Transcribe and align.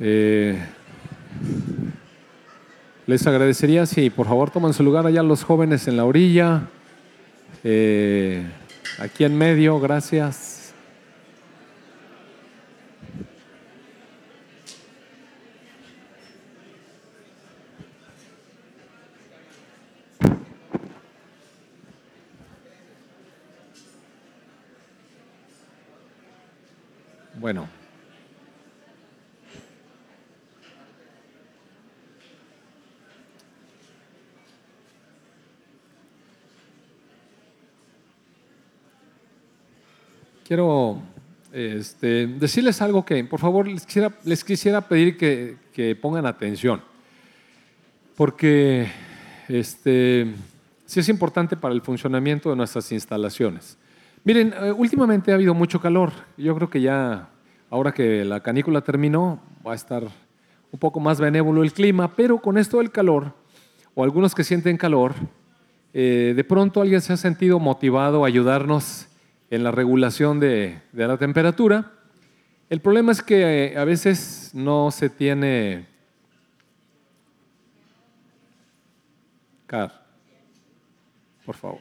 Eh, 0.00 0.58
les 3.06 3.26
agradecería 3.26 3.86
si 3.86 4.10
por 4.10 4.26
favor 4.26 4.50
toman 4.50 4.72
su 4.72 4.82
lugar 4.82 5.06
allá 5.06 5.22
los 5.22 5.44
jóvenes 5.44 5.86
en 5.88 5.96
la 5.96 6.04
orilla, 6.04 6.68
eh, 7.62 8.46
aquí 8.98 9.24
en 9.24 9.36
medio, 9.36 9.78
gracias. 9.78 10.54
Bueno. 27.44 27.68
Quiero 40.44 41.00
este, 42.04 42.26
decirles 42.26 42.82
algo 42.82 43.02
que, 43.02 43.24
por 43.24 43.40
favor, 43.40 43.66
les 43.66 44.44
quisiera, 44.44 44.80
pedir 44.82 45.16
que, 45.16 45.56
que, 45.72 45.96
pongan 45.96 46.26
atención, 46.26 46.82
porque 48.14 48.88
este, 49.48 50.34
sí 50.84 51.00
es 51.00 51.08
importante 51.08 51.56
para 51.56 51.74
el 51.74 51.80
funcionamiento 51.80 52.50
de 52.50 52.56
nuestras 52.56 52.92
instalaciones. 52.92 53.78
Miren, 54.22 54.52
eh, 54.52 54.70
últimamente 54.72 55.32
ha 55.32 55.36
habido 55.36 55.54
mucho 55.54 55.80
calor. 55.80 56.12
Yo 56.36 56.54
creo 56.54 56.68
que 56.68 56.82
ya 56.82 57.30
ahora 57.70 57.92
que 57.92 58.22
la 58.22 58.40
canícula 58.40 58.82
terminó, 58.82 59.40
va 59.66 59.72
a 59.72 59.76
estar 59.76 60.02
un 60.02 60.78
poco 60.78 61.00
más 61.00 61.18
benévolo 61.18 61.62
el 61.62 61.72
clima, 61.72 62.14
pero 62.14 62.36
con 62.36 62.58
esto 62.58 62.78
del 62.78 62.90
calor, 62.90 63.32
o 63.94 64.04
algunos 64.04 64.34
que 64.34 64.44
sienten 64.44 64.76
calor, 64.76 65.14
eh, 65.94 66.34
de 66.36 66.44
pronto 66.44 66.82
alguien 66.82 67.00
se 67.00 67.14
ha 67.14 67.16
sentido 67.16 67.58
motivado 67.58 68.24
a 68.24 68.26
ayudarnos 68.26 69.06
en 69.50 69.62
la 69.62 69.70
regulación 69.70 70.40
de, 70.40 70.80
la 70.92 71.16
temperatura. 71.16 71.92
El 72.70 72.80
problema 72.80 73.12
es 73.12 73.22
que 73.22 73.72
eh, 73.72 73.78
a 73.78 73.84
veces 73.84 74.50
no 74.54 74.90
se 74.90 75.10
tiene... 75.10 75.86
Car, 79.66 80.06
por 81.44 81.56
favor. 81.56 81.80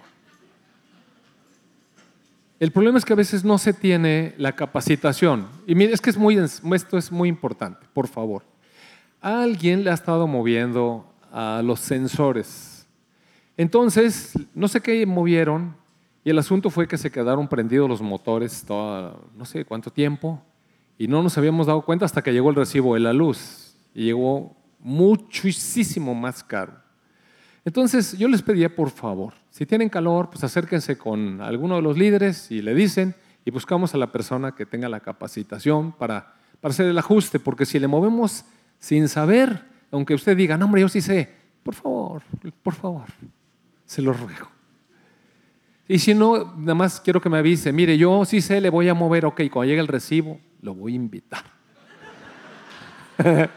El 2.60 2.72
problema 2.72 2.98
es 2.98 3.06
que 3.06 3.14
a 3.14 3.18
veces 3.18 3.44
no 3.44 3.58
se 3.58 3.74
tiene 3.74 4.34
la 4.38 4.54
capacitación. 4.54 5.48
Y 5.68 5.76
mire, 5.76 5.94
es 5.94 6.02
que 6.02 6.10
es 6.10 6.18
muy, 6.18 6.38
esto 6.38 6.98
es 6.98 7.12
muy 7.12 7.30
importante, 7.30 7.86
por 7.94 8.08
favor. 8.08 8.44
Alguien 9.20 9.84
le 9.84 9.90
ha 9.90 9.94
estado 9.94 10.28
moviendo 10.28 11.14
a 11.32 11.62
los 11.64 11.80
sensores. 11.80 12.88
Entonces, 13.58 14.34
no 14.54 14.68
sé 14.68 14.82
qué 14.82 15.06
movieron 15.06 15.76
y 16.24 16.30
el 16.30 16.40
asunto 16.40 16.70
fue 16.70 16.88
que 16.88 16.98
se 16.98 17.12
quedaron 17.12 17.48
prendidos 17.48 17.90
los 17.90 18.02
motores 18.02 18.64
todo, 18.66 19.30
no 19.36 19.46
sé 19.46 19.66
cuánto 19.66 19.92
tiempo 19.92 20.42
y 20.98 21.08
no 21.08 21.24
nos 21.24 21.38
habíamos 21.38 21.68
dado 21.68 21.82
cuenta 21.84 22.06
hasta 22.06 22.22
que 22.22 22.34
llegó 22.34 22.50
el 22.50 22.56
recibo 22.56 22.94
de 22.94 23.00
la 23.00 23.14
luz 23.14 23.76
y 23.94 24.06
llegó 24.06 24.56
muchísimo 24.80 26.14
más 26.14 26.44
caro. 26.44 26.74
Entonces 27.66 28.18
yo 28.18 28.28
les 28.28 28.42
pedía 28.42 28.76
por 28.76 28.90
favor, 28.90 29.34
si 29.50 29.66
tienen 29.66 29.90
calor, 29.90 30.30
pues 30.30 30.44
acérquense 30.44 30.98
con 30.98 31.42
alguno 31.42 31.76
de 31.78 31.82
los 31.82 31.98
líderes 31.98 32.52
y 32.52 32.62
le 32.62 32.74
dicen 32.74 33.16
y 33.46 33.52
buscamos 33.52 33.94
a 33.94 33.98
la 33.98 34.12
persona 34.12 34.54
que 34.54 34.66
tenga 34.66 34.90
la 34.90 35.00
capacitación 35.00 35.92
para, 35.94 36.34
para 36.62 36.72
hacer 36.72 36.88
el 36.88 36.98
ajuste, 36.98 37.40
porque 37.40 37.66
si 37.66 37.80
le 37.80 37.88
movemos 37.88 38.46
sin 38.80 39.08
saber, 39.08 39.66
aunque 39.92 40.14
usted 40.14 40.36
diga, 40.36 40.58
no 40.58 40.66
hombre, 40.66 40.82
yo 40.82 40.90
sí 40.90 41.02
sé, 41.02 41.30
por 41.64 41.74
favor, 41.74 42.24
por 42.62 42.74
favor, 42.74 43.06
se 43.86 44.02
lo 44.02 44.14
ruego. 44.14 44.53
Y 45.88 46.00
si 46.00 46.14
no, 46.14 46.54
nada 46.56 46.76
más 46.76 47.02
quiero 47.02 47.20
que 47.20 47.30
me 47.30 47.38
avise, 47.38 47.74
mire, 47.74 47.98
yo 47.98 48.24
sí 48.26 48.42
sé, 48.42 48.62
le 48.62 48.70
voy 48.70 48.88
a 48.88 48.94
mover, 48.94 49.26
ok, 49.26 49.42
cuando 49.52 49.66
llegue 49.66 49.82
el 49.82 49.88
recibo, 49.88 50.40
lo 50.62 50.74
voy 50.74 50.94
a 50.94 50.96
invitar. 50.96 51.44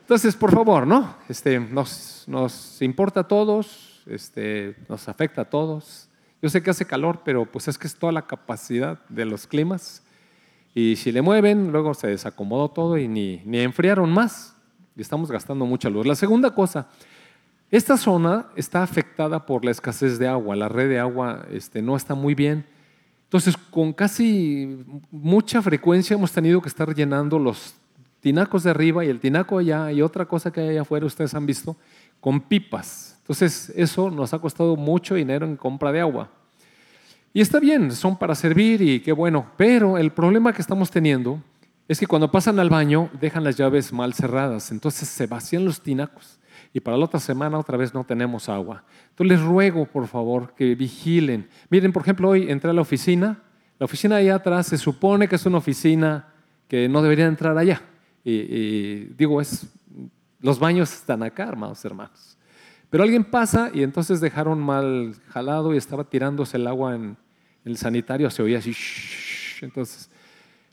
Entonces, 0.00 0.34
por 0.34 0.52
favor, 0.52 0.86
¿no? 0.86 1.16
Este, 1.28 1.60
nos, 1.60 2.24
nos 2.26 2.82
importa 2.82 3.20
a 3.20 3.28
todos, 3.28 4.02
este, 4.06 4.76
nos 4.88 5.08
afecta 5.08 5.42
a 5.42 5.44
todos. 5.44 6.08
Yo 6.42 6.50
sé 6.50 6.60
que 6.60 6.70
hace 6.70 6.86
calor, 6.86 7.20
pero 7.24 7.46
pues 7.46 7.68
es 7.68 7.78
que 7.78 7.86
es 7.86 7.94
toda 7.94 8.12
la 8.12 8.26
capacidad 8.26 8.98
de 9.08 9.24
los 9.24 9.46
climas. 9.46 10.02
Y 10.74 10.96
si 10.96 11.12
le 11.12 11.22
mueven, 11.22 11.70
luego 11.70 11.94
se 11.94 12.08
desacomodó 12.08 12.70
todo 12.70 12.98
y 12.98 13.06
ni, 13.06 13.42
ni 13.44 13.60
enfriaron 13.60 14.12
más. 14.12 14.56
Y 14.96 15.00
estamos 15.00 15.30
gastando 15.30 15.66
mucha 15.66 15.88
luz. 15.88 16.04
La 16.04 16.16
segunda 16.16 16.52
cosa, 16.52 16.88
esta 17.72 17.96
zona 17.96 18.48
está 18.54 18.82
afectada 18.82 19.46
por 19.46 19.64
la 19.64 19.70
escasez 19.70 20.18
de 20.18 20.28
agua. 20.28 20.54
La 20.54 20.68
red 20.68 20.90
de 20.90 20.98
agua 20.98 21.46
este, 21.50 21.80
no 21.80 21.96
está 21.96 22.14
muy 22.14 22.34
bien. 22.34 22.66
Entonces, 23.24 23.56
con 23.56 23.94
casi 23.94 24.84
mucha 25.10 25.62
frecuencia 25.62 26.12
hemos 26.12 26.32
tenido 26.32 26.60
que 26.60 26.68
estar 26.68 26.94
llenando 26.94 27.38
los 27.38 27.74
tinacos 28.20 28.64
de 28.64 28.70
arriba 28.70 29.06
y 29.06 29.08
el 29.08 29.20
tinaco 29.20 29.56
allá 29.56 29.90
y 29.90 30.02
otra 30.02 30.26
cosa 30.26 30.52
que 30.52 30.60
hay 30.60 30.68
allá 30.68 30.82
afuera, 30.82 31.06
ustedes 31.06 31.32
han 31.34 31.46
visto, 31.46 31.74
con 32.20 32.42
pipas. 32.42 33.16
Entonces, 33.20 33.72
eso 33.74 34.10
nos 34.10 34.34
ha 34.34 34.38
costado 34.38 34.76
mucho 34.76 35.14
dinero 35.14 35.46
en 35.46 35.56
compra 35.56 35.90
de 35.92 36.00
agua. 36.02 36.28
Y 37.32 37.40
está 37.40 37.58
bien, 37.58 37.90
son 37.92 38.18
para 38.18 38.34
servir 38.34 38.82
y 38.82 39.00
qué 39.00 39.12
bueno, 39.12 39.50
pero 39.56 39.96
el 39.96 40.12
problema 40.12 40.52
que 40.52 40.60
estamos 40.60 40.90
teniendo 40.90 41.42
es 41.88 41.98
que 41.98 42.06
cuando 42.06 42.30
pasan 42.30 42.58
al 42.58 42.68
baño 42.68 43.08
dejan 43.18 43.44
las 43.44 43.56
llaves 43.56 43.94
mal 43.94 44.12
cerradas, 44.12 44.70
entonces 44.70 45.08
se 45.08 45.26
vacían 45.26 45.64
los 45.64 45.80
tinacos 45.80 46.38
y 46.72 46.80
para 46.80 46.96
la 46.96 47.04
otra 47.04 47.20
semana 47.20 47.58
otra 47.58 47.76
vez 47.76 47.92
no 47.92 48.04
tenemos 48.04 48.48
agua. 48.48 48.84
Entonces 49.10 49.38
les 49.38 49.46
ruego, 49.46 49.86
por 49.86 50.06
favor, 50.06 50.54
que 50.54 50.74
vigilen. 50.74 51.48
Miren, 51.68 51.92
por 51.92 52.02
ejemplo, 52.02 52.30
hoy 52.30 52.50
entré 52.50 52.70
a 52.70 52.72
la 52.72 52.80
oficina, 52.80 53.42
la 53.78 53.84
oficina 53.84 54.16
allá 54.16 54.36
atrás 54.36 54.68
se 54.68 54.78
supone 54.78 55.28
que 55.28 55.36
es 55.36 55.44
una 55.44 55.58
oficina 55.58 56.32
que 56.68 56.88
no 56.88 57.02
debería 57.02 57.26
entrar 57.26 57.58
allá. 57.58 57.82
Y, 58.24 59.04
digo, 59.14 59.40
es, 59.40 59.66
los 60.40 60.58
baños 60.58 60.92
están 60.92 61.22
acá, 61.22 61.48
hermanos, 61.48 61.84
hermanos. 61.84 62.38
Pero 62.88 63.04
alguien 63.04 63.24
pasa 63.24 63.70
y 63.72 63.82
entonces 63.82 64.20
dejaron 64.20 64.60
mal 64.60 65.14
jalado 65.28 65.74
y 65.74 65.76
estaba 65.76 66.04
tirándose 66.04 66.56
el 66.56 66.66
agua 66.66 66.94
en, 66.94 67.16
el 67.64 67.76
sanitario, 67.76 68.28
se 68.28 68.42
oía 68.42 68.58
así, 68.58 68.74
entonces 69.60 70.10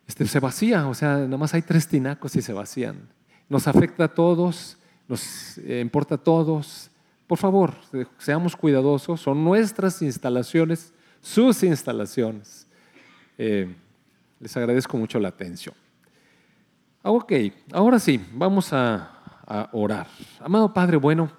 este, 0.07 0.25
se 0.25 0.39
vacía, 0.39 0.87
o 0.87 0.95
sea, 0.95 1.17
nada 1.17 1.37
más 1.37 1.53
hay 1.53 1.61
tres 1.61 1.87
tinacos 1.87 2.35
y 2.35 2.41
se 2.41 2.51
vacían. 2.51 3.09
Nos 3.47 3.67
afecta 3.67 4.05
a 4.05 4.07
todos, 4.07 4.78
nos 5.09 5.57
eh, 5.57 5.81
importa 5.81 6.15
a 6.15 6.17
todos. 6.17 6.89
Por 7.27 7.37
favor, 7.37 7.73
seamos 8.17 8.55
cuidadosos, 8.55 9.19
son 9.19 9.43
nuestras 9.43 10.01
instalaciones, 10.01 10.93
sus 11.19 11.63
instalaciones. 11.63 12.67
Eh, 13.37 13.75
les 14.39 14.55
agradezco 14.55 14.97
mucho 14.97 15.19
la 15.19 15.29
atención. 15.29 15.75
Ah, 17.03 17.11
ok, 17.11 17.33
ahora 17.73 17.99
sí, 17.99 18.23
vamos 18.33 18.71
a, 18.71 19.15
orar. 19.71 20.05
Amado 20.39 20.71
Padre 20.71 20.97
bueno, 20.97 21.31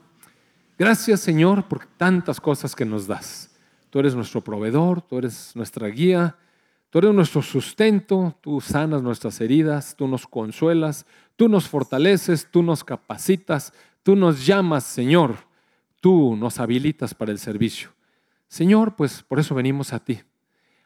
gracias 0.77 1.21
Señor 1.21 1.69
por 1.69 1.87
tantas 1.87 2.41
cosas 2.41 2.75
que 2.75 2.85
nos 2.85 3.07
das. 3.07 3.51
Tú 3.89 4.01
eres 4.01 4.17
nuestro 4.17 4.41
proveedor, 4.41 5.01
tú 5.01 5.19
eres 5.19 5.55
nuestra 5.55 5.87
guía, 5.87 6.37
tú 6.91 6.99
eres 6.99 7.15
nuestro 7.15 7.43
sustento, 7.43 8.37
tú 8.41 8.61
sanas 8.61 9.03
nuestras 9.03 9.41
heridas, 9.41 9.95
tú 9.97 10.07
nos 10.07 10.27
consuelas, 10.27 11.07
tú 11.37 11.49
nos 11.49 11.69
fortaleces, 11.69 12.49
tú 12.51 12.63
nos 12.63 12.85
capacitas, 12.85 13.73
tú 14.03 14.17
nos 14.17 14.45
llamas 14.45 14.85
Señor, 14.85 15.37
tú 16.01 16.37
nos 16.37 16.61
habilitas 16.61 17.15
para 17.15 17.33
el 17.33 17.39
servicio. 17.39 17.91
Señor, 18.49 18.97
pues 18.97 19.23
por 19.23 19.39
eso 19.39 19.55
venimos 19.55 19.93
a 19.93 20.01
ti 20.01 20.21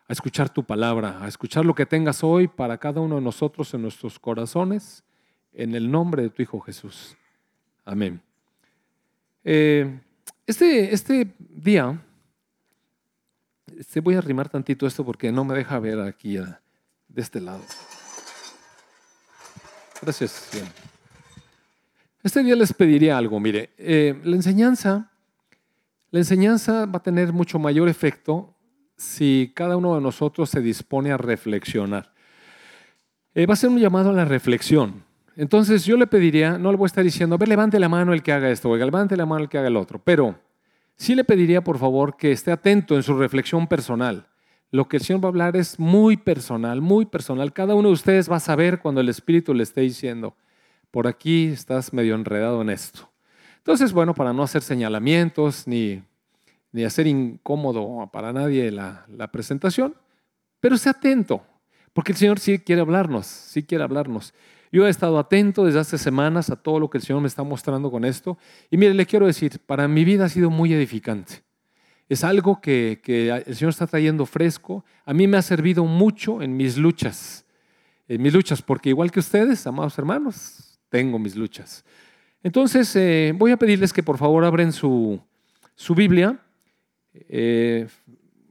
a 0.06 0.12
escuchar 0.12 0.50
tu 0.50 0.64
palabra, 0.64 1.22
a 1.22 1.28
escuchar 1.28 1.64
lo 1.64 1.74
que 1.74 1.86
tengas 1.86 2.22
hoy 2.22 2.46
para 2.46 2.76
cada 2.78 3.00
uno 3.00 3.16
de 3.16 3.22
nosotros 3.22 3.72
en 3.72 3.82
nuestros 3.82 4.18
corazones, 4.18 5.02
en 5.52 5.74
el 5.74 5.90
nombre 5.90 6.22
de 6.22 6.30
tu 6.30 6.42
Hijo 6.42 6.60
Jesús. 6.60 7.16
Amén. 7.84 8.20
Eh, 9.42 9.98
este, 10.46 10.92
este 10.92 11.34
día, 11.38 12.02
este, 13.78 14.00
voy 14.00 14.14
a 14.14 14.18
arrimar 14.18 14.48
tantito 14.48 14.86
esto 14.86 15.04
porque 15.04 15.32
no 15.32 15.44
me 15.44 15.54
deja 15.54 15.78
ver 15.78 16.00
aquí 16.00 16.36
de 16.36 17.22
este 17.22 17.40
lado. 17.40 17.62
Gracias. 20.02 20.50
Este 22.22 22.42
día 22.42 22.56
les 22.56 22.72
pediría 22.72 23.18
algo, 23.18 23.38
mire, 23.38 23.70
eh, 23.76 24.18
la 24.24 24.36
enseñanza, 24.36 25.10
la 26.10 26.18
enseñanza 26.18 26.86
va 26.86 26.98
a 26.98 27.02
tener 27.02 27.32
mucho 27.32 27.58
mayor 27.58 27.88
efecto 27.88 28.54
si 28.96 29.52
cada 29.54 29.76
uno 29.76 29.94
de 29.94 30.00
nosotros 30.00 30.48
se 30.48 30.60
dispone 30.60 31.12
a 31.12 31.16
reflexionar. 31.16 32.12
Eh, 33.34 33.46
va 33.46 33.54
a 33.54 33.56
ser 33.56 33.70
un 33.70 33.78
llamado 33.78 34.10
a 34.10 34.12
la 34.12 34.24
reflexión. 34.24 35.04
Entonces 35.36 35.84
yo 35.84 35.96
le 35.96 36.06
pediría, 36.06 36.58
no 36.58 36.70
le 36.70 36.76
voy 36.76 36.86
a 36.86 36.88
estar 36.88 37.04
diciendo, 37.04 37.36
a 37.40 37.46
levante 37.46 37.80
la 37.80 37.88
mano 37.88 38.12
el 38.12 38.22
que 38.22 38.32
haga 38.32 38.50
esto, 38.50 38.70
oiga, 38.70 38.84
levante 38.84 39.16
la 39.16 39.26
mano 39.26 39.42
el 39.42 39.48
que 39.48 39.58
haga 39.58 39.68
el 39.68 39.76
otro, 39.76 40.00
pero 40.02 40.38
sí 40.96 41.14
le 41.14 41.24
pediría, 41.24 41.62
por 41.62 41.78
favor, 41.78 42.16
que 42.16 42.32
esté 42.32 42.52
atento 42.52 42.96
en 42.96 43.02
su 43.02 43.16
reflexión 43.16 43.66
personal. 43.66 44.28
Lo 44.70 44.88
que 44.88 44.96
el 44.96 45.02
Señor 45.02 45.22
va 45.22 45.28
a 45.28 45.30
hablar 45.30 45.56
es 45.56 45.78
muy 45.78 46.16
personal, 46.16 46.80
muy 46.80 47.06
personal. 47.06 47.52
Cada 47.52 47.74
uno 47.74 47.88
de 47.88 47.94
ustedes 47.94 48.30
va 48.30 48.36
a 48.36 48.40
saber 48.40 48.80
cuando 48.80 49.00
el 49.00 49.08
Espíritu 49.08 49.54
le 49.54 49.62
esté 49.62 49.82
diciendo, 49.82 50.36
por 50.90 51.06
aquí 51.06 51.46
estás 51.46 51.92
medio 51.92 52.14
enredado 52.14 52.60
en 52.62 52.70
esto. 52.70 53.08
Entonces, 53.58 53.92
bueno, 53.92 54.14
para 54.14 54.32
no 54.32 54.42
hacer 54.42 54.62
señalamientos 54.62 55.66
ni, 55.66 56.02
ni 56.72 56.84
hacer 56.84 57.06
incómodo 57.06 58.10
para 58.12 58.32
nadie 58.32 58.70
la, 58.70 59.06
la 59.08 59.30
presentación, 59.30 59.94
pero 60.60 60.76
sé 60.76 60.90
atento, 60.90 61.44
porque 61.92 62.12
el 62.12 62.18
Señor 62.18 62.40
sí 62.40 62.58
quiere 62.58 62.80
hablarnos, 62.80 63.26
sí 63.26 63.62
quiere 63.62 63.84
hablarnos. 63.84 64.34
Yo 64.74 64.88
he 64.88 64.90
estado 64.90 65.20
atento 65.20 65.64
desde 65.66 65.78
hace 65.78 65.98
semanas 65.98 66.50
a 66.50 66.56
todo 66.56 66.80
lo 66.80 66.90
que 66.90 66.98
el 66.98 67.04
Señor 67.04 67.22
me 67.22 67.28
está 67.28 67.44
mostrando 67.44 67.92
con 67.92 68.04
esto. 68.04 68.36
Y 68.72 68.76
mire, 68.76 68.92
le 68.92 69.06
quiero 69.06 69.24
decir, 69.24 69.60
para 69.64 69.86
mi 69.86 70.04
vida 70.04 70.24
ha 70.24 70.28
sido 70.28 70.50
muy 70.50 70.72
edificante. 70.72 71.44
Es 72.08 72.24
algo 72.24 72.60
que, 72.60 73.00
el 73.46 73.54
Señor 73.54 73.70
está 73.70 73.86
trayendo 73.86 74.26
fresco. 74.26 74.84
A 75.04 75.14
mí 75.14 75.28
me 75.28 75.36
ha 75.36 75.42
servido 75.42 75.84
mucho 75.84 76.42
en 76.42 76.56
mis 76.56 76.76
luchas. 76.76 77.46
En 78.08 78.20
mis 78.20 78.34
luchas, 78.34 78.62
porque 78.62 78.88
igual 78.88 79.12
que 79.12 79.20
ustedes, 79.20 79.64
amados 79.64 79.96
hermanos, 79.96 80.76
tengo 80.88 81.20
mis 81.20 81.36
luchas. 81.36 81.84
Entonces, 82.42 82.96
eh, 82.96 83.32
voy 83.32 83.52
a 83.52 83.56
pedirles 83.56 83.92
que 83.92 84.02
por 84.02 84.18
favor 84.18 84.44
abren 84.44 84.72
su, 84.72 85.20
su 85.76 85.94
Biblia. 85.94 86.36
Eh, 87.12 87.86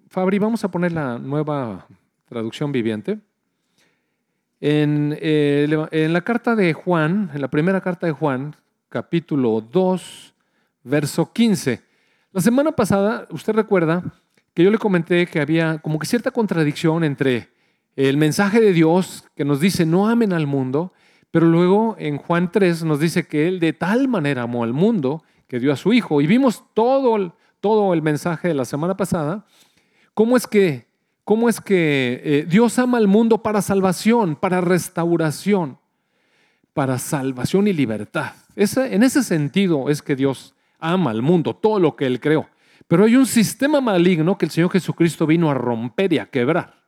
Fabri, 0.08 0.40
vamos 0.40 0.64
a 0.64 0.72
poner 0.72 0.94
la 0.94 1.20
nueva 1.20 1.86
traducción 2.30 2.72
viviente. 2.72 3.20
Eh, 4.66 5.68
en, 5.92 6.14
la 6.14 6.22
carta 6.22 6.56
de 6.56 6.72
Juan, 6.72 7.30
en 7.34 7.42
la 7.42 7.50
primera 7.50 7.82
carta 7.82 8.08
de 8.08 8.14
Juan, 8.14 8.56
capítulo 8.88 9.60
2, 9.60 10.34
verso 10.84 11.34
15. 11.34 11.82
La 12.32 12.40
semana 12.40 12.72
pasada, 12.72 13.28
usted 13.30 13.52
recuerda 13.52 14.02
que 14.54 14.64
yo 14.64 14.72
le 14.72 14.78
comenté 14.78 15.28
que 15.28 15.42
había 15.42 15.80
como 15.80 16.00
que 16.00 16.08
cierta 16.08 16.32
contradicción 16.32 17.04
entre 17.04 17.50
el 17.98 18.16
mensaje 18.16 18.62
de 18.62 18.72
Dios 18.72 19.26
que 19.36 19.44
nos 19.44 19.60
dice 19.60 19.86
no 19.86 20.08
amen 20.08 20.32
al 20.32 20.48
mundo, 20.48 20.94
pero 21.30 21.46
luego 21.46 21.98
en 22.00 22.18
Juan 22.18 22.50
3 22.50 22.86
nos 22.86 23.02
dice 23.02 23.28
que 23.28 23.50
Él 23.50 23.60
de 23.60 23.74
tal 23.74 24.08
manera 24.08 24.44
amó 24.44 24.64
al 24.64 24.72
mundo 24.72 25.26
que 25.48 25.60
dio 25.60 25.74
a 25.74 25.76
su 25.76 25.92
Hijo. 25.92 26.22
Y 26.22 26.28
vimos 26.28 26.64
todo, 26.74 27.36
todo 27.60 27.94
el 27.94 28.02
mensaje 28.02 28.48
de 28.48 28.54
la 28.54 28.64
semana 28.64 28.96
pasada, 28.96 29.46
cómo 30.14 30.38
es 30.38 30.48
que 30.48 30.88
cómo 31.24 31.50
es 31.50 31.62
que 31.62 32.22
eh, 32.24 32.46
Dios 32.48 32.78
ama 32.80 32.98
al 32.98 33.08
mundo 33.08 33.42
para 33.42 33.62
salvación, 33.62 34.36
para 34.36 34.62
restauración, 34.62 35.78
para 36.74 36.98
salvación 37.00 37.68
y 37.68 37.74
libertad. 37.74 38.34
en 38.56 39.04
ese 39.04 39.24
sentido 39.24 39.90
es 39.90 40.02
que 40.02 40.16
Dios 40.16 40.56
ama 40.80 41.12
al 41.12 41.22
mundo, 41.22 41.56
todo 41.56 41.80
lo 41.80 41.96
que 41.96 42.06
Él 42.06 42.20
creó. 42.20 42.50
Pero 42.88 43.06
hay 43.06 43.16
un 43.16 43.26
sistema 43.26 43.80
maligno 43.80 44.38
que 44.38 44.46
el 44.46 44.52
Señor 44.52 44.72
Jesucristo 44.72 45.26
vino 45.26 45.50
a 45.50 45.54
romper 45.54 46.14
y 46.14 46.20
a 46.20 46.26
quebrar. 46.26 46.84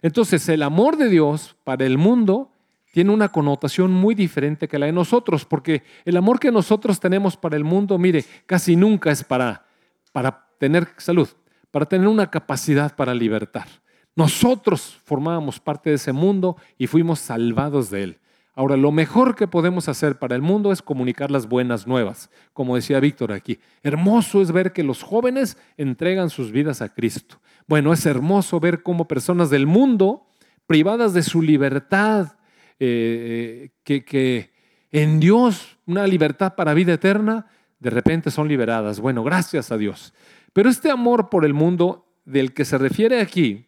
Entonces 0.00 0.48
el 0.48 0.62
amor 0.62 0.96
de 0.96 1.08
Dios 1.08 1.56
para 1.64 1.84
el 1.84 1.98
mundo 1.98 2.50
tiene 2.92 3.10
una 3.10 3.30
connotación 3.30 3.90
muy 3.92 4.14
diferente 4.14 4.68
que 4.68 4.78
la 4.78 4.86
de 4.86 4.92
nosotros, 4.92 5.44
porque 5.44 5.82
el 6.04 6.16
amor 6.16 6.38
que 6.38 6.52
nosotros 6.52 7.00
tenemos 7.00 7.36
para 7.36 7.56
el 7.56 7.64
mundo, 7.64 7.98
mire, 7.98 8.24
casi 8.46 8.76
nunca 8.76 9.10
es 9.10 9.24
para, 9.24 9.64
para 10.12 10.46
tener 10.58 10.88
salud, 10.98 11.28
para 11.72 11.86
tener 11.86 12.06
una 12.06 12.30
capacidad 12.30 12.94
para 12.94 13.12
libertar. 13.14 13.66
Nosotros 14.14 15.00
formábamos 15.04 15.58
parte 15.58 15.90
de 15.90 15.96
ese 15.96 16.12
mundo 16.12 16.56
y 16.78 16.86
fuimos 16.86 17.18
salvados 17.18 17.90
de 17.90 18.02
él. 18.04 18.18
Ahora, 18.54 18.76
lo 18.76 18.92
mejor 18.92 19.34
que 19.34 19.48
podemos 19.48 19.88
hacer 19.88 20.18
para 20.18 20.36
el 20.36 20.42
mundo 20.42 20.72
es 20.72 20.82
comunicar 20.82 21.30
las 21.30 21.48
buenas 21.48 21.86
nuevas, 21.86 22.30
como 22.52 22.76
decía 22.76 23.00
Víctor 23.00 23.32
aquí. 23.32 23.58
Hermoso 23.82 24.42
es 24.42 24.52
ver 24.52 24.74
que 24.74 24.82
los 24.82 25.02
jóvenes 25.02 25.56
entregan 25.78 26.28
sus 26.28 26.52
vidas 26.52 26.82
a 26.82 26.90
Cristo. 26.90 27.40
Bueno, 27.66 27.94
es 27.94 28.04
hermoso 28.04 28.60
ver 28.60 28.82
cómo 28.82 29.08
personas 29.08 29.48
del 29.48 29.66
mundo, 29.66 30.26
privadas 30.66 31.14
de 31.14 31.22
su 31.22 31.40
libertad, 31.40 32.36
eh, 32.78 33.70
que, 33.84 34.04
que 34.04 34.52
en 34.90 35.18
Dios, 35.18 35.78
una 35.86 36.06
libertad 36.06 36.54
para 36.54 36.74
vida 36.74 36.92
eterna, 36.92 37.46
de 37.80 37.88
repente 37.88 38.30
son 38.30 38.48
liberadas. 38.48 39.00
Bueno, 39.00 39.24
gracias 39.24 39.72
a 39.72 39.78
Dios. 39.78 40.12
Pero 40.52 40.68
este 40.68 40.90
amor 40.90 41.28
por 41.28 41.44
el 41.44 41.54
mundo 41.54 42.06
del 42.24 42.52
que 42.52 42.64
se 42.64 42.78
refiere 42.78 43.20
aquí 43.20 43.66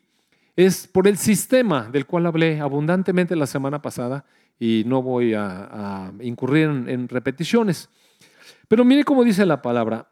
es 0.56 0.86
por 0.86 1.08
el 1.08 1.16
sistema 1.16 1.88
del 1.90 2.06
cual 2.06 2.26
hablé 2.26 2.60
abundantemente 2.60 3.34
la 3.34 3.46
semana 3.46 3.82
pasada 3.82 4.24
y 4.58 4.84
no 4.86 5.02
voy 5.02 5.34
a, 5.34 6.12
incurrir 6.20 6.64
en, 6.64 7.08
repeticiones. 7.08 7.88
Pero 8.68 8.84
mire 8.84 9.04
cómo 9.04 9.24
dice 9.24 9.44
la 9.44 9.62
palabra. 9.62 10.08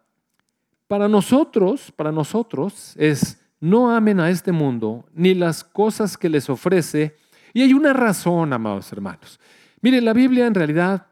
Para 0.88 1.08
nosotros, 1.08 1.92
para 1.92 2.12
nosotros 2.12 2.94
es 2.98 3.40
no 3.60 3.94
amen 3.94 4.18
a 4.18 4.28
este 4.28 4.50
mundo 4.50 5.06
ni 5.14 5.34
las 5.34 5.62
cosas 5.62 6.18
que 6.18 6.28
les 6.28 6.50
ofrece. 6.50 7.16
Y 7.54 7.62
hay 7.62 7.72
una 7.72 7.92
razón, 7.92 8.52
amados 8.52 8.92
hermanos. 8.92 9.38
Mire, 9.80 10.00
la 10.00 10.12
Biblia 10.12 10.46
en 10.46 10.54
realidad 10.54 11.06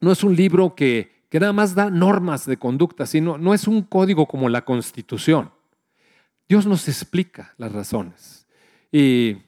no 0.00 0.12
es 0.12 0.24
un 0.24 0.34
libro 0.34 0.74
que 0.74 1.13
que 1.34 1.40
nada 1.40 1.52
más 1.52 1.74
da 1.74 1.90
normas 1.90 2.46
de 2.46 2.56
conducta, 2.58 3.06
sino 3.06 3.38
no 3.38 3.54
es 3.54 3.66
un 3.66 3.82
código 3.82 4.26
como 4.26 4.48
la 4.48 4.64
Constitución. 4.64 5.50
Dios 6.48 6.64
nos 6.64 6.86
explica 6.86 7.54
las 7.58 7.72
razones. 7.72 8.46
Y 8.92 9.38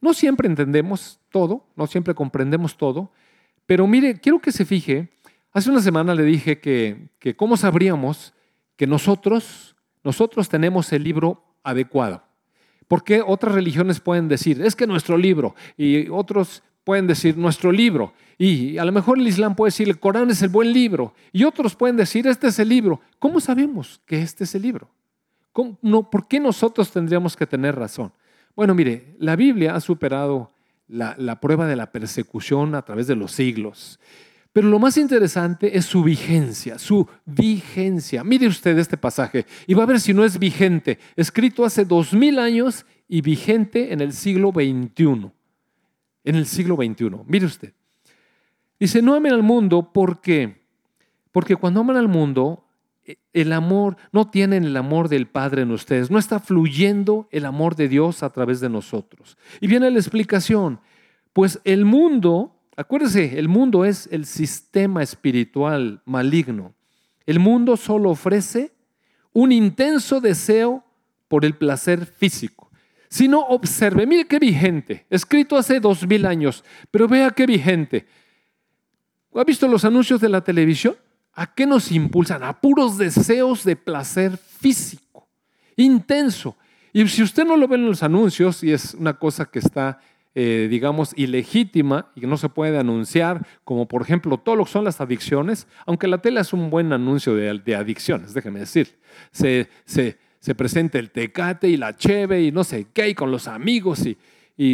no 0.00 0.12
siempre 0.12 0.48
entendemos 0.48 1.20
todo, 1.30 1.68
no 1.76 1.86
siempre 1.86 2.16
comprendemos 2.16 2.76
todo, 2.76 3.12
pero 3.64 3.86
mire, 3.86 4.18
quiero 4.18 4.40
que 4.40 4.50
se 4.50 4.64
fije, 4.64 5.12
hace 5.52 5.70
una 5.70 5.80
semana 5.80 6.16
le 6.16 6.24
dije 6.24 6.58
que, 6.58 7.10
que 7.20 7.36
cómo 7.36 7.56
sabríamos 7.56 8.34
que 8.74 8.88
nosotros, 8.88 9.76
nosotros 10.02 10.48
tenemos 10.48 10.92
el 10.92 11.04
libro 11.04 11.44
adecuado. 11.62 12.24
Porque 12.88 13.22
otras 13.24 13.54
religiones 13.54 14.00
pueden 14.00 14.26
decir, 14.26 14.60
es 14.60 14.74
que 14.74 14.88
nuestro 14.88 15.16
libro, 15.16 15.54
y 15.76 16.08
otros 16.08 16.64
pueden 16.84 17.06
decir 17.06 17.36
nuestro 17.36 17.72
libro. 17.72 18.12
Y 18.38 18.78
a 18.78 18.84
lo 18.84 18.92
mejor 18.92 19.18
el 19.18 19.26
Islam 19.26 19.56
puede 19.56 19.68
decir 19.68 19.88
el 19.88 19.98
Corán 19.98 20.30
es 20.30 20.42
el 20.42 20.50
buen 20.50 20.72
libro. 20.72 21.14
Y 21.32 21.44
otros 21.44 21.74
pueden 21.74 21.96
decir 21.96 22.26
este 22.26 22.48
es 22.48 22.58
el 22.58 22.68
libro. 22.68 23.00
¿Cómo 23.18 23.40
sabemos 23.40 24.00
que 24.06 24.20
este 24.20 24.44
es 24.44 24.54
el 24.54 24.62
libro? 24.62 24.90
¿Por 25.52 26.28
qué 26.28 26.40
nosotros 26.40 26.90
tendríamos 26.90 27.36
que 27.36 27.46
tener 27.46 27.74
razón? 27.76 28.12
Bueno, 28.54 28.74
mire, 28.74 29.16
la 29.18 29.36
Biblia 29.36 29.74
ha 29.74 29.80
superado 29.80 30.52
la, 30.88 31.14
la 31.18 31.40
prueba 31.40 31.66
de 31.66 31.76
la 31.76 31.90
persecución 31.90 32.74
a 32.74 32.82
través 32.82 33.06
de 33.06 33.16
los 33.16 33.32
siglos. 33.32 33.98
Pero 34.52 34.68
lo 34.68 34.78
más 34.78 34.96
interesante 34.98 35.76
es 35.76 35.84
su 35.84 36.04
vigencia, 36.04 36.78
su 36.78 37.08
vigencia. 37.24 38.22
Mire 38.22 38.46
usted 38.46 38.78
este 38.78 38.96
pasaje 38.96 39.46
y 39.66 39.74
va 39.74 39.82
a 39.82 39.86
ver 39.86 40.00
si 40.00 40.14
no 40.14 40.24
es 40.24 40.38
vigente. 40.38 40.98
Escrito 41.16 41.64
hace 41.64 41.84
dos 41.84 42.12
mil 42.12 42.38
años 42.38 42.86
y 43.08 43.20
vigente 43.20 43.92
en 43.92 44.00
el 44.00 44.12
siglo 44.12 44.52
XXI 44.52 45.32
en 46.24 46.36
el 46.36 46.46
siglo 46.46 46.76
XXI. 46.76 47.10
Mire 47.26 47.46
usted. 47.46 47.72
Dice, 48.80 49.02
no 49.02 49.14
amen 49.14 49.32
al 49.32 49.42
mundo 49.42 49.92
porque, 49.92 50.62
porque 51.30 51.56
cuando 51.56 51.80
aman 51.80 51.96
al 51.96 52.08
mundo, 52.08 52.64
e, 53.04 53.18
el 53.32 53.52
amor, 53.52 53.96
no 54.12 54.30
tienen 54.30 54.64
el 54.64 54.76
amor 54.76 55.08
del 55.08 55.26
Padre 55.26 55.62
en 55.62 55.70
ustedes, 55.70 56.10
no 56.10 56.18
está 56.18 56.40
fluyendo 56.40 57.28
el 57.30 57.44
amor 57.44 57.76
de 57.76 57.88
Dios 57.88 58.22
a 58.22 58.30
través 58.30 58.60
de 58.60 58.68
nosotros. 58.68 59.38
Y 59.60 59.68
viene 59.68 59.90
la 59.90 59.98
explicación, 59.98 60.80
pues 61.32 61.60
el 61.64 61.84
mundo, 61.84 62.56
acuérdese, 62.76 63.38
el 63.38 63.48
mundo 63.48 63.84
es 63.84 64.08
el 64.10 64.24
sistema 64.24 65.02
espiritual 65.02 66.02
maligno. 66.04 66.74
El 67.26 67.38
mundo 67.38 67.76
solo 67.76 68.10
ofrece 68.10 68.72
un 69.32 69.52
intenso 69.52 70.20
deseo 70.20 70.84
por 71.28 71.44
el 71.44 71.54
placer 71.54 72.06
físico 72.06 72.63
si 73.14 73.28
no, 73.28 73.42
observe, 73.42 74.08
mire 74.08 74.24
qué 74.24 74.40
vigente, 74.40 75.06
escrito 75.08 75.56
hace 75.56 75.78
dos 75.78 76.04
mil 76.04 76.26
años, 76.26 76.64
pero 76.90 77.06
vea 77.06 77.30
qué 77.30 77.46
vigente. 77.46 78.08
¿Ha 79.32 79.44
visto 79.44 79.68
los 79.68 79.84
anuncios 79.84 80.20
de 80.20 80.28
la 80.28 80.40
televisión? 80.40 80.96
¿A 81.32 81.54
qué 81.54 81.64
nos 81.64 81.92
impulsan? 81.92 82.42
A 82.42 82.60
puros 82.60 82.98
deseos 82.98 83.62
de 83.62 83.76
placer 83.76 84.36
físico, 84.36 85.28
intenso. 85.76 86.56
Y 86.92 87.06
si 87.06 87.22
usted 87.22 87.44
no 87.44 87.56
lo 87.56 87.68
ve 87.68 87.76
en 87.76 87.86
los 87.86 88.02
anuncios, 88.02 88.64
y 88.64 88.72
es 88.72 88.94
una 88.94 89.16
cosa 89.16 89.44
que 89.44 89.60
está, 89.60 90.00
eh, 90.34 90.66
digamos, 90.68 91.12
ilegítima 91.16 92.10
y 92.16 92.22
que 92.22 92.26
no 92.26 92.36
se 92.36 92.48
puede 92.48 92.76
anunciar, 92.78 93.46
como 93.62 93.86
por 93.86 94.02
ejemplo 94.02 94.38
todo 94.38 94.56
lo 94.56 94.64
que 94.64 94.72
son 94.72 94.82
las 94.82 95.00
adicciones, 95.00 95.68
aunque 95.86 96.08
la 96.08 96.18
tele 96.18 96.40
es 96.40 96.52
un 96.52 96.68
buen 96.68 96.92
anuncio 96.92 97.36
de, 97.36 97.60
de 97.60 97.76
adicciones, 97.76 98.34
déjeme 98.34 98.58
decir. 98.58 98.98
Se, 99.30 99.68
se, 99.84 100.18
se 100.44 100.54
presenta 100.54 100.98
el 100.98 101.10
tecate 101.10 101.70
y 101.70 101.78
la 101.78 101.96
cheve 101.96 102.42
y 102.42 102.52
no 102.52 102.64
sé 102.64 102.88
qué, 102.92 103.08
y 103.08 103.14
con 103.14 103.30
los 103.30 103.48
amigos 103.48 104.04
y, 104.04 104.18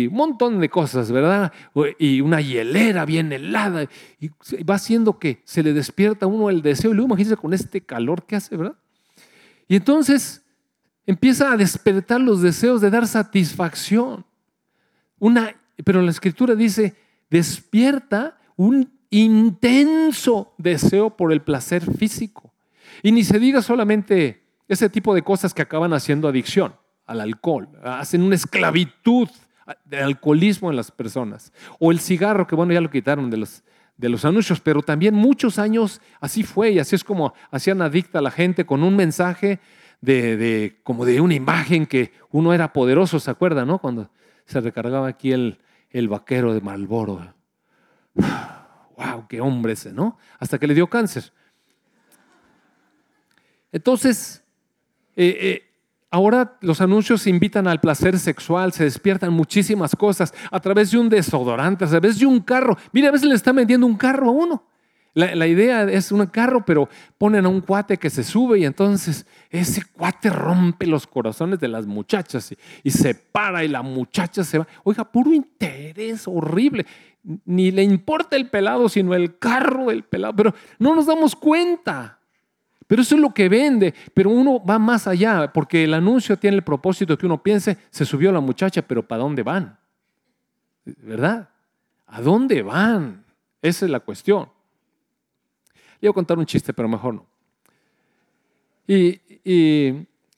un 0.08 0.14
montón 0.14 0.58
de 0.58 0.68
cosas, 0.68 1.12
¿verdad? 1.12 1.52
Y 1.96 2.20
una 2.22 2.40
hielera 2.40 3.04
bien 3.04 3.32
helada. 3.32 3.88
Y 4.18 4.30
va 4.64 4.74
haciendo 4.74 5.20
que 5.20 5.42
se 5.44 5.62
le 5.62 5.72
despierta 5.72 6.26
a 6.26 6.28
uno 6.28 6.50
el 6.50 6.60
deseo. 6.60 6.90
Y 6.90 6.94
luego 6.94 7.06
imagínense 7.06 7.36
con 7.36 7.54
este 7.54 7.82
calor 7.82 8.26
que 8.26 8.34
hace, 8.34 8.56
¿verdad? 8.56 8.74
Y 9.68 9.76
entonces 9.76 10.44
empieza 11.06 11.52
a 11.52 11.56
despertar 11.56 12.20
los 12.20 12.42
deseos 12.42 12.80
de 12.80 12.90
dar 12.90 13.06
satisfacción. 13.06 14.26
Una, 15.20 15.54
pero 15.84 16.02
la 16.02 16.10
escritura 16.10 16.56
dice, 16.56 16.96
despierta 17.30 18.38
un 18.56 18.92
intenso 19.08 20.52
deseo 20.58 21.16
por 21.16 21.32
el 21.32 21.42
placer 21.42 21.84
físico. 21.96 22.52
Y 23.04 23.12
ni 23.12 23.22
se 23.22 23.38
diga 23.38 23.62
solamente 23.62 24.39
ese 24.70 24.88
tipo 24.88 25.16
de 25.16 25.22
cosas 25.22 25.52
que 25.52 25.62
acaban 25.62 25.92
haciendo 25.92 26.28
adicción 26.28 26.76
al 27.04 27.20
alcohol, 27.20 27.68
hacen 27.82 28.22
una 28.22 28.36
esclavitud 28.36 29.28
de 29.84 29.98
alcoholismo 29.98 30.70
en 30.70 30.76
las 30.76 30.92
personas. 30.92 31.52
O 31.80 31.90
el 31.90 31.98
cigarro, 31.98 32.46
que 32.46 32.54
bueno, 32.54 32.72
ya 32.72 32.80
lo 32.80 32.88
quitaron 32.88 33.30
de 33.30 33.38
los, 33.38 33.64
de 33.96 34.08
los 34.08 34.24
anuncios, 34.24 34.60
pero 34.60 34.80
también 34.80 35.16
muchos 35.16 35.58
años 35.58 36.00
así 36.20 36.44
fue 36.44 36.70
y 36.70 36.78
así 36.78 36.94
es 36.94 37.02
como 37.02 37.34
hacían 37.50 37.82
adicta 37.82 38.20
a 38.20 38.22
la 38.22 38.30
gente 38.30 38.64
con 38.64 38.84
un 38.84 38.94
mensaje 38.94 39.58
de, 40.00 40.78
como 40.84 41.04
de 41.04 41.20
una 41.20 41.34
imagen 41.34 41.84
que 41.84 42.12
uno 42.30 42.54
era 42.54 42.72
poderoso, 42.72 43.18
¿se 43.18 43.30
acuerdan? 43.30 43.66
No? 43.66 43.80
Cuando 43.80 44.08
se 44.46 44.60
recargaba 44.60 45.08
aquí 45.08 45.32
el, 45.32 45.58
el 45.90 46.06
vaquero 46.06 46.54
de 46.54 46.60
Malboro. 46.60 47.34
¡Wow! 48.14 49.26
¡Qué 49.28 49.40
hombre 49.40 49.72
ese, 49.72 49.92
¿no? 49.92 50.16
Hasta 50.38 50.60
que 50.60 50.68
le 50.68 50.74
dio 50.74 50.86
cáncer. 50.86 51.32
Entonces, 53.72 54.44
eh, 55.16 55.36
eh, 55.40 55.70
ahora 56.10 56.56
los 56.60 56.80
anuncios 56.80 57.26
invitan 57.26 57.66
al 57.66 57.80
placer 57.80 58.18
sexual, 58.18 58.72
se 58.72 58.84
despiertan 58.84 59.32
muchísimas 59.32 59.94
cosas 59.94 60.34
a 60.50 60.60
través 60.60 60.90
de 60.90 60.98
un 60.98 61.08
desodorante, 61.08 61.84
a 61.84 61.88
través 61.88 62.18
de 62.18 62.26
un 62.26 62.40
carro. 62.40 62.76
Mira, 62.92 63.08
a 63.08 63.12
veces 63.12 63.28
le 63.28 63.34
está 63.34 63.52
vendiendo 63.52 63.86
un 63.86 63.96
carro 63.96 64.28
a 64.28 64.32
uno. 64.32 64.64
La, 65.12 65.46
idea 65.48 65.82
es 65.90 66.12
un 66.12 66.24
carro, 66.26 66.64
pero 66.64 66.88
ponen 67.18 67.44
a 67.44 67.48
un 67.48 67.62
cuate 67.62 67.96
que 67.96 68.10
se 68.10 68.22
sube 68.22 68.60
y 68.60 68.64
entonces 68.64 69.26
ese 69.50 69.82
cuate 69.84 70.30
rompe 70.30 70.86
los 70.86 71.04
corazones 71.08 71.58
de 71.58 71.66
las 71.66 71.84
muchachas 71.84 72.52
y, 72.52 72.58
y 72.84 72.92
se 72.92 73.16
para 73.16 73.64
y 73.64 73.68
la 73.68 73.82
muchacha 73.82 74.44
se 74.44 74.58
va. 74.58 74.68
Oiga, 74.84 75.04
puro 75.04 75.32
interés 75.32 76.28
horrible. 76.28 76.86
Ni 77.44 77.72
le 77.72 77.82
importa 77.82 78.36
el 78.36 78.50
pelado, 78.50 78.88
sino 78.88 79.12
el 79.14 79.36
carro 79.36 79.86
del 79.86 80.04
pelado. 80.04 80.36
Pero 80.36 80.54
no 80.78 80.94
nos 80.94 81.06
damos 81.06 81.34
cuenta. 81.34 82.19
Pero 82.90 83.02
eso 83.02 83.14
es 83.14 83.20
lo 83.20 83.32
que 83.32 83.48
vende. 83.48 83.94
Pero 84.12 84.30
uno 84.30 84.60
va 84.64 84.76
más 84.80 85.06
allá, 85.06 85.52
porque 85.52 85.84
el 85.84 85.94
anuncio 85.94 86.36
tiene 86.36 86.56
el 86.56 86.64
propósito 86.64 87.16
que 87.16 87.24
uno 87.24 87.40
piense, 87.40 87.78
se 87.88 88.04
subió 88.04 88.32
la 88.32 88.40
muchacha, 88.40 88.82
pero 88.82 89.06
¿para 89.06 89.22
dónde 89.22 89.44
van? 89.44 89.78
¿Verdad? 90.84 91.50
¿A 92.08 92.20
dónde 92.20 92.62
van? 92.62 93.24
Esa 93.62 93.84
es 93.84 93.92
la 93.92 94.00
cuestión. 94.00 94.48
Le 96.00 96.08
voy 96.08 96.10
a 96.10 96.14
contar 96.14 96.36
un 96.36 96.46
chiste, 96.46 96.72
pero 96.72 96.88
mejor 96.88 97.14
no. 97.14 97.26
Y, 98.88 99.20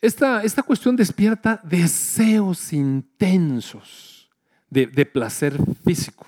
esta, 0.03 0.43
esta, 0.43 0.63
cuestión 0.63 0.95
despierta 0.95 1.59
deseos 1.65 2.71
intensos 2.75 4.29
de, 4.69 5.07
placer 5.07 5.59
físico. 5.87 6.27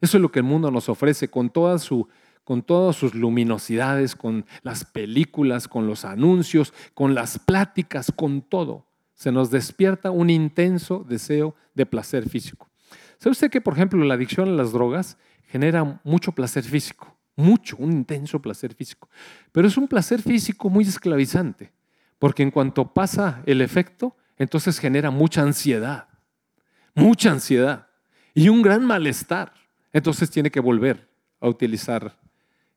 Eso 0.00 0.16
es 0.16 0.20
lo 0.20 0.32
que 0.32 0.40
el 0.40 0.44
mundo 0.44 0.68
nos 0.68 0.88
ofrece 0.88 1.28
con, 1.28 1.48
toda 1.48 1.78
su, 1.78 2.08
con 2.44 2.62
todas 2.62 2.96
sus 2.96 3.14
luminosidades, 3.14 4.16
con 4.16 4.44
las 4.62 4.84
películas, 4.84 5.68
con 5.68 5.86
los 5.86 6.04
anuncios, 6.04 6.72
con 6.94 7.14
las 7.14 7.38
pláticas, 7.38 8.12
con 8.14 8.42
todo. 8.42 8.86
Se 9.14 9.30
nos 9.30 9.50
despierta 9.50 10.10
un 10.10 10.30
intenso 10.30 11.04
deseo 11.08 11.54
de 11.74 11.86
placer 11.86 12.28
físico. 12.28 12.68
¿Sabe 13.18 13.32
usted 13.32 13.50
que, 13.50 13.60
por 13.60 13.74
ejemplo, 13.74 14.04
la 14.04 14.14
adicción 14.14 14.48
a 14.48 14.52
las 14.52 14.72
drogas 14.72 15.16
genera 15.46 16.00
mucho 16.04 16.32
placer 16.32 16.64
físico? 16.64 17.12
mucho, 17.36 17.76
un 17.78 17.92
intenso 17.92 18.40
placer 18.40 18.74
físico. 18.74 19.08
Pero 19.50 19.68
es 19.68 19.76
un 19.76 19.88
placer 19.88 20.22
físico 20.22 20.68
muy 20.68 20.84
esclavizante, 20.84 21.72
porque 22.18 22.42
en 22.42 22.50
cuanto 22.50 22.92
pasa 22.92 23.42
el 23.46 23.60
efecto, 23.60 24.16
entonces 24.36 24.78
genera 24.78 25.10
mucha 25.10 25.42
ansiedad, 25.42 26.08
mucha 26.94 27.30
ansiedad 27.30 27.88
y 28.34 28.48
un 28.48 28.62
gran 28.62 28.84
malestar. 28.84 29.52
Entonces 29.92 30.30
tiene 30.30 30.50
que 30.50 30.60
volver 30.60 31.08
a 31.40 31.48
utilizar 31.48 32.18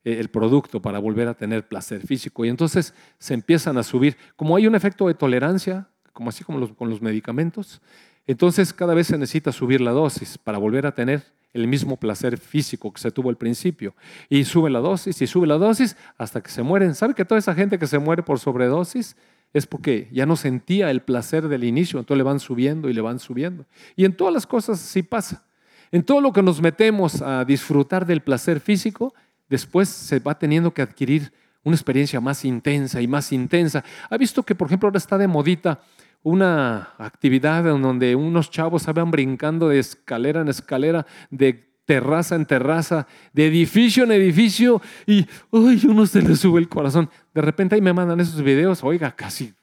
el 0.05 0.29
producto 0.29 0.81
para 0.81 0.99
volver 0.99 1.27
a 1.27 1.33
tener 1.33 1.67
placer 1.67 2.05
físico. 2.05 2.45
Y 2.45 2.49
entonces 2.49 2.93
se 3.19 3.33
empiezan 3.33 3.77
a 3.77 3.83
subir, 3.83 4.15
como 4.35 4.55
hay 4.55 4.67
un 4.67 4.75
efecto 4.75 5.07
de 5.07 5.15
tolerancia, 5.15 5.87
como 6.13 6.29
así 6.29 6.43
como 6.43 6.73
con 6.75 6.89
los 6.89 7.01
medicamentos, 7.01 7.81
entonces 8.27 8.71
cada 8.71 8.93
vez 8.93 9.07
se 9.07 9.17
necesita 9.17 9.51
subir 9.51 9.81
la 9.81 9.91
dosis 9.91 10.37
para 10.37 10.57
volver 10.57 10.85
a 10.85 10.93
tener 10.93 11.23
el 11.53 11.67
mismo 11.67 11.97
placer 11.97 12.37
físico 12.37 12.91
que 12.91 12.99
se 12.99 13.11
tuvo 13.11 13.29
al 13.29 13.37
principio. 13.37 13.95
Y 14.29 14.43
sube 14.43 14.69
la 14.69 14.79
dosis 14.79 15.21
y 15.21 15.27
sube 15.27 15.47
la 15.47 15.57
dosis 15.57 15.95
hasta 16.17 16.41
que 16.41 16.49
se 16.49 16.63
mueren. 16.63 16.95
¿Sabe 16.95 17.13
que 17.13 17.25
toda 17.25 17.39
esa 17.39 17.55
gente 17.55 17.79
que 17.79 17.87
se 17.87 17.99
muere 17.99 18.23
por 18.23 18.39
sobredosis 18.39 19.15
es 19.53 19.65
porque 19.65 20.09
ya 20.11 20.25
no 20.25 20.35
sentía 20.35 20.91
el 20.91 21.01
placer 21.01 21.47
del 21.47 21.63
inicio, 21.63 21.97
entonces 21.97 22.17
le 22.17 22.23
van 22.23 22.41
subiendo 22.41 22.89
y 22.89 22.93
le 22.93 22.99
van 22.99 23.19
subiendo. 23.19 23.65
Y 23.95 24.03
en 24.03 24.15
todas 24.15 24.33
las 24.33 24.45
cosas 24.45 24.79
sí 24.79 25.01
pasa. 25.01 25.45
En 25.93 26.03
todo 26.03 26.19
lo 26.19 26.33
que 26.33 26.43
nos 26.43 26.61
metemos 26.61 27.21
a 27.21 27.45
disfrutar 27.45 28.05
del 28.05 28.21
placer 28.21 28.59
físico, 28.59 29.13
después 29.49 29.89
se 29.89 30.19
va 30.19 30.37
teniendo 30.37 30.73
que 30.73 30.81
adquirir 30.81 31.31
una 31.63 31.75
experiencia 31.75 32.21
más 32.21 32.45
intensa 32.45 33.01
y 33.01 33.07
más 33.07 33.31
intensa. 33.31 33.83
¿Ha 34.09 34.17
visto 34.17 34.43
que, 34.43 34.55
por 34.55 34.67
ejemplo, 34.67 34.87
ahora 34.87 34.97
está 34.97 35.17
de 35.17 35.27
modita 35.27 35.81
una 36.21 36.93
actividad 36.97 37.67
en 37.67 37.81
donde 37.81 38.15
unos 38.15 38.49
chavos 38.49 38.81
estaban 38.81 39.11
brincando 39.11 39.69
de 39.69 39.79
escalera 39.79 40.41
en 40.41 40.47
escalera, 40.47 41.05
de 41.29 41.75
terraza 41.85 42.35
en 42.35 42.45
terraza, 42.45 43.07
de 43.31 43.45
edificio 43.45 44.03
en 44.03 44.11
edificio, 44.11 44.81
y 45.05 45.27
uy, 45.51 45.81
uno 45.87 46.05
se 46.07 46.21
le 46.21 46.35
sube 46.35 46.59
el 46.59 46.67
corazón. 46.67 47.09
De 47.33 47.41
repente 47.41 47.75
ahí 47.75 47.81
me 47.81 47.93
mandan 47.93 48.19
esos 48.19 48.41
videos, 48.41 48.83
oiga, 48.83 49.15
casi, 49.15 49.53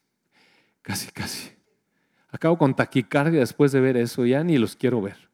casi, 0.82 1.10
casi. 1.10 1.50
Acabo 2.30 2.56
con 2.56 2.74
taquicardia 2.74 3.40
después 3.40 3.72
de 3.72 3.80
ver 3.80 3.96
eso, 3.96 4.24
ya 4.24 4.42
ni 4.44 4.56
los 4.56 4.76
quiero 4.76 5.02
ver. 5.02 5.31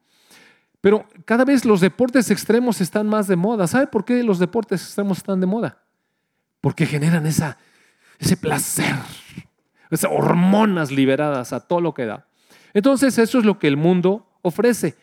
Pero 0.81 1.05
cada 1.25 1.45
vez 1.45 1.65
los 1.65 1.81
deportes 1.81 2.31
extremos 2.31 2.79
están 2.81 3.07
más 3.07 3.27
de 3.27 3.35
moda. 3.35 3.67
¿Sabe 3.67 3.87
por 3.87 4.05
qué 4.05 4.23
los 4.23 4.39
deportes 4.39 4.81
extremos 4.81 5.17
están 5.17 5.39
de 5.39 5.45
moda? 5.45 5.81
Porque 6.61 6.85
generan 6.85 7.25
esa, 7.25 7.57
ese 8.19 8.37
placer 8.37 8.95
esas 9.89 10.11
hormonas 10.11 10.91
liberadas 10.91 11.53
a 11.53 11.61
todo 11.61 11.81
lo 11.81 11.93
que 11.93 12.05
da. 12.05 12.27
Entonces 12.73 13.17
eso 13.17 13.39
es 13.39 13.45
lo 13.45 13.57
que 13.57 13.67
el 13.67 13.77
mundo 13.77 14.27
ofrece. 14.41 14.95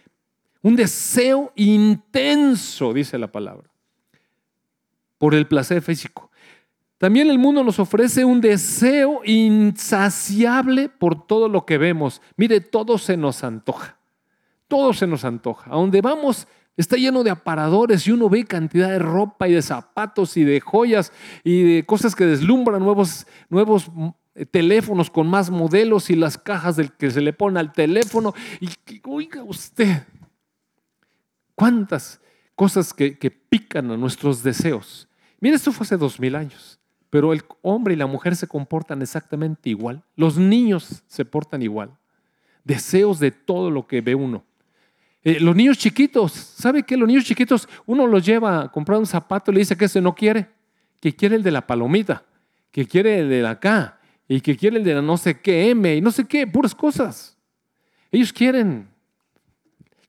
Un 0.62 0.76
deseo 0.76 1.52
intenso, 1.56 2.92
dice 2.92 3.18
la 3.18 3.30
palabra, 3.30 3.68
por 5.18 5.34
el 5.34 5.46
placer 5.46 5.82
físico. 5.82 6.30
También 6.98 7.28
el 7.28 7.38
mundo 7.38 7.62
nos 7.62 7.78
ofrece 7.78 8.24
un 8.24 8.40
deseo 8.40 9.20
insaciable 9.24 10.88
por 10.88 11.26
todo 11.26 11.48
lo 11.48 11.66
que 11.66 11.78
vemos. 11.78 12.22
Mire, 12.36 12.60
todo 12.60 12.96
se 12.96 13.16
nos 13.16 13.44
antoja. 13.44 13.95
Todo 14.68 14.92
se 14.92 15.06
nos 15.06 15.24
antoja. 15.24 15.70
A 15.70 15.76
donde 15.76 16.00
vamos 16.00 16.46
está 16.76 16.96
lleno 16.96 17.24
de 17.24 17.30
aparadores 17.30 18.06
y 18.06 18.12
uno 18.12 18.28
ve 18.28 18.44
cantidad 18.44 18.90
de 18.90 18.98
ropa 18.98 19.48
y 19.48 19.52
de 19.52 19.62
zapatos 19.62 20.36
y 20.36 20.44
de 20.44 20.60
joyas 20.60 21.12
y 21.42 21.62
de 21.62 21.86
cosas 21.86 22.14
que 22.14 22.26
deslumbran 22.26 22.82
nuevos, 22.82 23.26
nuevos 23.48 23.90
eh, 24.34 24.44
teléfonos 24.44 25.10
con 25.10 25.26
más 25.28 25.50
modelos 25.50 26.10
y 26.10 26.16
las 26.16 26.36
cajas 26.36 26.76
del 26.76 26.92
que 26.92 27.10
se 27.10 27.20
le 27.20 27.32
pone 27.32 27.58
al 27.58 27.72
teléfono. 27.72 28.34
Y 28.60 28.68
oiga 29.04 29.42
usted, 29.42 30.02
cuántas 31.54 32.20
cosas 32.54 32.92
que, 32.92 33.18
que 33.18 33.30
pican 33.30 33.90
a 33.90 33.96
nuestros 33.96 34.42
deseos. 34.42 35.08
Mire, 35.40 35.56
esto 35.56 35.72
fue 35.72 35.84
hace 35.84 35.96
dos 35.96 36.18
mil 36.20 36.34
años, 36.34 36.78
pero 37.10 37.32
el 37.32 37.42
hombre 37.62 37.94
y 37.94 37.96
la 37.96 38.06
mujer 38.06 38.36
se 38.36 38.46
comportan 38.46 39.02
exactamente 39.02 39.70
igual. 39.70 40.04
Los 40.16 40.38
niños 40.38 41.02
se 41.06 41.24
portan 41.24 41.62
igual. 41.62 41.96
Deseos 42.64 43.18
de 43.20 43.30
todo 43.30 43.70
lo 43.70 43.86
que 43.86 44.00
ve 44.00 44.14
uno. 44.14 44.44
Eh, 45.26 45.40
los 45.40 45.56
niños 45.56 45.76
chiquitos, 45.76 46.30
¿sabe 46.30 46.84
qué? 46.84 46.96
Los 46.96 47.08
niños 47.08 47.24
chiquitos, 47.24 47.68
uno 47.84 48.06
los 48.06 48.24
lleva 48.24 48.62
a 48.62 48.68
comprar 48.70 48.96
un 48.96 49.06
zapato 49.06 49.50
y 49.50 49.54
le 49.54 49.58
dice 49.58 49.76
que 49.76 49.86
ese 49.86 50.00
no 50.00 50.14
quiere, 50.14 50.46
que 51.00 51.16
quiere 51.16 51.34
el 51.34 51.42
de 51.42 51.50
la 51.50 51.66
palomita, 51.66 52.22
que 52.70 52.86
quiere 52.86 53.18
el 53.18 53.28
de 53.28 53.42
la 53.42 53.50
acá, 53.50 53.98
y 54.28 54.40
que 54.40 54.56
quiere 54.56 54.76
el 54.76 54.84
de 54.84 54.94
la 54.94 55.02
no 55.02 55.16
sé 55.16 55.40
qué 55.40 55.70
M 55.70 55.96
y 55.96 56.00
no 56.00 56.12
sé 56.12 56.26
qué, 56.26 56.46
puras 56.46 56.76
cosas. 56.76 57.36
Ellos 58.12 58.32
quieren 58.32 58.86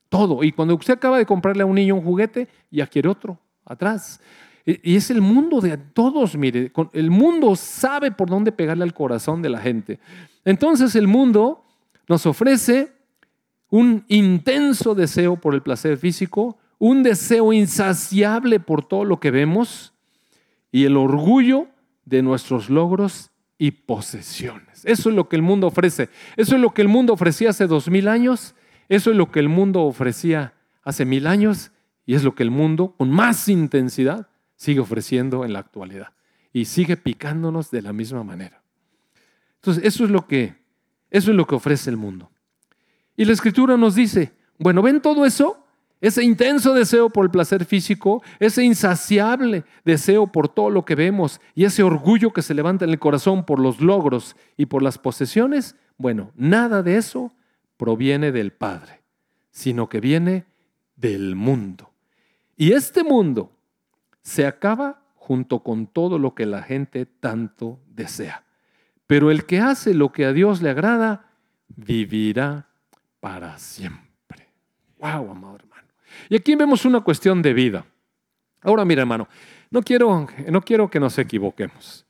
todo. 0.08 0.44
Y 0.44 0.52
cuando 0.52 0.76
usted 0.76 0.94
acaba 0.94 1.18
de 1.18 1.26
comprarle 1.26 1.64
a 1.64 1.66
un 1.66 1.74
niño 1.74 1.96
un 1.96 2.04
juguete, 2.04 2.46
ya 2.70 2.86
quiere 2.86 3.08
otro 3.08 3.40
atrás. 3.64 4.20
Y 4.64 4.94
es 4.94 5.10
el 5.10 5.20
mundo 5.20 5.60
de 5.60 5.78
todos, 5.78 6.36
mire, 6.36 6.70
el 6.92 7.10
mundo 7.10 7.56
sabe 7.56 8.12
por 8.12 8.30
dónde 8.30 8.52
pegarle 8.52 8.84
al 8.84 8.94
corazón 8.94 9.42
de 9.42 9.48
la 9.48 9.58
gente. 9.58 9.98
Entonces 10.44 10.94
el 10.94 11.08
mundo 11.08 11.64
nos 12.06 12.24
ofrece 12.24 12.97
un 13.70 14.04
intenso 14.08 14.94
deseo 14.94 15.36
por 15.36 15.54
el 15.54 15.62
placer 15.62 15.98
físico, 15.98 16.58
un 16.78 17.02
deseo 17.02 17.52
insaciable 17.52 18.60
por 18.60 18.86
todo 18.86 19.04
lo 19.04 19.20
que 19.20 19.30
vemos 19.30 19.92
y 20.70 20.84
el 20.84 20.96
orgullo 20.96 21.68
de 22.04 22.22
nuestros 22.22 22.70
logros 22.70 23.30
y 23.58 23.72
posesiones. 23.72 24.84
Eso 24.84 25.10
es 25.10 25.16
lo 25.16 25.28
que 25.28 25.36
el 25.36 25.42
mundo 25.42 25.66
ofrece. 25.66 26.08
Eso 26.36 26.54
es 26.54 26.60
lo 26.60 26.72
que 26.72 26.82
el 26.82 26.88
mundo 26.88 27.12
ofrecía 27.12 27.50
hace 27.50 27.66
dos 27.66 27.90
mil 27.90 28.08
años. 28.08 28.54
Eso 28.88 29.10
es 29.10 29.16
lo 29.16 29.30
que 29.30 29.40
el 29.40 29.48
mundo 29.48 29.82
ofrecía 29.82 30.54
hace 30.84 31.04
mil 31.04 31.26
años. 31.26 31.72
Y 32.06 32.14
es 32.14 32.24
lo 32.24 32.34
que 32.34 32.44
el 32.44 32.50
mundo, 32.50 32.94
con 32.96 33.10
más 33.10 33.48
intensidad, 33.48 34.28
sigue 34.56 34.80
ofreciendo 34.80 35.44
en 35.44 35.52
la 35.52 35.58
actualidad. 35.58 36.14
Y 36.52 36.64
sigue 36.64 36.96
picándonos 36.96 37.70
de 37.70 37.82
la 37.82 37.92
misma 37.92 38.22
manera. 38.22 38.62
Entonces, 39.56 39.84
eso 39.84 40.04
es 40.04 40.10
lo 40.10 40.26
que, 40.26 40.54
eso 41.10 41.30
es 41.32 41.36
lo 41.36 41.46
que 41.46 41.56
ofrece 41.56 41.90
el 41.90 41.96
mundo. 41.96 42.30
Y 43.18 43.24
la 43.24 43.32
escritura 43.32 43.76
nos 43.76 43.96
dice, 43.96 44.32
bueno, 44.60 44.80
¿ven 44.80 45.02
todo 45.02 45.26
eso? 45.26 45.66
Ese 46.00 46.22
intenso 46.22 46.72
deseo 46.72 47.10
por 47.10 47.24
el 47.24 47.32
placer 47.32 47.64
físico, 47.64 48.22
ese 48.38 48.62
insaciable 48.62 49.64
deseo 49.84 50.28
por 50.28 50.48
todo 50.48 50.70
lo 50.70 50.84
que 50.84 50.94
vemos 50.94 51.40
y 51.56 51.64
ese 51.64 51.82
orgullo 51.82 52.32
que 52.32 52.42
se 52.42 52.54
levanta 52.54 52.84
en 52.84 52.92
el 52.92 53.00
corazón 53.00 53.44
por 53.44 53.58
los 53.58 53.80
logros 53.80 54.36
y 54.56 54.66
por 54.66 54.84
las 54.84 54.98
posesiones, 54.98 55.74
bueno, 55.96 56.30
nada 56.36 56.84
de 56.84 56.96
eso 56.96 57.32
proviene 57.76 58.30
del 58.30 58.52
Padre, 58.52 59.02
sino 59.50 59.88
que 59.88 59.98
viene 59.98 60.46
del 60.94 61.34
mundo. 61.34 61.90
Y 62.56 62.70
este 62.70 63.02
mundo 63.02 63.50
se 64.22 64.46
acaba 64.46 65.02
junto 65.16 65.64
con 65.64 65.88
todo 65.88 66.20
lo 66.20 66.36
que 66.36 66.46
la 66.46 66.62
gente 66.62 67.04
tanto 67.04 67.80
desea. 67.88 68.44
Pero 69.08 69.32
el 69.32 69.44
que 69.44 69.58
hace 69.58 69.92
lo 69.92 70.12
que 70.12 70.24
a 70.24 70.32
Dios 70.32 70.62
le 70.62 70.70
agrada, 70.70 71.32
vivirá 71.66 72.67
para 73.20 73.58
siempre. 73.58 74.48
Wow, 74.98 75.30
amado 75.30 75.56
hermano. 75.56 75.88
Y 76.28 76.36
aquí 76.36 76.54
vemos 76.54 76.84
una 76.84 77.00
cuestión 77.00 77.42
de 77.42 77.52
vida. 77.52 77.84
Ahora 78.62 78.84
mira, 78.84 79.02
hermano, 79.02 79.28
no 79.70 79.82
quiero, 79.82 80.26
no 80.48 80.60
quiero 80.62 80.90
que 80.90 81.00
nos 81.00 81.18
equivoquemos. 81.18 82.06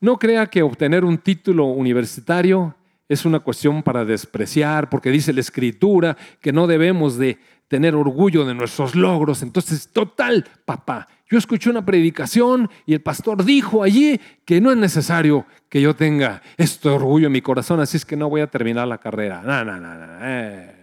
No 0.00 0.18
crea 0.18 0.46
que 0.46 0.62
obtener 0.62 1.04
un 1.04 1.18
título 1.18 1.66
universitario 1.66 2.74
es 3.08 3.24
una 3.24 3.40
cuestión 3.40 3.82
para 3.82 4.04
despreciar, 4.04 4.88
porque 4.88 5.10
dice 5.10 5.32
la 5.32 5.40
escritura 5.40 6.16
que 6.40 6.52
no 6.52 6.66
debemos 6.68 7.18
de 7.18 7.38
tener 7.66 7.94
orgullo 7.94 8.44
de 8.44 8.54
nuestros 8.54 8.94
logros. 8.94 9.42
Entonces, 9.42 9.90
total, 9.92 10.48
papá, 10.64 11.08
yo 11.30 11.38
escuché 11.38 11.70
una 11.70 11.86
predicación 11.86 12.68
y 12.86 12.92
el 12.92 13.02
pastor 13.02 13.44
dijo 13.44 13.84
allí 13.84 14.20
que 14.44 14.60
no 14.60 14.72
es 14.72 14.76
necesario 14.76 15.46
que 15.68 15.80
yo 15.80 15.94
tenga 15.94 16.42
este 16.56 16.88
orgullo 16.88 17.28
en 17.28 17.32
mi 17.32 17.40
corazón, 17.40 17.78
así 17.78 17.96
es 17.96 18.04
que 18.04 18.16
no 18.16 18.28
voy 18.28 18.40
a 18.40 18.48
terminar 18.48 18.88
la 18.88 18.98
carrera. 18.98 19.40
No, 19.42 19.64
no. 19.64 19.78
Eh. 20.22 20.74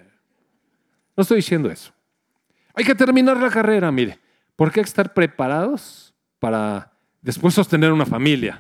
Estoy 1.18 1.38
diciendo 1.38 1.70
eso. 1.70 1.92
Hay 2.74 2.86
que 2.86 2.96
terminar 2.96 3.36
la 3.38 3.50
carrera, 3.50 3.92
mire, 3.92 4.20
porque 4.56 4.80
hay 4.80 4.86
que 4.86 4.90
estar 4.90 5.14
preparados 5.14 6.14
para 6.40 6.94
después 7.22 7.54
sostener 7.54 7.92
una 7.92 8.06
familia. 8.06 8.58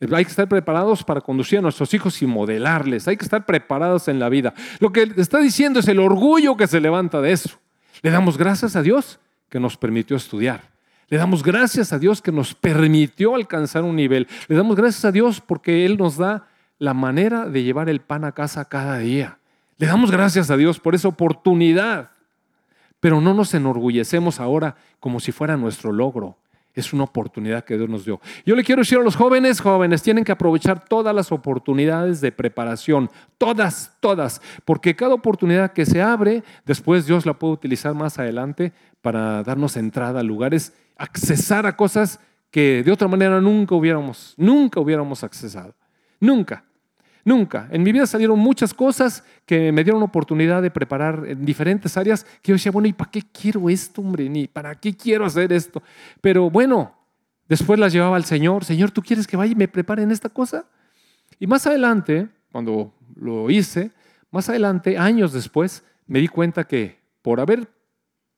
Hay 0.00 0.24
que 0.24 0.30
estar 0.30 0.48
preparados 0.48 1.04
para 1.04 1.20
conducir 1.20 1.58
a 1.58 1.62
nuestros 1.62 1.92
hijos 1.92 2.22
y 2.22 2.26
modelarles. 2.26 3.06
Hay 3.08 3.18
que 3.18 3.24
estar 3.24 3.44
preparados 3.44 4.08
en 4.08 4.18
la 4.18 4.30
vida. 4.30 4.54
Lo 4.78 4.90
que 4.90 5.12
está 5.18 5.38
diciendo 5.38 5.80
es 5.80 5.88
el 5.88 5.98
orgullo 5.98 6.56
que 6.56 6.66
se 6.66 6.80
levanta 6.80 7.20
de 7.20 7.32
eso. 7.32 7.60
Le 8.00 8.10
damos 8.10 8.38
gracias 8.38 8.74
a 8.74 8.82
Dios 8.82 9.20
que 9.50 9.60
nos 9.60 9.76
permitió 9.76 10.16
estudiar. 10.16 10.70
Le 11.10 11.18
damos 11.18 11.42
gracias 11.42 11.92
a 11.92 11.98
Dios 11.98 12.22
que 12.22 12.30
nos 12.30 12.54
permitió 12.54 13.34
alcanzar 13.34 13.82
un 13.82 13.96
nivel. 13.96 14.28
Le 14.46 14.54
damos 14.54 14.76
gracias 14.76 15.04
a 15.04 15.10
Dios 15.10 15.40
porque 15.40 15.84
Él 15.84 15.98
nos 15.98 16.16
da 16.16 16.46
la 16.78 16.94
manera 16.94 17.46
de 17.46 17.64
llevar 17.64 17.88
el 17.88 18.00
pan 18.00 18.24
a 18.24 18.30
casa 18.30 18.64
cada 18.64 18.98
día. 18.98 19.38
Le 19.76 19.88
damos 19.88 20.12
gracias 20.12 20.50
a 20.50 20.56
Dios 20.56 20.78
por 20.78 20.94
esa 20.94 21.08
oportunidad. 21.08 22.10
Pero 23.00 23.20
no 23.20 23.34
nos 23.34 23.52
enorgullecemos 23.54 24.38
ahora 24.38 24.76
como 25.00 25.18
si 25.18 25.32
fuera 25.32 25.56
nuestro 25.56 25.90
logro. 25.90 26.36
Es 26.74 26.92
una 26.92 27.02
oportunidad 27.02 27.64
que 27.64 27.76
Dios 27.76 27.88
nos 27.88 28.04
dio. 28.04 28.20
Yo 28.46 28.54
le 28.54 28.62
quiero 28.62 28.82
decir 28.82 28.98
a 28.98 29.02
los 29.02 29.16
jóvenes, 29.16 29.60
jóvenes, 29.60 30.02
tienen 30.02 30.22
que 30.22 30.30
aprovechar 30.30 30.84
todas 30.84 31.12
las 31.12 31.32
oportunidades 31.32 32.20
de 32.20 32.30
preparación, 32.30 33.10
todas, 33.36 33.96
todas, 33.98 34.40
porque 34.64 34.94
cada 34.94 35.14
oportunidad 35.14 35.72
que 35.72 35.84
se 35.84 36.00
abre, 36.00 36.44
después 36.64 37.06
Dios 37.06 37.26
la 37.26 37.34
puede 37.34 37.54
utilizar 37.54 37.94
más 37.94 38.20
adelante 38.20 38.72
para 39.02 39.42
darnos 39.42 39.76
entrada 39.76 40.20
a 40.20 40.22
lugares, 40.22 40.72
accesar 41.00 41.66
a 41.66 41.76
cosas 41.76 42.20
que 42.50 42.82
de 42.82 42.92
otra 42.92 43.08
manera 43.08 43.40
nunca 43.40 43.74
hubiéramos, 43.74 44.34
nunca 44.36 44.80
hubiéramos 44.80 45.24
accesado. 45.24 45.74
Nunca. 46.20 46.64
Nunca. 47.24 47.68
En 47.70 47.82
mi 47.82 47.92
vida 47.92 48.06
salieron 48.06 48.38
muchas 48.38 48.72
cosas 48.74 49.24
que 49.46 49.72
me 49.72 49.84
dieron 49.84 50.02
oportunidad 50.02 50.62
de 50.62 50.70
preparar 50.70 51.24
en 51.26 51.44
diferentes 51.44 51.96
áreas 51.96 52.24
que 52.42 52.50
yo 52.50 52.54
decía, 52.54 52.72
bueno, 52.72 52.88
¿y 52.88 52.92
para 52.92 53.10
qué 53.10 53.22
quiero 53.22 53.68
esto, 53.68 54.00
hombre? 54.00 54.28
Ni 54.28 54.46
para 54.46 54.74
qué 54.74 54.94
quiero 54.94 55.24
hacer 55.24 55.52
esto. 55.52 55.82
Pero 56.20 56.50
bueno, 56.50 56.94
después 57.48 57.78
las 57.78 57.92
llevaba 57.92 58.16
al 58.16 58.24
Señor. 58.24 58.64
Señor, 58.64 58.90
¿tú 58.90 59.02
quieres 59.02 59.26
que 59.26 59.36
vaya 59.36 59.52
y 59.52 59.56
me 59.56 59.68
prepare 59.68 60.02
en 60.02 60.10
esta 60.10 60.28
cosa? 60.28 60.66
Y 61.38 61.46
más 61.46 61.66
adelante, 61.66 62.28
cuando 62.52 62.94
lo 63.16 63.50
hice, 63.50 63.90
más 64.30 64.48
adelante, 64.48 64.98
años 64.98 65.32
después, 65.32 65.84
me 66.06 66.20
di 66.20 66.28
cuenta 66.28 66.64
que 66.64 67.00
por 67.22 67.40
haber 67.40 67.68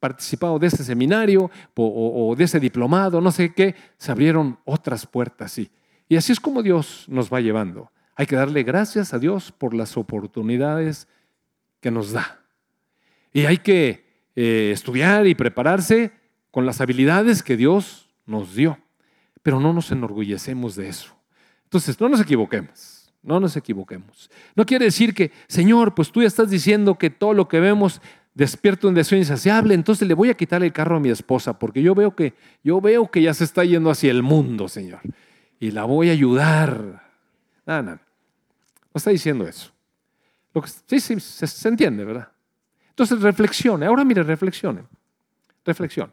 participado 0.03 0.59
de 0.59 0.67
ese 0.67 0.83
seminario 0.83 1.49
o, 1.77 2.35
de 2.37 2.43
ese 2.43 2.59
diplomado, 2.59 3.21
no 3.21 3.31
sé 3.31 3.55
qué, 3.55 3.77
se 3.97 4.11
abrieron 4.11 4.59
otras 4.65 5.07
puertas. 5.07 5.53
Sí. 5.53 5.71
Y 6.09 6.17
así 6.17 6.33
es 6.33 6.41
como 6.41 6.61
Dios 6.61 7.05
nos 7.07 7.33
va 7.33 7.41
llevando. 7.41 7.93
Hay 8.17 8.27
que 8.27 8.35
darle 8.35 8.65
gracias 8.65 9.15
a 9.15 9.21
Dios 9.21 9.53
por 9.53 9.75
las 9.75 9.97
oportunidades 9.97 11.07
que 11.81 11.93
nos 11.93 12.11
da. 12.11 12.41
Y 13.33 13.45
hay 13.47 13.59
que 13.59 14.05
eh, 14.35 14.73
estudiar 14.75 15.29
y 15.29 15.37
prepararse 15.37 16.11
con 16.51 16.67
las 16.67 16.81
habilidades 16.81 17.45
que 17.45 17.57
Dios 17.57 18.11
nos 18.27 18.57
dio. 18.57 18.81
Pero 19.45 19.61
no 19.61 19.73
nos 19.73 19.93
enorgullecemos 19.93 20.75
de 20.75 20.89
eso. 20.89 21.15
Entonces, 21.63 22.01
no 22.01 22.09
nos 22.09 22.21
equivoquemos. 22.21 23.13
No 23.23 23.39
nos 23.39 23.57
equivoquemos. 23.57 24.33
No 24.57 24.67
quiere 24.67 24.87
decir 24.87 25.15
que, 25.15 25.31
Señor, 25.47 25.95
pues 25.95 26.11
tú 26.11 26.23
ya 26.23 26.27
estás 26.27 26.51
diciendo 26.51 26.99
que 26.99 27.09
todo 27.09 27.35
lo 27.35 27.47
que 27.47 27.61
vemos 27.61 28.03
despierta 28.35 28.89
un 28.89 28.95
deseo 28.95 29.19
insaciable, 29.19 29.75
entonces 29.75 30.09
le 30.09 30.15
voy 30.15 30.31
a 30.31 30.35
quitar 30.35 30.63
el 30.63 30.73
carro 30.73 30.97
a 30.97 31.01
mi 31.01 31.11
esposa, 31.11 31.59
porque 31.59 31.83
yo 31.83 31.95
veo 31.95 32.15
que 32.15 32.35
yo 32.65 32.81
veo 32.81 33.11
que 33.11 33.23
ya 33.23 33.35
se 33.35 33.45
está 33.45 33.65
yendo 33.65 33.91
hacia 33.91 34.11
el 34.11 34.23
mundo, 34.23 34.69
Señor, 34.69 35.01
y 35.61 35.71
la 35.71 35.85
voy 35.85 36.09
a 36.09 36.13
ayudar. 36.13 37.11
No, 37.67 37.83
no, 37.83 37.93
no 37.93 37.99
está 38.95 39.11
diciendo 39.11 39.47
eso. 39.47 39.73
Lo 40.55 40.63
que, 40.63 40.69
sí, 40.69 41.01
sí, 41.01 41.19
se, 41.21 41.69
entiende, 41.69 42.05
¿verdad? 42.05 42.29
Entonces 42.91 43.21
reflexione. 43.21 43.87
Ahora 43.87 44.05
mire, 44.05 44.23
reflexione. 44.23 44.85
Reflexione. 45.65 46.13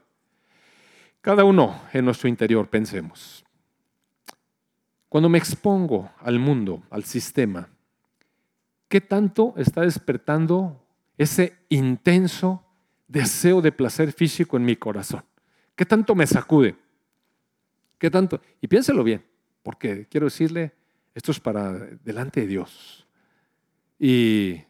Cada 1.22 1.44
uno 1.44 1.82
en 1.92 2.06
nuestro 2.06 2.30
interior 2.30 2.70
pensemos. 2.70 3.44
Cuando 5.10 5.28
me 5.28 5.38
expongo 5.38 6.12
al 6.20 6.40
mundo, 6.40 6.84
al 6.90 7.04
sistema, 7.04 7.68
¿qué 8.88 9.02
tanto 9.02 9.54
está 9.58 9.82
despertando 9.82 10.82
ese 11.20 11.58
intenso 11.68 12.66
deseo 13.08 13.62
de 13.62 13.72
placer 13.72 14.14
físico 14.14 14.58
en 14.58 14.66
mi 14.66 14.76
corazón? 14.76 15.24
¿Qué 15.76 15.86
tanto 15.86 16.16
me 16.16 16.26
sacude? 16.26 16.76
¿Qué 17.98 18.10
tanto? 18.10 18.42
Y 18.62 18.68
piénselo 18.68 19.04
bien, 19.04 19.24
porque 19.62 20.08
quiero 20.08 20.28
decirle, 20.28 20.74
esto 21.14 21.32
es 21.32 21.40
para 21.40 21.74
delante 21.74 22.42
de 22.42 22.48
Dios. 22.48 23.06
Y 24.00 24.64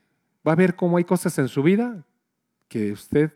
va 0.45 0.53
a 0.53 0.55
ver 0.55 0.75
cómo 0.75 0.97
hay 0.97 1.03
cosas 1.03 1.37
en 1.37 1.47
su 1.47 1.61
vida 1.61 2.03
que 2.67 2.91
usted 2.91 3.31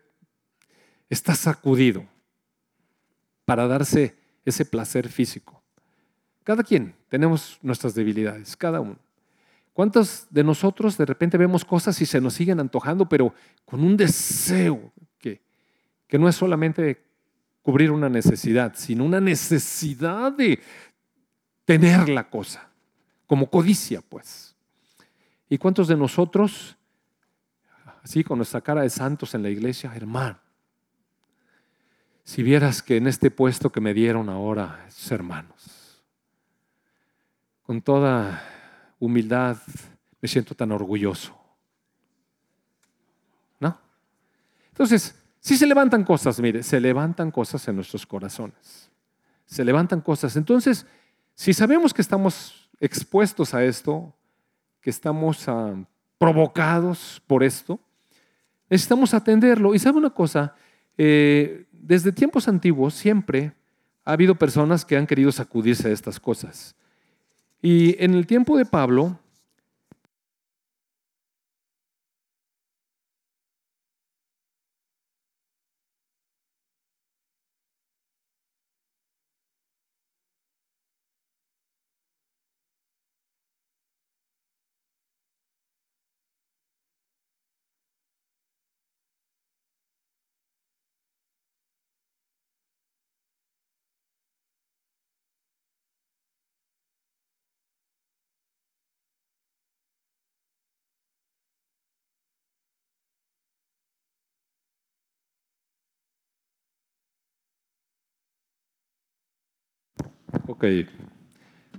está 1.07 1.35
sacudido 1.35 2.07
para 3.45 3.67
darse 3.67 4.17
ese 4.43 4.65
placer 4.65 5.07
físico. 5.09 5.61
Cada 6.43 6.63
quien 6.63 6.95
tenemos 7.09 7.59
nuestras 7.61 7.93
debilidades, 7.93 8.57
cada 8.57 8.81
uno. 8.81 8.97
¿Cuántos 9.73 10.27
de 10.29 10.43
nosotros 10.43 10.97
de 10.97 11.05
repente 11.05 11.37
vemos 11.37 11.65
cosas 11.65 11.99
y 12.01 12.05
se 12.05 12.21
nos 12.21 12.35
siguen 12.35 12.59
antojando, 12.59 13.09
pero 13.09 13.33
con 13.65 13.83
un 13.83 13.97
deseo 13.97 14.93
que, 15.17 15.41
que 16.07 16.19
no 16.19 16.29
es 16.29 16.35
solamente 16.35 17.03
cubrir 17.61 17.91
una 17.91 18.09
necesidad, 18.09 18.73
sino 18.75 19.03
una 19.03 19.19
necesidad 19.19 20.31
de 20.31 20.61
tener 21.65 22.09
la 22.09 22.29
cosa? 22.29 22.69
como 23.33 23.49
codicia, 23.49 24.01
pues. 24.01 24.55
¿Y 25.49 25.57
cuántos 25.57 25.87
de 25.87 25.97
nosotros, 25.97 26.77
así 28.03 28.23
con 28.23 28.37
nuestra 28.37 28.61
cara 28.61 28.83
de 28.83 28.91
santos 28.91 29.33
en 29.33 29.41
la 29.41 29.49
iglesia, 29.49 29.91
hermano, 29.95 30.37
si 32.23 32.43
vieras 32.43 32.83
que 32.83 32.97
en 32.97 33.07
este 33.07 33.31
puesto 33.31 33.71
que 33.71 33.81
me 33.81 33.93
dieron 33.93 34.29
ahora, 34.29 34.87
hermanos, 35.09 36.03
con 37.63 37.81
toda 37.81 38.52
humildad 39.05 39.57
me 40.21 40.27
siento 40.29 40.55
tan 40.55 40.71
orgulloso. 40.71 41.37
¿No? 43.59 43.77
Entonces, 44.69 45.15
si 45.39 45.57
se 45.57 45.67
levantan 45.67 46.05
cosas, 46.05 46.39
mire, 46.39 46.63
se 46.63 46.79
levantan 46.79 47.29
cosas 47.29 47.67
en 47.67 47.75
nuestros 47.75 48.05
corazones. 48.05 48.89
Se 49.45 49.65
levantan 49.65 49.99
cosas. 49.99 50.37
Entonces, 50.37 50.85
si 51.35 51.53
sabemos 51.53 51.93
que 51.93 52.01
estamos 52.01 52.69
expuestos 52.79 53.53
a 53.53 53.63
esto, 53.65 54.15
que 54.79 54.89
estamos 54.89 55.47
ah, 55.49 55.75
provocados 56.17 57.21
por 57.27 57.43
esto, 57.43 57.79
necesitamos 58.69 59.13
atenderlo. 59.13 59.75
Y 59.75 59.79
sabe 59.79 59.97
una 59.97 60.11
cosa, 60.11 60.55
eh, 60.97 61.65
desde 61.71 62.13
tiempos 62.13 62.47
antiguos 62.47 62.93
siempre 62.93 63.53
ha 64.05 64.13
habido 64.13 64.35
personas 64.35 64.85
que 64.85 64.95
han 64.95 65.07
querido 65.07 65.31
sacudirse 65.33 65.89
de 65.89 65.93
estas 65.93 66.19
cosas. 66.21 66.75
Y 67.65 67.95
en 68.03 68.13
el 68.13 68.27
tiempo 68.27 68.57
de 68.57 68.65
Pablo, 68.65 69.17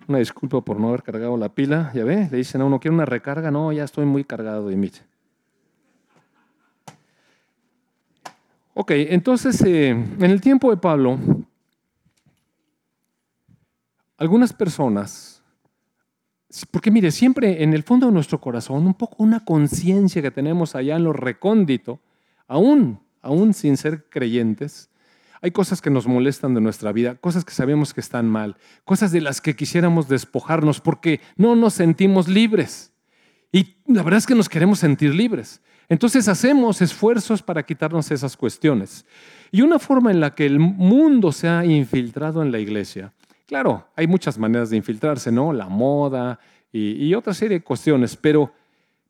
Una 0.07 0.19
disculpa 0.19 0.61
por 0.61 0.79
no 0.79 0.89
haber 0.89 1.03
cargado 1.03 1.37
la 1.37 1.49
pila. 1.49 1.91
Ya 1.95 2.05
ve, 2.05 2.29
le 2.31 2.37
dicen 2.39 2.61
a 2.61 2.65
uno, 2.65 2.79
¿quiere 2.79 2.95
una 2.95 3.07
recarga? 3.07 3.51
No, 3.51 3.73
ya 3.73 3.85
estoy 3.85 4.05
muy 4.05 4.25
cargado 4.25 4.71
y. 4.71 4.93
Ok, 8.75 8.91
entonces 8.91 9.63
eh, 9.63 9.91
en 9.91 10.25
el 10.25 10.41
tiempo 10.41 10.69
de 10.71 10.77
Pablo, 10.77 11.19
algunas 14.19 14.53
personas, 14.53 15.43
porque 16.71 16.91
mire, 16.91 17.11
siempre 17.11 17.63
en 17.63 17.73
el 17.73 17.85
fondo 17.85 18.07
de 18.07 18.13
nuestro 18.13 18.41
corazón, 18.41 18.87
un 18.87 18.95
poco 18.95 19.23
una 19.23 19.45
conciencia 19.45 20.21
que 20.21 20.31
tenemos 20.31 20.75
allá 20.75 20.97
en 20.97 21.05
lo 21.05 21.13
recóndito, 21.13 22.01
aún, 22.49 23.01
aún 23.23 23.55
sin 23.55 23.77
ser 23.77 24.05
creyentes, 24.11 24.91
hay 25.45 25.51
cosas 25.51 25.83
que 25.83 25.91
nos 25.91 26.07
molestan 26.07 26.55
de 26.55 26.63
nuestra 26.63 26.91
vida, 26.91 27.17
cosas 27.17 27.45
que 27.45 27.53
sabemos 27.53 27.93
que 27.93 28.01
están 28.01 28.27
mal, 28.27 28.57
cosas 28.87 29.13
de 29.13 29.21
las 29.21 29.43
que 29.43 29.55
quisiéramos 29.55 30.09
despojarnos 30.09 30.81
porque 30.81 31.21
no 31.37 31.55
nos 31.55 31.75
sentimos 31.75 32.29
libres. 32.29 32.95
Y 33.53 33.77
la 33.87 34.03
verdad 34.03 34.17
es 34.17 34.27
que 34.27 34.35
nos 34.35 34.49
queremos 34.49 34.79
sentir 34.79 35.15
libres. 35.15 35.61
Entonces 35.91 36.29
hacemos 36.29 36.81
esfuerzos 36.81 37.43
para 37.43 37.63
quitarnos 37.63 38.11
esas 38.11 38.39
cuestiones. 38.39 39.05
Y 39.53 39.61
una 39.61 39.79
forma 39.79 40.11
en 40.11 40.21
la 40.21 40.35
que 40.35 40.47
el 40.47 40.59
mundo 40.59 41.31
se 41.31 41.47
ha 41.47 41.63
infiltrado 41.67 42.41
en 42.41 42.51
la 42.51 42.59
iglesia, 42.59 43.13
claro, 43.47 43.87
hay 43.97 44.07
muchas 44.07 44.39
maneras 44.39 44.71
de 44.71 44.79
infiltrarse, 44.79 45.31
¿no? 45.31 45.53
La 45.53 45.69
moda 45.69 46.39
y, 46.73 47.13
otra 47.13 47.35
serie 47.35 47.59
de 47.59 47.65
cuestiones, 47.65 48.17
pero, 48.17 48.51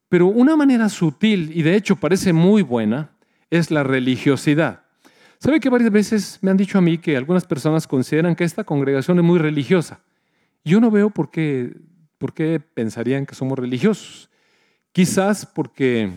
pero 0.08 0.26
una 0.26 0.56
manera 0.56 0.88
sutil 0.88 1.52
y 1.54 1.62
de 1.62 1.76
hecho 1.76 1.94
parece 1.94 2.32
muy 2.32 2.62
buena 2.62 3.12
es 3.50 3.70
la 3.70 3.84
religiosidad. 3.84 4.83
¿Sabe 5.44 5.60
que 5.60 5.68
varias 5.68 5.92
veces 5.92 6.38
me 6.40 6.50
han 6.50 6.56
dicho 6.56 6.78
a 6.78 6.80
mí 6.80 6.96
que 6.96 7.18
algunas 7.18 7.44
personas 7.44 7.86
consideran 7.86 8.34
que 8.34 8.44
esta 8.44 8.64
congregación 8.64 9.18
es 9.18 9.24
muy 9.24 9.38
religiosa? 9.38 10.00
Yo 10.64 10.80
no 10.80 10.90
veo 10.90 11.10
por 11.10 11.30
qué, 11.30 11.76
por 12.16 12.32
qué 12.32 12.60
pensarían 12.60 13.26
que 13.26 13.34
somos 13.34 13.58
religiosos. 13.58 14.30
Quizás 14.92 15.44
porque, 15.44 16.10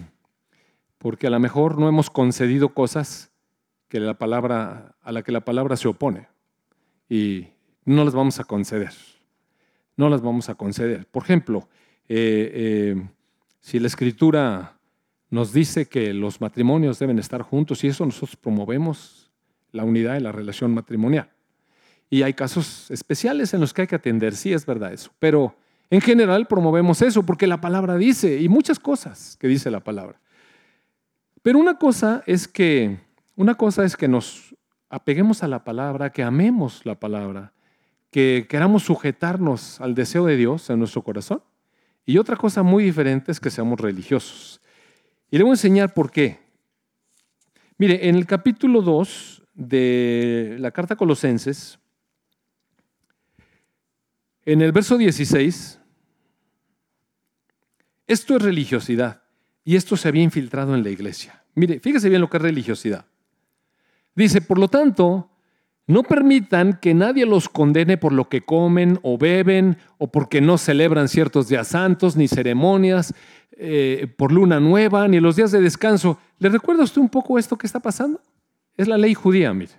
porque 0.98 1.28
a 1.28 1.30
lo 1.30 1.42
mejor 1.42 1.78
no 1.78 1.90
hemos 1.90 2.10
concedido 2.10 2.70
cosas 2.70 3.30
que 3.90 4.00
la 4.00 4.18
palabra, 4.18 4.96
a 5.02 5.12
la 5.12 5.24
que 5.24 5.34
la 5.34 5.42
palabra 5.42 5.76
se 5.76 5.90
opone 5.90 6.30
y 7.10 7.48
no 7.84 8.06
las 8.06 8.14
vamos 8.14 8.40
a 8.40 8.46
conceder. 8.46 8.94
No 9.98 10.08
las 10.08 10.22
vamos 10.22 10.48
a 10.48 10.56
conceder. 10.56 11.06
Por 11.06 11.24
ejemplo, 11.24 11.68
eh, 12.08 12.96
eh, 12.96 13.08
si 13.60 13.78
la 13.80 13.88
escritura 13.88 14.77
nos 15.30 15.54
dice 15.54 15.88
que 15.88 16.14
los 16.14 16.42
matrimonios 16.42 17.00
deben 17.00 17.20
estar 17.20 17.42
juntos 17.42 17.84
y 17.84 17.88
eso 17.88 18.06
nosotros 18.06 18.36
promovemos 18.36 19.32
la 19.72 19.84
unidad 19.84 20.18
en 20.18 20.24
la 20.24 20.32
relación 20.32 20.74
matrimonial. 20.74 21.30
Y 22.10 22.24
hay 22.24 22.34
casos 22.34 22.90
especiales 22.90 23.54
en 23.54 23.60
los 23.60 23.74
que 23.74 23.82
hay 23.82 23.88
que 23.88 23.96
atender, 23.96 24.36
sí 24.36 24.54
es 24.54 24.66
verdad 24.66 24.94
eso, 24.94 25.12
pero 25.20 25.56
en 25.90 26.02
general 26.02 26.48
promovemos 26.48 27.02
eso 27.02 27.24
porque 27.24 27.48
la 27.48 27.60
palabra 27.60 27.98
dice 27.98 28.40
y 28.42 28.48
muchas 28.48 28.80
cosas 28.80 29.38
que 29.40 29.48
dice 29.48 29.70
la 29.72 29.82
palabra. 29.82 30.20
Pero 31.42 31.60
una 31.60 31.78
cosa 31.78 32.24
es 32.26 32.48
que 32.48 33.00
una 33.36 33.56
cosa 33.56 33.86
es 33.86 33.96
que 33.96 34.08
nos 34.08 34.56
apeguemos 34.90 35.44
a 35.44 35.48
la 35.48 35.64
palabra, 35.64 36.12
que 36.12 36.24
amemos 36.24 36.86
la 36.86 36.96
palabra, 36.96 37.54
que 38.10 38.48
queramos 38.50 38.84
sujetarnos 38.84 39.80
al 39.80 39.94
deseo 39.94 40.26
de 40.26 40.38
Dios 40.38 40.70
en 40.70 40.80
nuestro 40.80 41.04
corazón. 41.04 41.44
Y 42.04 42.18
otra 42.18 42.36
cosa 42.36 42.64
muy 42.64 42.84
diferente 42.84 43.32
es 43.32 43.40
que 43.40 43.52
seamos 43.52 43.80
religiosos. 43.80 44.60
Y 45.30 45.38
le 45.38 45.44
voy 45.44 45.52
a 45.52 45.54
enseñar 45.54 45.94
por 45.94 46.12
qué. 46.12 46.40
Mire, 47.78 48.08
en 48.08 48.16
el 48.16 48.26
capítulo 48.26 48.82
2 48.82 49.44
de 49.54 50.56
la 50.60 50.72
carta 50.72 50.94
a 50.94 50.98
Colosenses, 50.98 51.80
en 54.46 54.62
el 54.62 54.72
verso 54.72 54.98
16, 54.98 55.80
esto 58.08 58.36
es 58.38 58.42
religiosidad 58.42 59.22
y 59.66 59.76
esto 59.76 59.98
se 59.98 60.08
había 60.08 60.24
infiltrado 60.24 60.74
en 60.74 60.84
la 60.84 60.90
iglesia. 60.90 61.44
Mire, 61.56 61.80
fíjese 61.80 62.08
bien 62.08 62.22
lo 62.22 62.30
que 62.30 62.38
es 62.38 62.44
religiosidad. 62.44 63.06
Dice, 64.16 64.42
por 64.42 64.58
lo 64.58 64.70
tanto, 64.70 65.30
no 65.88 66.04
permitan 66.04 66.80
que 66.82 66.94
nadie 66.94 67.26
los 67.26 67.50
condene 67.50 67.98
por 67.98 68.14
lo 68.14 68.30
que 68.30 68.42
comen 68.42 69.00
o 69.04 69.18
beben 69.18 69.78
o 69.98 70.12
porque 70.12 70.42
no 70.42 70.58
celebran 70.58 71.08
ciertos 71.08 71.50
días 71.50 71.68
santos 71.70 72.16
ni 72.16 72.28
ceremonias, 72.28 73.14
eh, 73.60 74.08
por 74.18 74.32
luna 74.32 74.60
nueva, 74.60 75.08
ni 75.08 75.20
los 75.20 75.36
días 75.36 75.52
de 75.52 75.60
descanso. 75.60 76.20
¿Le 76.38 76.50
recuerda 76.50 76.84
usted 76.84 77.02
un 77.02 77.10
poco 77.10 77.40
esto 77.40 77.58
que 77.58 77.66
está 77.66 77.80
pasando? 77.80 78.22
Es 78.76 78.88
la 78.88 78.98
ley 78.98 79.16
judía, 79.16 79.54
mire. 79.54 79.74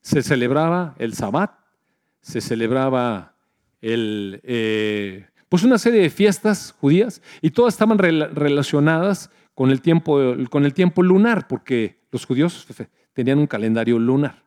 Se 0.00 0.22
celebraba 0.22 0.96
el 0.98 1.14
sabbat, 1.14 1.52
se 2.20 2.40
celebraba 2.40 3.36
el, 3.80 4.40
eh, 4.42 5.26
pues 5.48 5.62
una 5.62 5.78
serie 5.78 6.00
de 6.00 6.10
fiestas 6.10 6.74
judías 6.80 7.22
y 7.40 7.50
todas 7.50 7.74
estaban 7.74 7.98
relacionadas 7.98 9.30
con 9.54 9.70
el, 9.70 9.80
tiempo, 9.80 10.18
con 10.50 10.64
el 10.64 10.74
tiempo 10.74 11.02
lunar, 11.02 11.46
porque 11.46 12.00
los 12.10 12.26
judíos 12.26 12.66
tenían 13.12 13.38
un 13.38 13.46
calendario 13.46 13.98
lunar. 13.98 14.42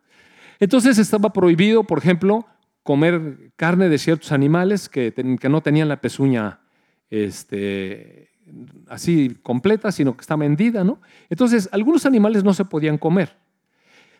Entonces 0.60 0.98
estaba 0.98 1.32
prohibido, 1.32 1.86
por 1.86 2.00
ejemplo, 2.00 2.46
comer 2.84 3.52
carne 3.56 3.88
de 3.88 3.98
ciertos 3.98 4.34
animales 4.34 4.90
que, 4.90 5.14
que 5.14 5.50
no 5.50 5.62
tenían 5.62 5.88
la 5.88 6.02
pezuña 6.02 6.60
este, 7.10 8.27
así 8.88 9.38
completa, 9.44 9.92
sino 9.92 10.16
que 10.16 10.22
está 10.22 10.36
vendida, 10.36 10.84
¿no? 10.84 11.00
Entonces, 11.30 11.70
algunos 11.72 12.06
animales 12.06 12.44
no 12.44 12.54
se 12.54 12.66
podían 12.66 12.98
comer. 12.98 13.36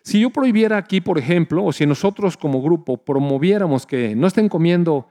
Si 0.02 0.20
yo 0.20 0.30
prohibiera 0.30 0.76
aquí, 0.76 1.00
por 1.00 1.18
ejemplo, 1.18 1.64
o 1.64 1.72
si 1.72 1.86
nosotros 1.86 2.36
como 2.36 2.62
grupo 2.62 2.96
promoviéramos 2.96 3.86
que 3.86 4.14
no 4.14 4.26
estén 4.26 4.48
comiendo 4.48 5.08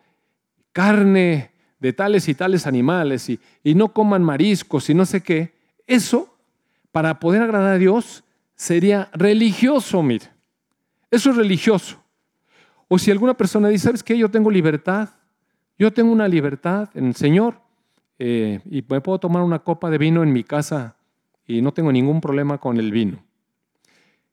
carne 0.71 1.51
de 1.79 1.93
tales 1.93 2.27
y 2.27 2.35
tales 2.35 2.65
animales 2.65 3.29
y, 3.29 3.39
no 3.75 3.93
coman 3.93 4.23
mariscos 4.23 4.89
y 4.89 4.93
no 4.93 5.05
sé 5.05 5.21
qué, 5.21 5.53
eso, 5.85 6.35
para 6.91 7.19
poder 7.19 7.43
agradar 7.43 7.73
a 7.73 7.77
Dios, 7.77 8.23
sería 8.55 9.09
religioso, 9.13 10.01
mire. 10.01 10.25
Eso 11.11 11.29
es 11.29 11.37
religioso. 11.37 12.01
O 12.87 12.97
si 12.97 13.11
alguna 13.11 13.35
persona 13.35 13.69
dice, 13.69 13.85
¿sabes 13.85 14.03
qué? 14.03 14.17
Yo 14.17 14.29
tengo 14.29 14.49
libertad. 14.49 15.09
Yo 15.77 15.93
tengo 15.93 16.11
una 16.11 16.27
libertad 16.27 16.89
en 16.95 17.07
el 17.07 17.15
Señor. 17.15 17.61
Eh, 18.19 18.59
y 18.65 18.83
me 18.89 19.01
puedo 19.01 19.19
tomar 19.19 19.43
una 19.43 19.59
copa 19.59 19.89
de 19.89 19.97
vino 19.97 20.23
en 20.23 20.33
mi 20.33 20.43
casa 20.43 20.95
y 21.45 21.61
no 21.61 21.71
tengo 21.73 21.91
ningún 21.91 22.19
problema 22.21 22.57
con 22.57 22.77
el 22.77 22.91
vino. 22.91 23.23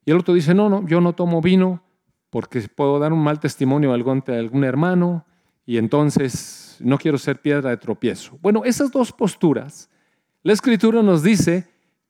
Y 0.04 0.10
el 0.10 0.18
otro 0.18 0.34
dice, 0.34 0.54
no, 0.54 0.68
no, 0.68 0.86
yo 0.86 1.00
no 1.00 1.14
tomo 1.14 1.40
vino 1.40 1.82
porque 2.30 2.60
puedo 2.62 2.98
dar 2.98 3.12
un 3.12 3.22
mal 3.22 3.40
testimonio 3.40 3.92
a 3.92 3.94
algún, 3.94 4.22
algún 4.26 4.64
hermano 4.64 5.24
y 5.66 5.78
entonces 5.78 6.76
no 6.80 6.98
quiero 6.98 7.16
ser 7.18 7.40
piedra 7.40 7.70
de 7.70 7.76
tropiezo. 7.76 8.38
Bueno, 8.42 8.64
esas 8.64 8.90
dos 8.90 9.12
posturas, 9.12 9.88
la 10.42 10.52
escritura 10.52 11.02
nos 11.02 11.22
dice 11.22 11.68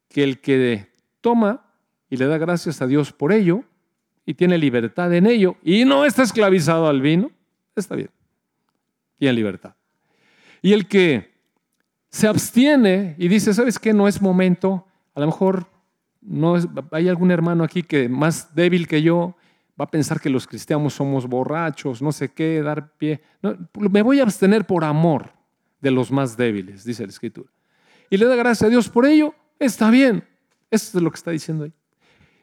que 0.09 0.23
el 0.23 0.41
que 0.41 0.93
toma 1.21 1.67
y 2.09 2.17
le 2.17 2.27
da 2.27 2.39
gracias 2.39 2.81
a 2.81 2.87
Dios 2.87 3.13
por 3.13 3.33
ello 3.33 3.65
y 4.25 4.35
tiene 4.35 4.59
libertad 4.59 5.13
en 5.13 5.27
ello 5.27 5.57
y 5.63 5.85
no 5.85 6.05
está 6.05 6.23
esclavizado 6.23 6.89
al 6.89 7.01
vino, 7.01 7.31
está 7.77 7.95
bien, 7.95 8.11
tiene 9.19 9.35
libertad. 9.35 9.75
Y 10.63 10.73
el 10.73 10.89
que 10.89 11.34
se 12.15 12.29
abstiene 12.29 13.17
y 13.19 13.27
dice, 13.27 13.53
¿sabes 13.53 13.77
qué? 13.77 13.93
No 13.93 14.07
es 14.07 14.23
momento. 14.23 14.87
A 15.17 15.21
lo 15.21 15.27
mejor 15.27 15.67
no 16.23 16.55
hay 16.93 17.09
algún 17.09 17.33
hermano 17.33 17.65
aquí 17.65 17.83
que 17.83 18.09
más 18.09 18.55
débil 18.55 18.87
que 18.87 19.03
yo 19.03 19.35
va 19.79 19.87
a 19.87 19.91
pensar 19.91 20.21
que 20.21 20.31
los 20.31 20.47
cristianos 20.47 20.95
somos 20.95 21.27
borrachos, 21.27 22.01
no 22.01 22.13
sé 22.13 22.29
qué, 22.29 22.63
dar 22.63 22.93
pie. 22.93 23.21
me 23.91 24.01
voy 24.03 24.21
a 24.21 24.23
abstener 24.23 24.65
por 24.65 24.85
amor 24.85 25.33
de 25.81 25.91
los 25.91 26.13
más 26.13 26.37
débiles, 26.37 26.85
dice 26.85 27.03
la 27.03 27.09
escritura. 27.09 27.51
Y 28.09 28.17
le 28.17 28.27
da 28.27 28.37
gracias 28.37 28.69
a 28.69 28.71
Dios 28.71 28.89
por 28.89 29.07
ello, 29.07 29.35
está 29.59 29.91
bien. 29.91 30.23
Eso 30.71 30.97
es 30.97 31.03
lo 31.03 31.11
que 31.11 31.17
está 31.17 31.33
diciendo 31.33 31.65
ahí. 31.65 31.73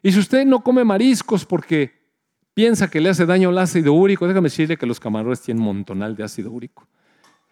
Y 0.02 0.12
si 0.12 0.18
usted 0.18 0.44
no 0.44 0.62
come 0.62 0.84
mariscos 0.84 1.46
porque 1.46 1.98
piensa 2.52 2.90
que 2.90 3.00
le 3.00 3.08
hace 3.08 3.24
daño 3.24 3.48
el 3.48 3.56
ácido 3.56 3.94
úrico, 3.94 4.28
déjame 4.28 4.50
decirle 4.50 4.76
que 4.76 4.84
los 4.84 5.00
camarones 5.00 5.40
tienen 5.40 5.64
montonal 5.64 6.14
de 6.14 6.24
ácido 6.24 6.50
úrico. 6.50 6.86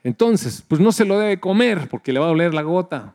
Entonces, 0.03 0.65
pues 0.67 0.81
no 0.81 0.93
se 0.93 1.05
lo 1.05 1.19
debe 1.19 1.41
comer 1.41 1.89
porque 1.89 2.13
le 2.13 2.21
va 2.21 2.27
a 2.27 2.31
doler 2.31 2.55
la 2.55 2.63
gota. 2.63 3.15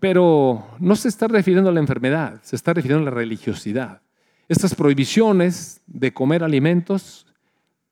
Pero 0.00 0.66
no 0.78 0.96
se 0.96 1.08
está 1.08 1.26
refiriendo 1.28 1.70
a 1.70 1.72
la 1.72 1.80
enfermedad, 1.80 2.40
se 2.42 2.56
está 2.56 2.72
refiriendo 2.72 3.02
a 3.02 3.10
la 3.10 3.16
religiosidad. 3.16 4.02
Estas 4.48 4.74
prohibiciones 4.74 5.80
de 5.86 6.12
comer 6.12 6.44
alimentos 6.44 7.26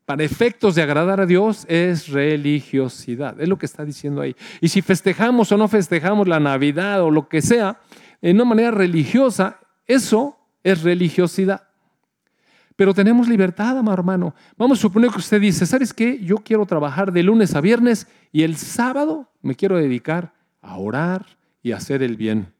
para 0.05 0.23
efectos 0.23 0.75
de 0.75 0.83
agradar 0.83 1.21
a 1.21 1.27
Dios 1.27 1.64
es 1.69 2.09
religiosidad. 2.09 3.40
Es 3.40 3.49
lo 3.49 3.59
que 3.59 3.67
está 3.67 3.85
diciendo 3.85 4.21
ahí. 4.21 4.37
Y 4.61 4.69
si 4.69 4.83
festejamos 4.83 5.51
o 5.51 5.57
no 5.57 5.67
festejamos 5.67 6.29
la 6.29 6.40
Navidad 6.40 7.03
o 7.03 7.11
lo 7.11 7.29
que 7.29 7.40
sea, 7.40 7.81
en 8.21 8.37
una 8.37 8.45
manera 8.45 8.71
religiosa, 8.71 9.61
eso 9.87 10.38
es 10.62 10.83
religiosidad. 10.83 11.69
Pero 12.76 12.92
tenemos 12.92 13.28
libertad, 13.28 13.78
amado 13.78 13.98
hermano. 13.98 14.34
Vamos 14.56 14.78
a 14.78 14.82
suponer 14.82 15.10
que 15.10 15.18
usted 15.18 15.40
dice, 15.40 15.64
¿sabes 15.64 15.92
qué? 15.92 16.18
Yo 16.22 16.38
quiero 16.38 16.66
trabajar 16.66 17.12
de 17.12 17.22
lunes 17.22 17.54
a 17.54 17.60
viernes 17.60 18.08
y 18.32 18.42
el 18.42 18.56
sábado 18.56 19.30
me 19.42 19.54
quiero 19.54 19.76
dedicar 19.76 20.34
a 20.60 20.76
orar 20.78 21.24
y 21.62 21.72
a 21.72 21.76
hacer 21.76 22.02
el 22.02 22.16
bien. 22.16 22.52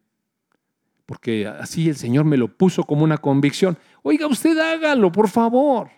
Porque 1.07 1.47
así 1.47 1.89
el 1.89 1.97
Señor 1.97 2.25
me 2.25 2.37
lo 2.37 2.49
puso 2.49 2.85
como 2.85 3.05
una 3.05 3.19
convicción. 3.19 3.77
Oiga, 4.03 4.27
usted 4.27 4.57
hágalo, 4.57 5.11
por 5.11 5.29
favor. 5.29 5.91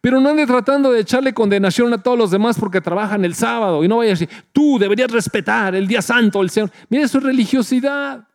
Pero 0.00 0.20
no 0.20 0.28
ande 0.28 0.46
tratando 0.46 0.92
de 0.92 1.00
echarle 1.00 1.34
condenación 1.34 1.92
a 1.92 2.02
todos 2.02 2.16
los 2.16 2.30
demás 2.30 2.58
porque 2.58 2.80
trabajan 2.80 3.24
el 3.24 3.34
sábado 3.34 3.82
y 3.82 3.88
no 3.88 3.96
vaya 3.98 4.10
a 4.10 4.14
decir, 4.14 4.28
tú 4.52 4.78
deberías 4.78 5.10
respetar 5.10 5.74
el 5.74 5.88
día 5.88 6.02
santo 6.02 6.38
del 6.38 6.50
Señor. 6.50 6.70
Mire, 6.88 7.04
eso 7.04 7.18
es 7.18 7.24
religiosidad. 7.24 8.28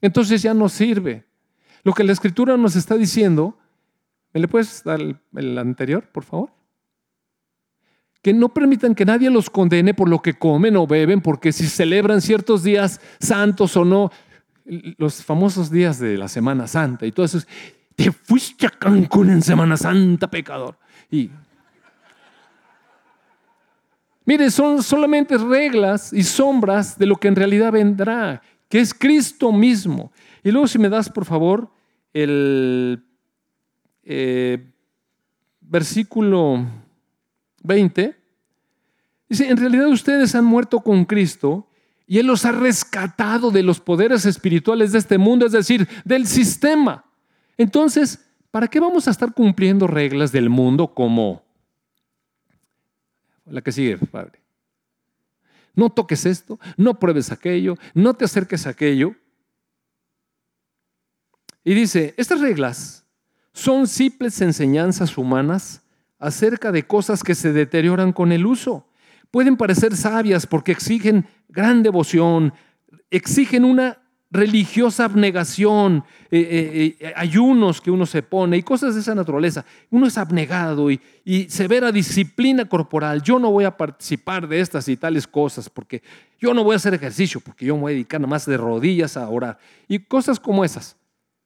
Entonces 0.00 0.42
ya 0.42 0.52
no 0.52 0.68
sirve. 0.68 1.24
Lo 1.82 1.92
que 1.92 2.04
la 2.04 2.12
escritura 2.12 2.56
nos 2.56 2.76
está 2.76 2.96
diciendo, 2.96 3.58
¿me 4.34 4.40
le 4.40 4.48
puedes 4.48 4.82
dar 4.82 5.00
el, 5.00 5.58
anterior, 5.58 6.04
por 6.10 6.24
favor? 6.24 6.50
Que 8.20 8.34
no 8.34 8.48
permitan 8.48 8.94
que 8.94 9.04
nadie 9.04 9.30
los 9.30 9.48
condene 9.48 9.94
por 9.94 10.08
lo 10.08 10.20
que 10.20 10.34
comen 10.34 10.76
o 10.76 10.88
beben, 10.88 11.20
porque 11.20 11.52
si 11.52 11.66
celebran 11.66 12.20
ciertos 12.20 12.64
días 12.64 13.00
santos 13.20 13.76
o 13.76 13.84
no, 13.84 14.10
los 14.98 15.22
famosos 15.22 15.70
días 15.70 16.00
de 16.00 16.18
la 16.18 16.26
Semana 16.26 16.66
Santa 16.66 17.06
y 17.06 17.12
todo 17.12 17.26
eso, 17.26 17.38
te 17.94 18.10
fuiste 18.10 18.66
a 18.66 18.70
Cancún 18.70 19.30
en 19.30 19.40
Semana 19.40 19.76
Santa, 19.76 20.28
pecador. 20.28 20.76
Y 21.10 21.30
mire, 24.24 24.50
son 24.50 24.82
solamente 24.82 25.38
reglas 25.38 26.12
y 26.12 26.24
sombras 26.24 26.98
de 26.98 27.06
lo 27.06 27.16
que 27.16 27.28
en 27.28 27.36
realidad 27.36 27.70
vendrá, 27.70 28.42
que 28.68 28.80
es 28.80 28.92
Cristo 28.92 29.52
mismo. 29.52 30.10
Y 30.42 30.50
luego 30.50 30.66
si 30.66 30.80
me 30.80 30.88
das, 30.88 31.08
por 31.08 31.24
favor, 31.24 31.70
el 32.12 33.04
eh, 34.04 34.70
versículo 35.60 36.66
20, 37.62 38.16
dice, 39.28 39.48
en 39.48 39.56
realidad 39.56 39.88
ustedes 39.88 40.34
han 40.34 40.44
muerto 40.44 40.80
con 40.80 41.04
Cristo 41.04 41.66
y 42.06 42.18
Él 42.18 42.26
los 42.26 42.44
ha 42.44 42.52
rescatado 42.52 43.50
de 43.50 43.62
los 43.62 43.80
poderes 43.80 44.26
espirituales 44.26 44.92
de 44.92 44.98
este 44.98 45.16
mundo, 45.16 45.46
es 45.46 45.52
decir, 45.52 45.88
del 46.04 46.26
sistema. 46.26 47.04
Entonces, 47.56 48.24
¿para 48.50 48.68
qué 48.68 48.78
vamos 48.78 49.08
a 49.08 49.10
estar 49.10 49.32
cumpliendo 49.32 49.86
reglas 49.86 50.30
del 50.32 50.50
mundo 50.50 50.88
como 50.88 51.42
la 53.46 53.62
que 53.62 53.72
sigue, 53.72 53.96
Padre? 53.96 54.40
No 55.74 55.90
toques 55.90 56.26
esto, 56.26 56.60
no 56.76 56.98
pruebes 56.98 57.32
aquello, 57.32 57.76
no 57.94 58.14
te 58.14 58.26
acerques 58.26 58.66
a 58.66 58.70
aquello. 58.70 59.14
Y 61.64 61.74
dice, 61.74 62.14
estas 62.18 62.40
reglas 62.40 63.03
son 63.54 63.86
simples 63.86 64.40
enseñanzas 64.42 65.16
humanas 65.16 65.80
acerca 66.18 66.72
de 66.72 66.86
cosas 66.86 67.22
que 67.22 67.36
se 67.36 67.52
deterioran 67.52 68.12
con 68.12 68.32
el 68.32 68.44
uso. 68.44 68.88
Pueden 69.30 69.56
parecer 69.56 69.96
sabias 69.96 70.46
porque 70.46 70.72
exigen 70.72 71.26
gran 71.48 71.82
devoción, 71.82 72.52
exigen 73.10 73.64
una 73.64 73.98
religiosa 74.30 75.04
abnegación, 75.04 76.02
eh, 76.32 76.40
eh, 76.40 76.96
eh, 76.98 77.12
ayunos 77.14 77.80
que 77.80 77.92
uno 77.92 78.04
se 78.04 78.22
pone 78.22 78.56
y 78.56 78.64
cosas 78.64 78.96
de 78.96 79.00
esa 79.00 79.14
naturaleza. 79.14 79.64
Uno 79.90 80.08
es 80.08 80.18
abnegado 80.18 80.90
y, 80.90 81.00
y, 81.24 81.48
severa 81.48 81.92
disciplina 81.92 82.68
corporal. 82.68 83.22
Yo 83.22 83.38
no 83.38 83.52
voy 83.52 83.64
a 83.64 83.76
participar 83.76 84.48
de 84.48 84.58
estas 84.58 84.88
y 84.88 84.96
tales 84.96 85.28
cosas 85.28 85.70
porque 85.70 86.02
yo 86.40 86.52
no 86.52 86.64
voy 86.64 86.72
a 86.72 86.76
hacer 86.76 86.94
ejercicio, 86.94 87.38
porque 87.38 87.66
yo 87.66 87.76
me 87.76 87.82
voy 87.82 87.92
a 87.92 87.94
dedicar 87.94 88.20
nada 88.20 88.30
más 88.30 88.46
de 88.46 88.56
rodillas 88.56 89.16
a 89.16 89.28
orar. 89.28 89.58
Y 89.86 90.00
cosas 90.00 90.40
como 90.40 90.64
esas. 90.64 90.96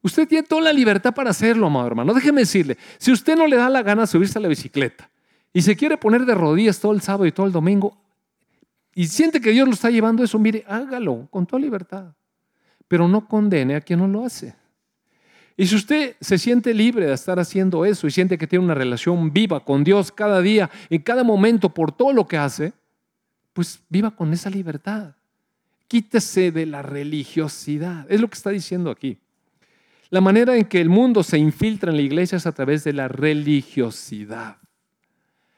Usted 0.03 0.29
tiene 0.29 0.47
toda 0.47 0.63
la 0.63 0.73
libertad 0.73 1.15
para 1.15 1.31
hacerlo, 1.31 1.67
amado 1.67 1.87
hermano. 1.87 2.15
Déjeme 2.15 2.43
decirle, 2.43 2.79
si 2.99 3.13
usted 3.13 3.37
no 3.37 3.47
le 3.47 3.57
da 3.57 3.69
la 3.69 3.83
gana 3.83 4.07
subirse 4.07 4.39
a 4.39 4.43
la 4.43 4.49
bicicleta 4.49 5.11
y 5.53 5.63
se 5.63 5.77
quiere 5.77 5.97
poner 5.97 6.25
de 6.25 6.35
rodillas 6.35 6.79
todo 6.79 6.93
el 6.93 7.01
sábado 7.01 7.27
y 7.27 7.33
todo 7.33 7.47
el 7.47 7.53
domingo 7.53 7.97
y 8.95 9.07
siente 9.07 9.41
que 9.41 9.51
Dios 9.51 9.67
lo 9.67 9.75
está 9.75 9.91
llevando 9.91 10.23
eso, 10.23 10.39
mire, 10.39 10.65
hágalo 10.69 11.27
con 11.31 11.47
toda 11.47 11.61
libertad 11.61 12.13
pero 12.89 13.07
no 13.07 13.29
condene 13.29 13.77
a 13.77 13.81
quien 13.83 14.01
no 14.01 14.09
lo 14.09 14.25
hace. 14.25 14.57
Y 15.57 15.67
si 15.67 15.77
usted 15.77 16.17
se 16.21 16.39
siente 16.39 16.73
libre 16.73 17.07
de 17.07 17.13
estar 17.13 17.39
haciendo 17.39 17.85
eso 17.85 18.07
y 18.07 18.11
siente 18.11 18.39
que 18.39 18.47
tiene 18.47 18.65
una 18.65 18.75
relación 18.75 19.33
viva 19.33 19.65
con 19.65 19.85
Dios 19.85 20.11
cada 20.11 20.41
día, 20.41 20.71
en 20.89 21.03
cada 21.03 21.23
momento, 21.23 21.69
por 21.69 21.93
todo 21.93 22.13
lo 22.13 22.27
que 22.27 22.39
hace, 22.39 22.73
pues 23.53 23.81
viva 23.89 24.11
con 24.11 24.33
esa 24.33 24.51
libertad. 24.51 25.15
Quítese 25.89 26.53
de 26.53 26.67
la 26.67 26.83
religiosidad. 26.83 28.07
Es 28.11 28.21
lo 28.21 28.29
que 28.29 28.37
está 28.37 28.51
diciendo 28.51 28.91
aquí. 28.91 29.19
La 30.11 30.21
manera 30.23 30.57
en 30.57 30.65
que 30.65 30.81
el 30.81 30.89
mundo 30.89 31.23
se 31.23 31.37
infiltra 31.39 31.91
en 31.91 31.97
la 31.97 32.03
iglesia 32.03 32.37
es 32.37 32.47
a 32.47 32.53
través 32.53 32.83
de 32.85 32.95
la 32.95 33.09
religiosidad. 33.09 34.57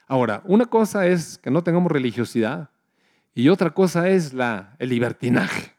Ahora, 0.07 0.41
una 0.43 0.65
cosa 0.65 1.07
es 1.07 1.37
que 1.37 1.49
no 1.49 1.63
tengamos 1.63 1.89
religiosidad 1.89 2.69
y 3.33 3.47
otra 3.47 3.69
cosa 3.69 4.09
es 4.09 4.33
la, 4.33 4.75
el 4.77 4.89
libertinaje. 4.89 5.71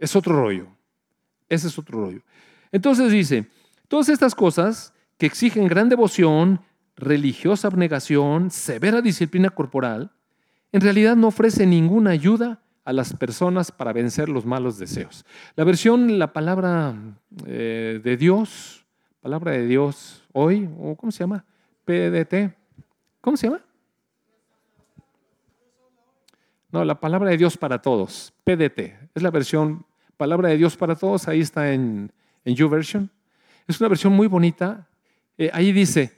Es 0.00 0.16
otro 0.16 0.34
rollo. 0.34 0.66
Ese 1.48 1.68
es 1.68 1.78
otro 1.78 2.00
rollo. 2.00 2.22
Entonces 2.72 3.12
dice, 3.12 3.46
todas 3.86 4.08
estas 4.08 4.34
cosas 4.34 4.92
que 5.16 5.26
exigen 5.26 5.68
gran 5.68 5.88
devoción, 5.88 6.60
religiosa 6.96 7.68
abnegación, 7.68 8.50
severa 8.50 9.02
disciplina 9.02 9.50
corporal, 9.50 10.10
en 10.72 10.80
realidad 10.80 11.14
no 11.14 11.28
ofrecen 11.28 11.70
ninguna 11.70 12.10
ayuda 12.10 12.63
a 12.84 12.92
las 12.92 13.14
personas 13.14 13.72
para 13.72 13.92
vencer 13.92 14.28
los 14.28 14.44
malos 14.44 14.78
deseos. 14.78 15.24
La 15.56 15.64
versión, 15.64 16.18
la 16.18 16.32
palabra 16.32 16.94
eh, 17.46 18.00
de 18.02 18.16
Dios, 18.16 18.84
palabra 19.20 19.52
de 19.52 19.66
Dios 19.66 20.24
hoy, 20.32 20.68
o 20.78 20.94
¿cómo 20.96 21.10
se 21.10 21.20
llama? 21.20 21.44
PDT. 21.84 22.54
¿Cómo 23.20 23.36
se 23.36 23.46
llama? 23.46 23.62
No, 26.70 26.84
la 26.84 26.98
palabra 27.00 27.30
de 27.30 27.36
Dios 27.36 27.56
para 27.56 27.80
todos, 27.80 28.32
PDT. 28.44 28.80
Es 29.14 29.22
la 29.22 29.30
versión 29.30 29.86
Palabra 30.16 30.48
de 30.48 30.56
Dios 30.56 30.76
para 30.76 30.94
todos, 30.94 31.26
ahí 31.26 31.40
está 31.40 31.72
en, 31.72 32.12
en 32.44 32.54
YouVersion. 32.54 33.10
Es 33.66 33.80
una 33.80 33.88
versión 33.88 34.12
muy 34.12 34.28
bonita. 34.28 34.86
Eh, 35.36 35.50
ahí 35.52 35.72
dice, 35.72 36.12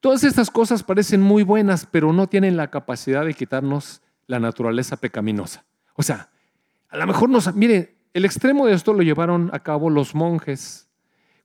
todas 0.00 0.24
estas 0.24 0.50
cosas 0.50 0.82
parecen 0.82 1.20
muy 1.20 1.42
buenas, 1.42 1.86
pero 1.90 2.12
no 2.12 2.28
tienen 2.28 2.56
la 2.56 2.70
capacidad 2.70 3.24
de 3.24 3.34
quitarnos 3.34 4.00
la 4.26 4.38
naturaleza 4.38 4.96
pecaminosa. 4.96 5.64
O 5.94 6.02
sea, 6.02 6.30
a 6.88 6.96
lo 6.96 7.06
mejor 7.06 7.28
nos... 7.28 7.54
Mire, 7.54 7.96
el 8.14 8.24
extremo 8.24 8.66
de 8.66 8.74
esto 8.74 8.92
lo 8.92 9.02
llevaron 9.02 9.50
a 9.52 9.60
cabo 9.60 9.88
los 9.88 10.14
monjes 10.14 10.88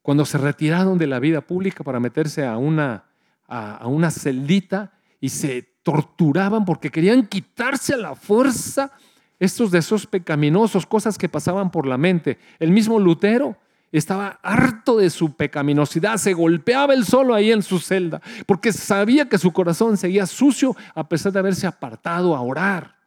cuando 0.02 0.24
se 0.24 0.38
retiraron 0.38 0.98
de 0.98 1.06
la 1.06 1.18
vida 1.18 1.40
pública 1.40 1.84
para 1.84 2.00
meterse 2.00 2.46
a 2.46 2.56
una, 2.56 3.04
a, 3.46 3.86
una 3.86 4.10
celdita 4.10 4.92
y 5.20 5.30
se 5.30 5.62
torturaban 5.82 6.64
porque 6.64 6.90
querían 6.90 7.26
quitarse 7.26 7.94
a 7.94 7.98
la 7.98 8.14
fuerza 8.14 8.92
estos 9.38 9.70
deseos 9.70 10.06
pecaminosos, 10.06 10.86
cosas 10.86 11.16
que 11.16 11.28
pasaban 11.28 11.70
por 11.70 11.86
la 11.86 11.96
mente. 11.96 12.38
El 12.58 12.70
mismo 12.70 12.98
Lutero 12.98 13.56
estaba 13.90 14.38
harto 14.42 14.98
de 14.98 15.08
su 15.08 15.34
pecaminosidad, 15.34 16.18
se 16.18 16.34
golpeaba 16.34 16.92
él 16.92 17.04
solo 17.06 17.34
ahí 17.34 17.52
en 17.52 17.62
su 17.62 17.78
celda, 17.78 18.20
porque 18.46 18.72
sabía 18.72 19.28
que 19.28 19.38
su 19.38 19.52
corazón 19.52 19.96
seguía 19.96 20.26
sucio 20.26 20.76
a 20.94 21.08
pesar 21.08 21.32
de 21.32 21.38
haberse 21.38 21.66
apartado 21.66 22.36
a 22.36 22.42
orar. 22.42 22.97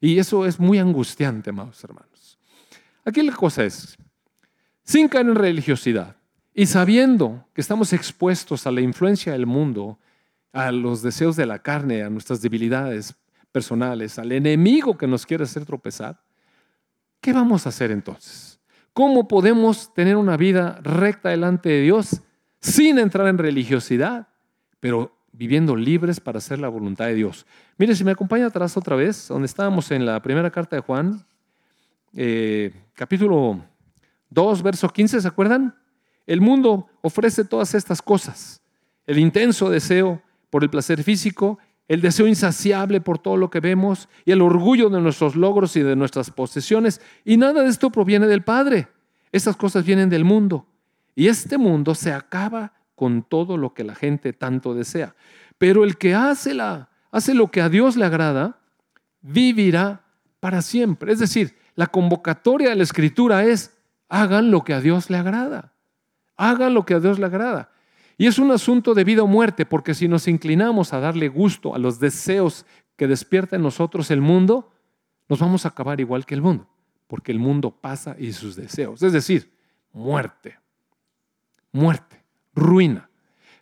Y 0.00 0.18
eso 0.18 0.46
es 0.46 0.58
muy 0.58 0.78
angustiante, 0.78 1.50
amados 1.50 1.82
hermanos. 1.82 2.38
Aquí 3.04 3.22
la 3.22 3.34
cosa 3.34 3.64
es, 3.64 3.96
sin 4.82 5.08
caer 5.08 5.26
en 5.26 5.34
religiosidad 5.34 6.16
y 6.54 6.66
sabiendo 6.66 7.46
que 7.54 7.60
estamos 7.60 7.92
expuestos 7.92 8.66
a 8.66 8.70
la 8.70 8.80
influencia 8.80 9.32
del 9.32 9.46
mundo, 9.46 9.98
a 10.52 10.72
los 10.72 11.02
deseos 11.02 11.36
de 11.36 11.46
la 11.46 11.58
carne, 11.60 12.02
a 12.02 12.10
nuestras 12.10 12.40
debilidades, 12.40 13.14
personales, 13.52 14.18
al 14.18 14.32
enemigo 14.32 14.98
que 14.98 15.06
nos 15.06 15.24
quiere 15.24 15.44
hacer 15.44 15.64
tropezar, 15.64 16.20
¿qué 17.20 17.32
vamos 17.32 17.64
a 17.64 17.70
hacer 17.70 17.90
entonces? 17.90 18.60
¿Cómo 18.92 19.28
podemos 19.28 19.94
tener 19.94 20.16
una 20.16 20.36
vida 20.36 20.78
recta 20.82 21.30
delante 21.30 21.68
de 21.68 21.82
Dios 21.82 22.22
sin 22.60 22.98
entrar 22.98 23.28
en 23.28 23.38
religiosidad, 23.38 24.28
pero 24.80 25.15
viviendo 25.36 25.76
libres 25.76 26.20
para 26.20 26.38
hacer 26.38 26.58
la 26.58 26.68
voluntad 26.68 27.06
de 27.06 27.14
Dios? 27.14 27.46
Mire, 27.78 27.94
si 27.94 28.04
me 28.04 28.12
acompaña 28.12 28.46
atrás 28.46 28.76
otra 28.76 28.96
vez, 28.96 29.28
donde 29.28 29.46
estábamos 29.46 29.90
en 29.90 30.06
la 30.06 30.20
primera 30.22 30.50
carta 30.50 30.76
de 30.76 30.82
Juan, 30.82 31.24
eh, 32.14 32.72
capítulo 32.94 33.62
2, 34.30 34.62
verso 34.62 34.88
15, 34.88 35.20
¿se 35.20 35.28
acuerdan? 35.28 35.74
El 36.26 36.40
mundo 36.40 36.88
ofrece 37.02 37.44
todas 37.44 37.74
estas 37.74 38.02
cosas. 38.02 38.62
El 39.06 39.18
intenso 39.18 39.70
deseo 39.70 40.22
por 40.50 40.62
el 40.64 40.70
placer 40.70 41.02
físico, 41.02 41.58
el 41.88 42.00
deseo 42.00 42.26
insaciable 42.26 43.00
por 43.00 43.18
todo 43.18 43.36
lo 43.36 43.50
que 43.50 43.60
vemos 43.60 44.08
y 44.24 44.32
el 44.32 44.42
orgullo 44.42 44.90
de 44.90 45.00
nuestros 45.00 45.36
logros 45.36 45.76
y 45.76 45.82
de 45.82 45.94
nuestras 45.94 46.30
posesiones. 46.30 47.00
Y 47.24 47.36
nada 47.36 47.62
de 47.62 47.68
esto 47.68 47.90
proviene 47.90 48.26
del 48.26 48.42
Padre. 48.42 48.88
Estas 49.30 49.56
cosas 49.56 49.84
vienen 49.84 50.10
del 50.10 50.24
mundo. 50.24 50.66
Y 51.14 51.28
este 51.28 51.58
mundo 51.58 51.94
se 51.94 52.12
acaba 52.12 52.72
con 52.96 53.22
todo 53.22 53.56
lo 53.56 53.74
que 53.74 53.84
la 53.84 53.94
gente 53.94 54.32
tanto 54.32 54.74
desea. 54.74 55.14
Pero 55.58 55.84
el 55.84 55.96
que 55.96 56.14
hace, 56.14 56.54
la, 56.54 56.88
hace 57.12 57.34
lo 57.34 57.52
que 57.52 57.60
a 57.60 57.68
Dios 57.68 57.96
le 57.96 58.04
agrada, 58.04 58.58
vivirá 59.20 60.02
para 60.40 60.62
siempre. 60.62 61.12
Es 61.12 61.20
decir, 61.20 61.56
la 61.76 61.86
convocatoria 61.86 62.70
de 62.70 62.76
la 62.76 62.82
escritura 62.82 63.44
es, 63.44 63.76
hagan 64.08 64.50
lo 64.50 64.64
que 64.64 64.74
a 64.74 64.80
Dios 64.80 65.10
le 65.10 65.18
agrada. 65.18 65.72
Hagan 66.36 66.74
lo 66.74 66.84
que 66.84 66.94
a 66.94 67.00
Dios 67.00 67.18
le 67.20 67.26
agrada. 67.26 67.70
Y 68.18 68.26
es 68.26 68.38
un 68.38 68.50
asunto 68.50 68.94
de 68.94 69.04
vida 69.04 69.22
o 69.22 69.26
muerte, 69.26 69.66
porque 69.66 69.94
si 69.94 70.08
nos 70.08 70.26
inclinamos 70.26 70.92
a 70.92 71.00
darle 71.00 71.28
gusto 71.28 71.74
a 71.74 71.78
los 71.78 72.00
deseos 72.00 72.66
que 72.96 73.06
despierta 73.06 73.56
en 73.56 73.62
nosotros 73.62 74.10
el 74.10 74.22
mundo, 74.22 74.72
nos 75.28 75.40
vamos 75.40 75.64
a 75.64 75.68
acabar 75.68 76.00
igual 76.00 76.24
que 76.24 76.34
el 76.34 76.42
mundo, 76.42 76.66
porque 77.06 77.32
el 77.32 77.38
mundo 77.38 77.70
pasa 77.70 78.16
y 78.18 78.32
sus 78.32 78.56
deseos, 78.56 79.02
es 79.02 79.12
decir, 79.12 79.52
muerte, 79.92 80.58
muerte, 81.72 82.24
ruina. 82.56 83.08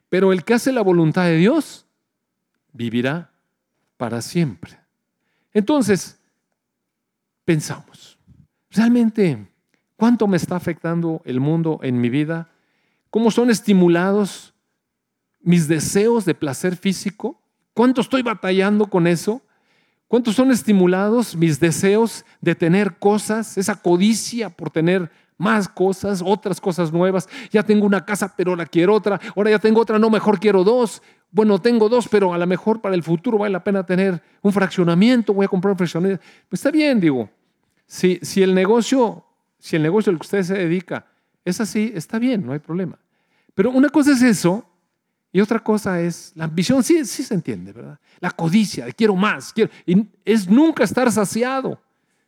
Pero 0.08 0.32
el 0.32 0.44
que 0.44 0.54
hace 0.54 0.72
la 0.72 0.80
voluntad 0.80 1.24
de 1.24 1.36
Dios 1.36 1.86
vivirá 2.72 3.32
para 3.98 4.22
siempre. 4.22 4.78
Entonces, 5.52 6.18
pensamos, 7.44 8.18
¿realmente 8.70 9.46
cuánto 9.96 10.26
me 10.26 10.36
está 10.36 10.56
afectando 10.56 11.20
el 11.24 11.40
mundo 11.40 11.80
en 11.82 12.00
mi 12.00 12.08
vida? 12.08 12.48
¿Cómo 13.10 13.30
son 13.30 13.50
estimulados 13.50 14.54
mis 15.40 15.68
deseos 15.68 16.24
de 16.24 16.34
placer 16.34 16.76
físico? 16.76 17.40
¿Cuánto 17.74 18.00
estoy 18.00 18.22
batallando 18.22 18.86
con 18.86 19.06
eso? 19.06 19.42
¿Cuántos 20.08 20.36
son 20.36 20.50
estimulados 20.50 21.36
mis 21.36 21.58
deseos 21.58 22.24
de 22.40 22.54
tener 22.54 22.98
cosas, 22.98 23.58
esa 23.58 23.80
codicia 23.80 24.50
por 24.50 24.70
tener 24.70 25.10
más 25.36 25.68
cosas, 25.68 26.22
otras 26.24 26.60
cosas 26.60 26.92
nuevas? 26.92 27.28
Ya 27.50 27.62
tengo 27.62 27.86
una 27.86 28.04
casa, 28.04 28.32
pero 28.36 28.52
ahora 28.52 28.66
quiero 28.66 28.94
otra. 28.94 29.20
Ahora 29.36 29.50
ya 29.50 29.58
tengo 29.58 29.80
otra, 29.80 29.98
no, 29.98 30.10
mejor 30.10 30.38
quiero 30.38 30.64
dos. 30.64 31.02
Bueno, 31.30 31.60
tengo 31.60 31.88
dos, 31.88 32.08
pero 32.08 32.32
a 32.32 32.38
lo 32.38 32.46
mejor 32.46 32.80
para 32.80 32.94
el 32.94 33.02
futuro 33.02 33.38
vale 33.38 33.52
la 33.52 33.64
pena 33.64 33.84
tener 33.84 34.22
un 34.42 34.52
fraccionamiento. 34.52 35.34
Voy 35.34 35.44
a 35.46 35.48
comprar 35.48 35.72
un 35.72 35.78
fraccionamiento. 35.78 36.22
Pues 36.48 36.60
está 36.60 36.70
bien, 36.70 37.00
digo. 37.00 37.28
Si, 37.86 38.18
si 38.22 38.42
el 38.42 38.54
negocio, 38.54 39.24
si 39.58 39.76
el 39.76 39.82
negocio 39.82 40.10
al 40.10 40.18
que 40.18 40.24
usted 40.24 40.42
se 40.42 40.54
dedica 40.54 41.06
es 41.44 41.60
así, 41.60 41.92
está 41.94 42.18
bien, 42.18 42.44
no 42.44 42.52
hay 42.52 42.58
problema. 42.58 42.98
Pero 43.54 43.70
una 43.70 43.88
cosa 43.88 44.12
es 44.12 44.22
eso 44.22 44.64
y 45.30 45.40
otra 45.40 45.58
cosa 45.58 46.00
es 46.00 46.32
la 46.34 46.44
ambición, 46.44 46.82
sí, 46.82 47.04
sí 47.04 47.22
se 47.22 47.34
entiende, 47.34 47.72
¿verdad? 47.72 47.98
La 48.20 48.30
codicia, 48.30 48.90
quiero 48.92 49.14
más, 49.14 49.52
quiero, 49.52 49.70
es 50.24 50.48
nunca 50.48 50.84
estar 50.84 51.10
saciado, 51.10 51.80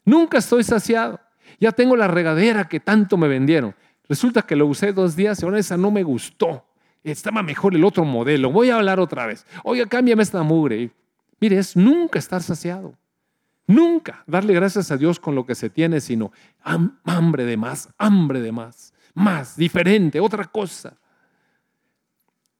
nunca 0.05 0.39
estoy 0.39 0.65
saciado. 0.65 1.21
Ya 1.61 1.73
tengo 1.73 1.97
la 1.97 2.09
regadera 2.09 2.69
que 2.69 2.81
tanto 2.81 3.17
me 3.17 3.29
vendieron. 3.29 3.75
Resulta 4.09 4.43
que 4.43 4.57
lo 4.57 4.67
usé 4.67 4.93
dos 4.93 5.17
días 5.17 5.41
y 5.41 5.45
ahora 5.45 5.59
esa 5.59 5.77
no 5.77 5.91
me 5.91 6.03
gustó. 6.03 6.65
Estaba 7.03 7.43
mejor 7.43 7.75
el 7.75 7.85
otro 7.85 8.05
modelo. 8.05 8.51
Voy 8.51 8.71
a 8.71 8.77
hablar 8.77 9.01
otra 9.01 9.27
vez. 9.27 9.47
Oiga, 9.65 9.87
cámbiame 9.87 10.23
esta 10.23 10.43
mugre. 10.43 10.91
Mire, 11.41 11.59
es 11.59 11.77
nunca 11.77 12.19
estar 12.19 12.43
saciado. 12.43 12.95
Nunca 13.67 14.23
darle 14.27 14.55
gracias 14.55 14.91
a 14.91 14.97
Dios 14.97 15.19
con 15.19 15.35
lo 15.35 15.45
que 15.45 15.55
se 15.55 15.71
tiene, 15.71 16.01
sino 16.01 16.33
hambre 16.63 17.45
de 17.45 17.57
más, 17.57 17.89
hambre 17.99 18.41
de 18.41 18.53
más, 18.53 18.95
más, 19.15 19.57
diferente, 19.57 20.21
otra 20.21 20.45
cosa. 20.45 20.97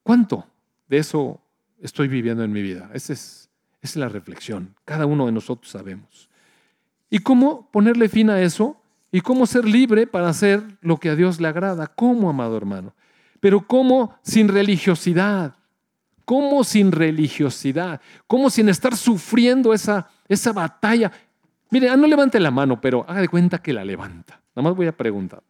¿Cuánto 0.03 0.45
de 0.87 0.97
eso 0.97 1.41
estoy 1.81 2.09
viviendo 2.09 2.43
en 2.43 2.51
mi 2.51 2.61
vida? 2.61 2.89
Esa 2.93 3.13
es, 3.13 3.49
es 3.81 3.95
la 3.95 4.09
reflexión. 4.09 4.75
Cada 4.83 5.05
uno 5.05 5.25
de 5.25 5.31
nosotros 5.31 5.71
sabemos. 5.71 6.29
¿Y 7.09 7.19
cómo 7.19 7.69
ponerle 7.71 8.09
fin 8.09 8.29
a 8.29 8.41
eso? 8.41 8.81
¿Y 9.11 9.21
cómo 9.21 9.45
ser 9.45 9.65
libre 9.65 10.07
para 10.07 10.29
hacer 10.29 10.63
lo 10.81 10.97
que 10.97 11.09
a 11.09 11.15
Dios 11.15 11.39
le 11.39 11.47
agrada? 11.47 11.87
¿Cómo, 11.87 12.29
amado 12.29 12.57
hermano? 12.57 12.93
Pero 13.39 13.65
¿cómo 13.65 14.15
sin 14.21 14.47
religiosidad? 14.47 15.55
¿Cómo 16.25 16.63
sin 16.63 16.91
religiosidad? 16.91 18.01
¿Cómo 18.27 18.49
sin 18.49 18.67
estar 18.67 18.97
sufriendo 18.97 19.73
esa, 19.73 20.09
esa 20.27 20.51
batalla? 20.51 21.11
Mire, 21.69 21.89
ah, 21.89 21.95
no 21.95 22.07
levante 22.07 22.39
la 22.39 22.51
mano, 22.51 22.81
pero 22.81 23.05
haga 23.07 23.21
de 23.21 23.29
cuenta 23.29 23.59
que 23.59 23.73
la 23.73 23.85
levanta. 23.85 24.41
Nada 24.55 24.69
más 24.69 24.75
voy 24.75 24.87
a 24.87 24.91
preguntar. 24.95 25.41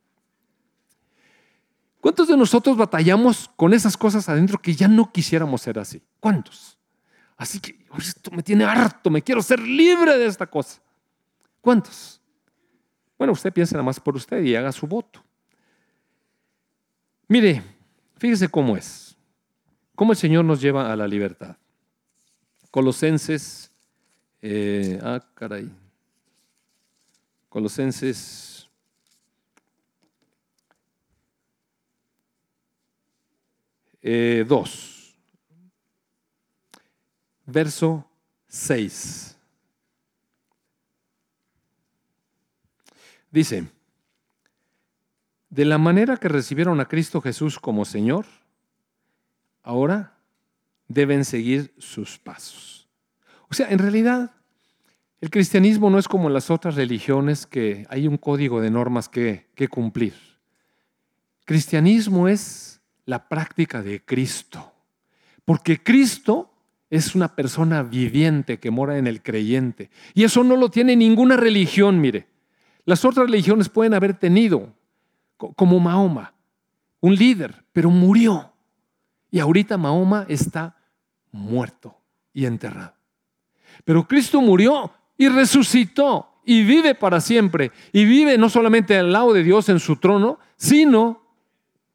¿Cuántos 1.99 2.27
de 2.27 2.37
nosotros 2.37 2.77
batallamos 2.77 3.49
con 3.55 3.73
esas 3.73 3.97
cosas 3.97 4.29
adentro 4.29 4.59
que 4.59 4.75
ya 4.75 4.87
no 4.87 5.11
quisiéramos 5.11 5.61
ser 5.61 5.79
así? 5.79 6.01
¿Cuántos? 6.19 6.77
Así 7.35 7.59
que 7.59 7.85
esto 7.97 8.31
me 8.31 8.43
tiene 8.43 8.63
harto, 8.63 9.09
me 9.09 9.21
quiero 9.21 9.41
ser 9.41 9.59
libre 9.59 10.17
de 10.17 10.25
esta 10.27 10.45
cosa. 10.47 10.81
¿Cuántos? 11.61 12.21
Bueno, 13.17 13.33
usted 13.33 13.51
piensa 13.51 13.73
nada 13.73 13.83
más 13.83 13.99
por 13.99 14.15
usted 14.15 14.43
y 14.43 14.55
haga 14.55 14.71
su 14.71 14.87
voto. 14.87 15.23
Mire, 17.27 17.61
fíjese 18.17 18.47
cómo 18.47 18.77
es. 18.77 19.15
Cómo 19.95 20.11
el 20.11 20.17
Señor 20.17 20.45
nos 20.45 20.61
lleva 20.61 20.91
a 20.91 20.95
la 20.95 21.07
libertad. 21.07 21.57
Colosenses, 22.69 23.71
eh, 24.41 24.99
ah, 25.01 25.25
caray. 25.33 25.71
Colosenses 27.49 28.69
2, 34.01 34.03
eh, 34.03 34.45
verso 37.45 38.05
6. 38.47 39.36
Dice, 43.37 43.67
de 45.51 45.63
la 45.63 45.77
manera 45.77 46.17
que 46.17 46.27
recibieron 46.27 46.79
a 46.79 46.87
Cristo 46.87 47.21
Jesús 47.21 47.59
como 47.59 47.85
Señor, 47.85 48.25
ahora 49.61 50.17
deben 50.87 51.23
seguir 51.23 51.71
sus 51.77 52.17
pasos. 52.17 52.89
O 53.47 53.53
sea, 53.53 53.69
en 53.69 53.77
realidad, 53.77 54.31
el 55.21 55.29
cristianismo 55.29 55.91
no 55.91 55.99
es 55.99 56.07
como 56.07 56.31
las 56.31 56.49
otras 56.49 56.73
religiones 56.73 57.45
que 57.45 57.85
hay 57.91 58.07
un 58.07 58.17
código 58.17 58.59
de 58.59 58.71
normas 58.71 59.07
que, 59.07 59.51
que 59.53 59.67
cumplir. 59.67 60.15
Cristianismo 61.45 62.27
es 62.27 62.81
la 63.05 63.29
práctica 63.29 63.83
de 63.83 64.03
Cristo. 64.03 64.73
Porque 65.45 65.83
Cristo 65.83 66.51
es 66.89 67.13
una 67.13 67.35
persona 67.35 67.83
viviente 67.83 68.57
que 68.57 68.71
mora 68.71 68.97
en 68.97 69.05
el 69.05 69.21
creyente. 69.21 69.91
Y 70.15 70.23
eso 70.23 70.43
no 70.43 70.55
lo 70.55 70.71
tiene 70.71 70.95
ninguna 70.95 71.37
religión, 71.37 72.01
mire. 72.01 72.36
Las 72.87 73.03
otras 73.03 73.25
religiones 73.25 73.67
pueden 73.67 73.93
haber 73.93 74.13
tenido, 74.13 74.73
como 75.35 75.77
Mahoma, 75.77 76.33
un 77.01 77.15
líder, 77.15 77.65
pero 77.73 77.89
murió. 77.89 78.53
Y 79.29 79.41
ahorita 79.41 79.77
Mahoma 79.77 80.25
está 80.29 80.77
muerto 81.33 81.97
y 82.31 82.45
enterrado. 82.45 82.93
Pero 83.83 84.07
Cristo 84.07 84.39
murió 84.39 84.89
y 85.17 85.27
resucitó 85.27 86.39
y 86.45 86.63
vive 86.63 86.95
para 86.95 87.19
siempre. 87.19 87.73
Y 87.91 88.05
vive 88.05 88.37
no 88.37 88.47
solamente 88.47 88.97
al 88.97 89.11
lado 89.11 89.33
de 89.33 89.43
Dios 89.43 89.67
en 89.67 89.81
su 89.81 89.97
trono, 89.97 90.39
sino 90.55 91.21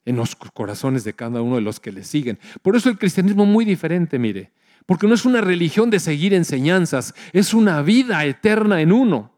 en 0.04 0.16
los 0.16 0.36
corazones 0.36 1.04
de 1.04 1.14
cada 1.14 1.40
uno 1.40 1.54
de 1.54 1.62
los 1.62 1.80
que 1.80 1.90
le 1.90 2.04
siguen. 2.04 2.38
Por 2.60 2.76
eso 2.76 2.90
el 2.90 2.98
cristianismo 2.98 3.44
es 3.44 3.48
muy 3.48 3.64
diferente, 3.64 4.18
mire, 4.18 4.52
porque 4.84 5.06
no 5.06 5.14
es 5.14 5.24
una 5.24 5.40
religión 5.40 5.88
de 5.88 6.00
seguir 6.00 6.34
enseñanzas, 6.34 7.14
es 7.32 7.54
una 7.54 7.80
vida 7.80 8.22
eterna 8.26 8.82
en 8.82 8.92
uno. 8.92 9.31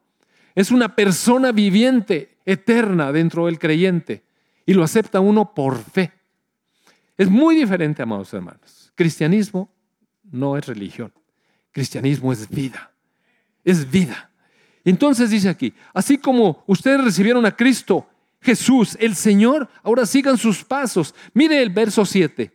Es 0.55 0.71
una 0.71 0.95
persona 0.95 1.53
viviente, 1.53 2.37
eterna 2.45 3.13
dentro 3.13 3.47
del 3.47 3.59
creyente. 3.59 4.23
Y 4.67 4.75
lo 4.75 4.83
acepta 4.83 5.21
uno 5.21 5.55
por 5.55 5.79
fe. 5.79 6.13
Es 7.17 7.29
muy 7.29 7.57
diferente, 7.57 8.03
amados 8.03 8.33
hermanos. 8.33 8.93
Cristianismo 8.95 9.71
no 10.31 10.57
es 10.57 10.67
religión. 10.67 11.13
Cristianismo 11.73 12.33
es 12.33 12.49
vida. 12.49 12.93
Es 13.65 13.91
vida. 13.91 14.31
Entonces 14.85 15.31
dice 15.31 15.49
aquí, 15.49 15.73
así 15.93 16.19
como 16.19 16.63
ustedes 16.67 17.03
recibieron 17.03 17.47
a 17.47 17.57
Cristo 17.57 18.07
Jesús, 18.45 18.99
el 19.01 19.17
Señor, 19.17 19.71
ahora 19.83 20.05
sigan 20.05 20.37
sus 20.37 20.65
pasos. 20.65 21.15
Mire 21.33 21.63
el 21.63 21.71
verso 21.71 22.05
7. 22.05 22.53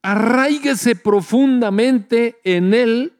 Arraíguese 0.00 0.94
profundamente 0.94 2.38
en 2.44 2.72
Él 2.72 3.12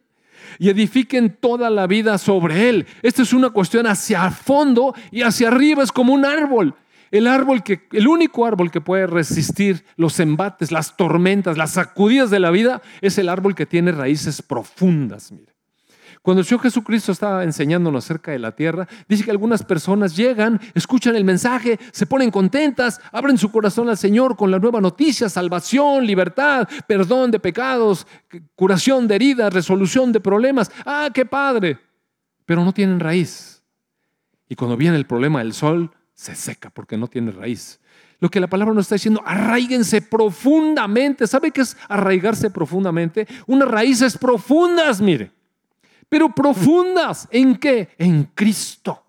y 0.59 0.69
edifiquen 0.69 1.37
toda 1.41 1.71
la 1.71 1.87
vida 1.87 2.19
sobre 2.19 2.69
Él. 2.69 2.87
Esta 3.03 3.23
es 3.23 3.33
una 3.33 3.51
cuestión 3.51 3.87
hacia 3.87 4.31
fondo 4.31 4.95
y 5.11 5.23
hacia 5.23 5.49
arriba 5.49 5.83
es 5.83 5.93
como 5.93 6.12
un 6.12 6.25
árbol. 6.25 6.75
El 7.11 7.27
árbol 7.27 7.62
que, 7.62 7.87
el 7.93 8.09
único 8.09 8.47
árbol 8.47 8.71
que 8.71 8.81
puede 8.81 9.07
resistir 9.07 9.85
los 9.97 10.19
embates, 10.19 10.73
las 10.73 10.96
tormentas, 10.96 11.59
las 11.59 11.73
sacudidas 11.73 12.31
de 12.31 12.40
la 12.40 12.50
vida, 12.50 12.81
es 13.03 13.19
el 13.19 13.29
árbol 13.29 13.55
que 13.55 13.67
tiene 13.67 13.92
raíces 13.92 14.40
profundas. 14.40 15.31
Mire. 15.31 15.52
Cuando 16.23 16.40
el 16.40 16.46
Señor 16.46 16.62
Jesucristo 16.62 17.10
estaba 17.10 17.42
enseñándonos 17.42 18.04
acerca 18.04 18.31
de 18.31 18.38
la 18.38 18.52
tierra, 18.52 18.87
dice 19.08 19.25
que 19.25 19.33
algunas 19.33 19.64
personas 19.64 20.16
llegan, 20.16 20.60
escuchan 20.73 21.16
el 21.16 21.25
mensaje, 21.25 21.81
se 21.90 22.06
ponen 22.06 22.31
contentas, 22.31 23.00
abren 23.10 23.37
su 23.37 23.50
corazón 23.50 23.88
al 23.88 23.98
Señor 23.98 24.37
con 24.37 24.52
la 24.52 24.60
nueva 24.60 24.81
noticia, 24.81 25.29
salvación, 25.29 26.06
libertad, 26.06 26.68
perdón 26.87 27.33
de 27.33 27.40
pecados, 27.40 28.06
curación 28.54 29.08
de 29.08 29.16
heridas, 29.16 29.52
resolución 29.52 30.12
de 30.12 30.20
problemas. 30.20 30.70
Ah, 30.87 31.10
qué 31.12 31.27
padre. 31.27 31.81
Pero 32.46 32.64
no 32.64 32.73
tienen 32.73 33.00
raíz. 33.00 33.64
Y 34.48 34.54
cuando 34.54 34.77
viene 34.77 34.96
el 34.96 35.06
problema 35.06 35.40
del 35.40 35.52
sol, 35.52 35.90
se 36.14 36.37
seca 36.37 36.70
porque 36.70 36.96
no 36.96 37.08
tiene 37.08 37.33
raíz. 37.33 37.81
Lo 38.20 38.31
que 38.31 38.38
la 38.38 38.46
palabra 38.46 38.73
nos 38.73 38.85
está 38.85 38.94
diciendo, 38.94 39.25
arraíguense 39.27 40.02
profundamente. 40.02 41.27
¿Sabe 41.27 41.50
qué 41.50 41.62
es 41.62 41.77
arraigarse 41.88 42.48
profundamente? 42.50 43.27
Unas 43.48 43.68
raíces 43.68 44.16
profundas, 44.16 45.00
mire 45.00 45.42
pero 46.13 46.29
profundas. 46.29 47.27
¿En 47.31 47.56
qué? 47.56 47.88
En 47.96 48.25
Cristo. 48.35 49.02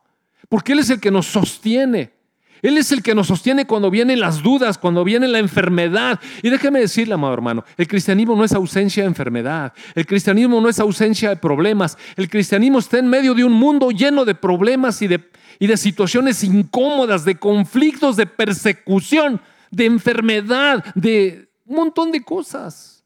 Porque 0.48 0.72
Él 0.72 0.80
es 0.80 0.90
el 0.90 1.02
que 1.02 1.12
nos 1.12 1.26
sostiene. 1.26 2.14
Él 2.62 2.78
es 2.78 2.94
el 2.94 3.04
que 3.04 3.14
nos 3.14 3.28
sostiene 3.28 3.68
cuando 3.68 3.92
vienen 3.92 4.22
las 4.22 4.42
dudas, 4.42 4.78
cuando 4.78 5.04
viene 5.04 5.28
la 5.28 5.40
enfermedad. 5.40 6.22
Y 6.42 6.50
déjeme 6.50 6.80
decirle, 6.80 7.16
amado 7.16 7.34
hermano, 7.34 7.66
el 7.76 7.90
cristianismo 7.90 8.38
no 8.38 8.46
es 8.46 8.54
ausencia 8.54 9.04
de 9.04 9.10
enfermedad. 9.10 9.74
El 9.96 10.06
cristianismo 10.06 10.62
no 10.62 10.70
es 10.70 10.80
ausencia 10.80 11.28
de 11.28 11.36
problemas. 11.36 11.98
El 12.16 12.30
cristianismo 12.30 12.80
está 12.80 13.00
en 13.00 13.10
medio 13.10 13.34
de 13.34 13.44
un 13.44 13.52
mundo 13.52 13.92
lleno 13.92 14.24
de 14.24 14.36
problemas 14.36 15.02
y 15.02 15.10
de, 15.10 15.30
y 15.60 15.68
de 15.68 15.76
situaciones 15.76 16.42
incómodas, 16.42 17.26
de 17.26 17.36
conflictos, 17.36 18.16
de 18.16 18.28
persecución, 18.28 19.42
de 19.72 19.88
enfermedad, 19.88 20.86
de 20.96 21.50
un 21.66 21.76
montón 21.76 22.14
de 22.14 22.24
cosas. 22.24 23.04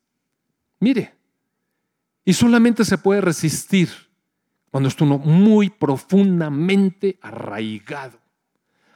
Mire, 0.80 1.17
y 2.28 2.34
solamente 2.34 2.84
se 2.84 2.98
puede 2.98 3.22
resistir 3.22 3.88
cuando 4.70 4.90
está 4.90 5.06
uno 5.06 5.18
muy 5.18 5.70
profundamente 5.70 7.18
arraigado. 7.22 8.20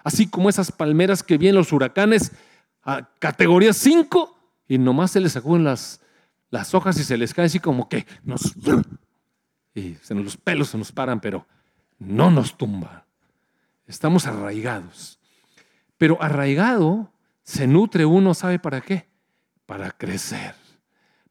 Así 0.04 0.28
como 0.28 0.50
esas 0.50 0.70
palmeras 0.70 1.24
que 1.24 1.38
vienen 1.38 1.56
los 1.56 1.72
huracanes 1.72 2.34
a 2.84 3.10
categoría 3.20 3.72
5 3.72 4.38
y 4.68 4.78
nomás 4.78 5.12
se 5.12 5.22
les 5.22 5.32
sacuden 5.32 5.64
las, 5.64 6.02
las 6.50 6.76
hojas 6.76 7.00
y 7.00 7.06
se 7.06 7.16
les 7.16 7.34
cae 7.34 7.46
así 7.46 7.62
como 7.62 7.88
que 7.88 8.06
nos... 8.26 8.54
Y 9.74 9.96
se 10.02 10.14
nos, 10.14 10.26
los 10.26 10.36
pelos 10.36 10.68
se 10.68 10.78
nos 10.78 10.92
paran, 10.92 11.22
pero 11.22 11.48
no 12.00 12.30
nos 12.32 12.58
tumba. 12.58 13.06
Estamos 13.88 14.28
arraigados. 14.28 15.20
Pero 15.98 16.22
arraigado 16.22 17.14
se 17.44 17.66
nutre 17.66 18.04
uno, 18.04 18.34
¿sabe 18.34 18.60
para 18.60 18.82
qué? 18.82 19.08
Para 19.66 19.90
crecer, 19.92 20.54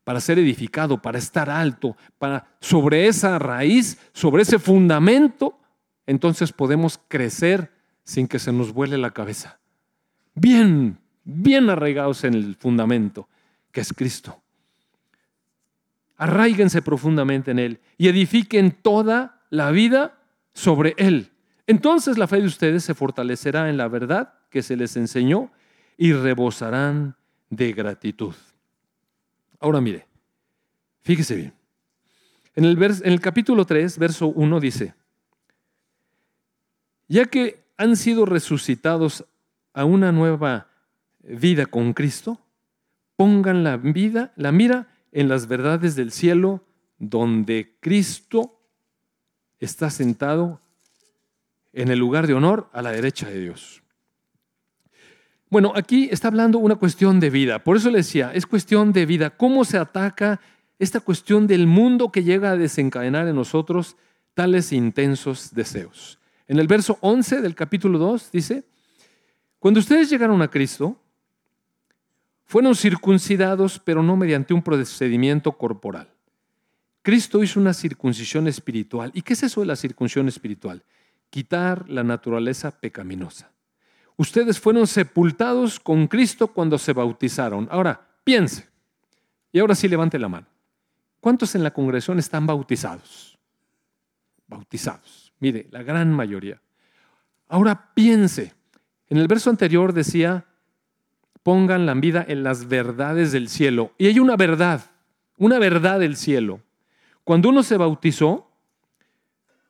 para 0.05 0.21
ser 0.21 0.39
edificado, 0.39 1.01
para 1.01 1.19
estar 1.19 1.51
alto, 1.51 1.97
para 2.19 2.47
sobre 2.61 3.07
esa 3.07 3.39
raíz, 3.39 3.99
sobre 4.13 4.43
ese 4.43 4.59
fundamento, 4.59 5.59
entonces 6.07 6.53
podemos 6.53 6.99
crecer 7.09 7.71
sin 8.05 8.27
que 8.27 8.39
se 8.39 8.53
nos 8.53 8.73
vuele 8.73 8.99
la 8.99 9.13
cabeza. 9.13 9.61
Bien, 10.35 10.99
bien 11.25 11.71
arraigados 11.71 12.25
en 12.25 12.35
el 12.35 12.57
fundamento, 12.57 13.29
que 13.73 13.81
es 13.81 13.93
Cristo. 13.93 14.43
Arraíguense 16.17 16.83
profundamente 16.83 17.51
en 17.51 17.59
Él 17.59 17.81
y 17.97 18.09
edifiquen 18.09 18.73
toda 18.73 19.43
la 19.49 19.71
vida 19.71 20.19
sobre 20.53 20.95
Él. 20.99 21.31
Entonces 21.67 22.19
la 22.19 22.27
fe 22.27 22.41
de 22.41 22.47
ustedes 22.47 22.85
se 22.85 22.95
fortalecerá 22.95 23.71
en 23.71 23.77
la 23.77 23.89
verdad 23.89 24.35
que 24.51 24.63
se 24.63 24.77
les 24.77 24.97
enseñó 24.97 25.51
y 25.97 26.13
rebosarán 26.13 27.17
de 27.49 27.73
gratitud. 27.73 28.35
Ahora 29.61 29.81
mire, 29.81 30.07
fíjese 31.03 31.37
bien. 31.37 31.53
En 32.57 32.65
el, 32.65 32.83
en 32.83 33.13
el 33.13 33.21
capítulo 33.21 33.65
3, 33.65 33.99
verso 33.99 34.29
1 34.29 34.61
dice, 34.61 34.95
ya 37.09 37.27
que 37.27 37.63
han 37.77 37.97
sido 37.97 38.27
resucitados 38.27 39.25
a 39.73 39.85
una 39.85 40.13
nueva 40.13 40.69
vida 41.21 41.67
con 41.67 41.93
Cristo, 41.93 42.41
pongan 43.17 43.63
la 43.63 43.77
vida, 43.77 44.33
la 44.37 44.51
mira 44.51 44.89
en 45.13 45.29
las 45.29 45.47
verdades 45.47 45.95
del 45.95 46.11
cielo 46.11 46.65
donde 46.99 47.77
Cristo 47.81 48.61
está 49.59 49.91
sentado 49.91 50.61
en 51.73 51.91
el 51.91 51.99
lugar 51.99 52.27
de 52.27 52.35
honor 52.35 52.69
a 52.73 52.83
la 52.83 52.93
derecha 52.93 53.29
de 53.29 53.41
Dios. 53.41 53.83
Bueno, 55.51 55.73
aquí 55.75 56.09
está 56.13 56.29
hablando 56.29 56.61
una 56.61 56.77
cuestión 56.77 57.19
de 57.19 57.29
vida. 57.29 57.65
Por 57.65 57.77
eso 57.77 57.91
le 57.91 57.99
decía, 57.99 58.31
es 58.33 58.47
cuestión 58.47 58.93
de 58.93 59.05
vida. 59.05 59.31
¿Cómo 59.31 59.65
se 59.65 59.79
ataca 59.79 60.41
esta 60.79 61.01
cuestión 61.01 61.49
del 61.49 61.67
mundo 61.67 62.13
que 62.13 62.23
llega 62.23 62.53
a 62.53 62.57
desencadenar 62.57 63.27
en 63.27 63.35
nosotros 63.35 63.97
tales 64.35 64.73
intensos 64.73 65.53
deseos? 65.53 66.21
En 66.47 66.61
el 66.61 66.69
verso 66.69 66.99
11 67.01 67.41
del 67.41 67.57
capítulo 67.57 67.99
2 67.99 68.31
dice, 68.31 68.65
cuando 69.59 69.81
ustedes 69.81 70.09
llegaron 70.09 70.41
a 70.41 70.49
Cristo, 70.49 70.97
fueron 72.45 72.77
circuncidados, 72.77 73.81
pero 73.81 74.05
no 74.05 74.17
mediante 74.17 74.55
un 74.55 74.63
procedimiento 74.63 75.51
corporal. 75.53 76.09
Cristo 77.03 77.43
hizo 77.43 77.59
una 77.59 77.75
circuncisión 77.75 78.47
espiritual. 78.47 79.11
¿Y 79.15 79.23
qué 79.23 79.33
es 79.33 79.43
eso 79.43 79.63
de 79.63 79.67
la 79.67 79.77
circuncisión 79.77 80.29
espiritual? 80.29 80.85
Quitar 81.29 81.89
la 81.89 82.05
naturaleza 82.05 82.71
pecaminosa. 82.71 83.51
Ustedes 84.21 84.61
fueron 84.61 84.87
sepultados 84.87 85.81
con 85.81 86.07
Cristo 86.07 86.49
cuando 86.49 86.77
se 86.77 86.93
bautizaron. 86.93 87.66
Ahora, 87.71 88.07
piense. 88.23 88.68
Y 89.51 89.59
ahora 89.59 89.75
sí 89.75 89.89
levante 89.89 90.18
la 90.18 90.29
mano. 90.29 90.47
¿Cuántos 91.21 91.55
en 91.55 91.62
la 91.62 91.71
congregación 91.71 92.18
están 92.18 92.47
bautizados? 92.47 93.39
Bautizados. 94.47 95.33
Mire, 95.39 95.68
la 95.71 95.83
gran 95.83 96.12
mayoría. 96.12 96.61
Ahora 97.49 97.95
piense. 97.95 98.53
En 99.09 99.16
el 99.16 99.27
verso 99.27 99.49
anterior 99.49 99.95
decía, 99.95 100.45
pongan 101.43 101.87
la 101.87 101.95
vida 101.95 102.23
en 102.29 102.43
las 102.43 102.68
verdades 102.68 103.33
del 103.33 103.49
cielo. 103.49 103.95
Y 103.97 104.05
hay 104.05 104.18
una 104.18 104.37
verdad, 104.37 104.83
una 105.39 105.59
verdad 105.59 105.99
del 105.99 106.14
cielo. 106.14 106.61
Cuando 107.25 107.49
uno 107.49 107.62
se 107.62 107.79
bautizó, 107.79 108.51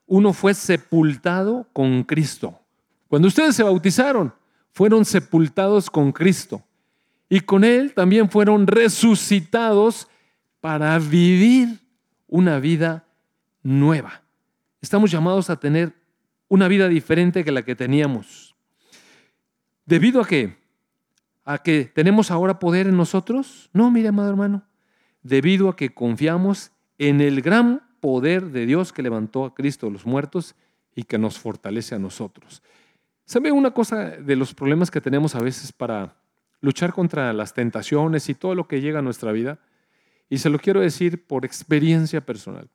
uno 0.07 0.33
fue 0.33 0.55
sepultado 0.55 1.69
con 1.73 2.03
Cristo. 2.03 2.59
Cuando 3.07 3.29
ustedes 3.29 3.55
se 3.55 3.63
bautizaron, 3.63 4.40
fueron 4.73 5.05
sepultados 5.05 5.91
con 5.91 6.13
Cristo. 6.13 6.63
Y 7.29 7.41
con 7.41 7.65
Él 7.65 7.93
también 7.95 8.29
fueron 8.31 8.67
resucitados 8.67 10.09
para 10.61 10.99
vivir 10.99 11.81
una 12.27 12.59
vida 12.59 13.07
nueva. 13.63 14.23
Estamos 14.81 15.11
llamados 15.11 15.51
a 15.51 15.61
tener 15.61 15.95
una 16.49 16.67
vida 16.69 16.89
diferente 16.89 17.45
que 17.45 17.53
la 17.53 17.63
que 17.63 17.77
teníamos. 17.77 18.55
¿Debido 19.87 20.21
a 20.21 20.27
qué? 20.27 20.61
a 21.45 21.59
que 21.59 21.85
tenemos 21.85 22.31
ahora 22.31 22.61
poder 22.61 22.87
en 22.87 22.97
nosotros? 22.97 23.71
No, 23.73 23.91
mire, 23.91 24.09
amado 24.09 24.31
hermano, 24.31 24.63
debido 25.23 25.69
a 25.69 25.75
que 25.75 25.93
confiamos 25.93 26.71
en 26.97 27.21
el 27.21 27.43
gran 27.43 27.83
poder 28.01 28.51
de 28.51 28.67
Dios 28.67 28.93
que 28.93 29.03
levantó 29.03 29.45
a 29.45 29.53
Cristo 29.53 29.87
de 29.87 29.93
los 29.93 30.07
muertos 30.07 30.55
y 30.95 31.03
que 31.03 31.19
nos 31.19 31.41
fortalece 31.41 31.97
a 31.97 31.99
nosotros. 31.99 32.63
¿Sabe 33.31 33.53
una 33.53 33.71
cosa 33.71 34.07
de 34.07 34.35
los 34.35 34.55
problemas 34.55 34.91
que 34.91 35.01
tenemos 35.01 35.37
a 35.37 35.41
veces 35.41 35.71
para 35.71 36.17
luchar 36.61 36.93
contra 36.93 37.33
las 37.33 37.55
tentaciones 37.55 38.29
y 38.29 38.35
todo 38.35 38.57
lo 38.57 38.67
que 38.67 38.81
llega 38.81 38.99
a 38.99 39.03
nuestra 39.03 39.31
vida? 39.31 39.61
Y 40.29 40.39
se 40.39 40.51
lo 40.51 40.59
quiero 40.59 40.81
decir 40.81 41.29
por 41.29 41.45
experiencia 41.45 42.21
personal. 42.27 42.69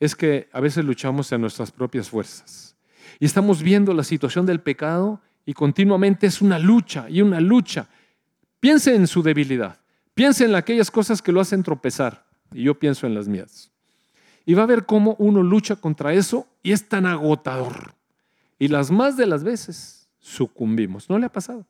Es 0.00 0.16
que 0.16 0.48
a 0.52 0.58
veces 0.58 0.84
luchamos 0.84 1.30
en 1.30 1.42
nuestras 1.42 1.70
propias 1.70 2.10
fuerzas. 2.10 2.76
Y 3.20 3.26
estamos 3.26 3.62
viendo 3.62 3.94
la 3.94 4.02
situación 4.02 4.46
del 4.46 4.60
pecado 4.60 5.20
y 5.46 5.52
continuamente 5.52 6.26
es 6.26 6.42
una 6.42 6.58
lucha 6.58 7.08
y 7.08 7.22
una 7.22 7.40
lucha. 7.40 7.86
Piense 8.58 8.96
en 8.96 9.06
su 9.06 9.22
debilidad, 9.22 9.78
piense 10.12 10.44
en 10.44 10.56
aquellas 10.56 10.90
cosas 10.90 11.22
que 11.22 11.30
lo 11.30 11.40
hacen 11.40 11.62
tropezar 11.62 12.26
y 12.52 12.64
yo 12.64 12.76
pienso 12.76 13.06
en 13.06 13.14
las 13.14 13.28
mías. 13.28 13.70
Y 14.44 14.54
va 14.54 14.64
a 14.64 14.66
ver 14.66 14.86
cómo 14.86 15.14
uno 15.20 15.40
lucha 15.44 15.76
contra 15.76 16.12
eso 16.14 16.48
y 16.64 16.72
es 16.72 16.88
tan 16.88 17.06
agotador. 17.06 17.93
Y 18.64 18.68
las 18.68 18.90
más 18.90 19.18
de 19.18 19.26
las 19.26 19.44
veces 19.44 20.08
sucumbimos. 20.18 21.10
¿No 21.10 21.18
le 21.18 21.26
ha 21.26 21.28
pasado? 21.28 21.66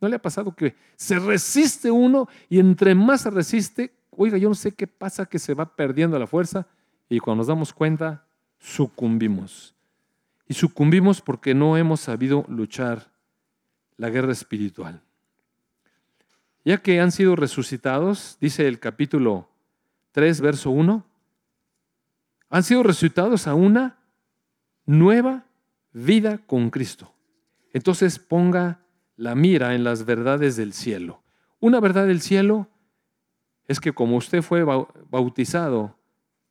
¿No 0.00 0.08
le 0.08 0.16
ha 0.16 0.18
pasado 0.20 0.56
que 0.56 0.74
se 0.96 1.20
resiste 1.20 1.88
uno 1.88 2.28
y 2.48 2.58
entre 2.58 2.96
más 2.96 3.20
se 3.20 3.30
resiste, 3.30 3.94
oiga, 4.10 4.38
yo 4.38 4.48
no 4.48 4.56
sé 4.56 4.72
qué 4.72 4.88
pasa 4.88 5.24
que 5.24 5.38
se 5.38 5.54
va 5.54 5.76
perdiendo 5.76 6.18
la 6.18 6.26
fuerza 6.26 6.66
y 7.08 7.20
cuando 7.20 7.42
nos 7.42 7.46
damos 7.46 7.72
cuenta, 7.72 8.26
sucumbimos 8.58 9.76
y 10.48 10.54
sucumbimos 10.54 11.20
porque 11.20 11.54
no 11.54 11.76
hemos 11.76 12.00
sabido 12.00 12.44
luchar 12.48 13.12
la 13.98 14.10
guerra 14.10 14.32
espiritual. 14.32 15.00
Ya 16.64 16.78
que 16.78 17.00
han 17.00 17.12
sido 17.12 17.36
resucitados, 17.36 18.36
dice 18.40 18.66
el 18.66 18.80
capítulo 18.80 19.48
3, 20.10 20.40
verso 20.40 20.70
1, 20.70 21.06
han 22.50 22.62
sido 22.64 22.82
resucitados 22.82 23.46
a 23.46 23.54
una 23.54 24.00
nueva 24.86 25.46
vida 25.92 26.38
con 26.38 26.70
Cristo. 26.70 27.12
Entonces 27.72 28.18
ponga 28.18 28.80
la 29.16 29.34
mira 29.34 29.74
en 29.74 29.84
las 29.84 30.04
verdades 30.04 30.56
del 30.56 30.72
cielo. 30.72 31.22
Una 31.60 31.80
verdad 31.80 32.06
del 32.06 32.20
cielo 32.20 32.68
es 33.66 33.80
que 33.80 33.92
como 33.92 34.16
usted 34.16 34.42
fue 34.42 34.64
bautizado, 34.64 35.96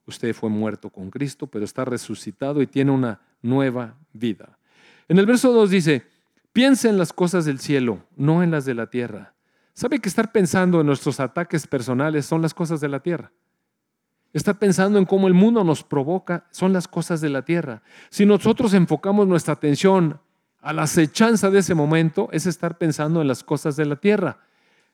usted 0.05 0.33
fue 0.33 0.49
muerto 0.49 0.89
con 0.89 1.09
Cristo, 1.09 1.47
pero 1.47 1.65
está 1.65 1.85
resucitado 1.85 2.61
y 2.61 2.67
tiene 2.67 2.91
una 2.91 3.21
nueva 3.41 3.97
vida. 4.13 4.57
En 5.07 5.17
el 5.19 5.25
verso 5.25 5.51
2 5.51 5.69
dice, 5.69 6.07
piensa 6.53 6.89
en 6.89 6.97
las 6.97 7.13
cosas 7.13 7.45
del 7.45 7.59
cielo, 7.59 8.05
no 8.15 8.43
en 8.43 8.51
las 8.51 8.65
de 8.65 8.73
la 8.73 8.89
tierra. 8.89 9.33
¿Sabe 9.73 9.99
que 9.99 10.09
estar 10.09 10.31
pensando 10.31 10.79
en 10.79 10.87
nuestros 10.87 11.19
ataques 11.19 11.67
personales 11.67 12.25
son 12.25 12.41
las 12.41 12.53
cosas 12.53 12.81
de 12.81 12.89
la 12.89 12.99
tierra? 13.01 13.31
Estar 14.33 14.57
pensando 14.57 14.97
en 14.97 15.05
cómo 15.05 15.27
el 15.27 15.33
mundo 15.33 15.63
nos 15.63 15.83
provoca 15.83 16.45
son 16.51 16.71
las 16.71 16.87
cosas 16.87 17.19
de 17.19 17.29
la 17.29 17.43
tierra. 17.43 17.81
Si 18.09 18.25
nosotros 18.25 18.73
enfocamos 18.73 19.27
nuestra 19.27 19.53
atención 19.53 20.19
a 20.61 20.73
la 20.73 20.83
acechanza 20.83 21.49
de 21.49 21.59
ese 21.59 21.75
momento, 21.75 22.29
es 22.31 22.45
estar 22.45 22.77
pensando 22.77 23.21
en 23.21 23.27
las 23.27 23.43
cosas 23.43 23.75
de 23.75 23.85
la 23.85 23.97
tierra. 23.97 24.39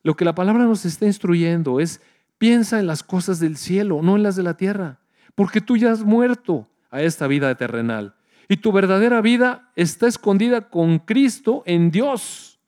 Lo 0.01 0.15
que 0.15 0.25
la 0.25 0.33
palabra 0.33 0.63
nos 0.63 0.85
está 0.85 1.05
instruyendo 1.05 1.79
es, 1.79 2.01
piensa 2.38 2.79
en 2.79 2.88
las 2.88 3.03
cosas 3.03 3.39
del 3.39 3.57
cielo, 3.57 4.01
no 4.01 4.15
en 4.15 4.23
las 4.23 4.35
de 4.35 4.43
la 4.43 4.55
tierra, 4.55 4.99
porque 5.35 5.61
tú 5.61 5.77
ya 5.77 5.91
has 5.91 6.03
muerto 6.03 6.67
a 6.89 7.01
esta 7.01 7.27
vida 7.27 7.53
terrenal. 7.55 8.15
Y 8.47 8.57
tu 8.57 8.71
verdadera 8.71 9.21
vida 9.21 9.71
está 9.75 10.07
escondida 10.07 10.69
con 10.69 10.99
Cristo 10.99 11.63
en 11.65 11.91
Dios. 11.91 12.59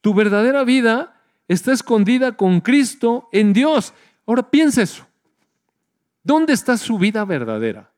Tu 0.00 0.12
verdadera 0.12 0.64
vida 0.64 1.14
está 1.46 1.72
escondida 1.72 2.36
con 2.36 2.60
Cristo 2.60 3.28
en 3.32 3.52
Dios. 3.52 3.94
Ahora 4.26 4.50
piensa 4.50 4.82
eso. 4.82 5.06
¿Dónde 6.28 6.52
está 6.52 6.76
su 6.76 6.98
vida 6.98 7.24
verdadera? 7.24 7.90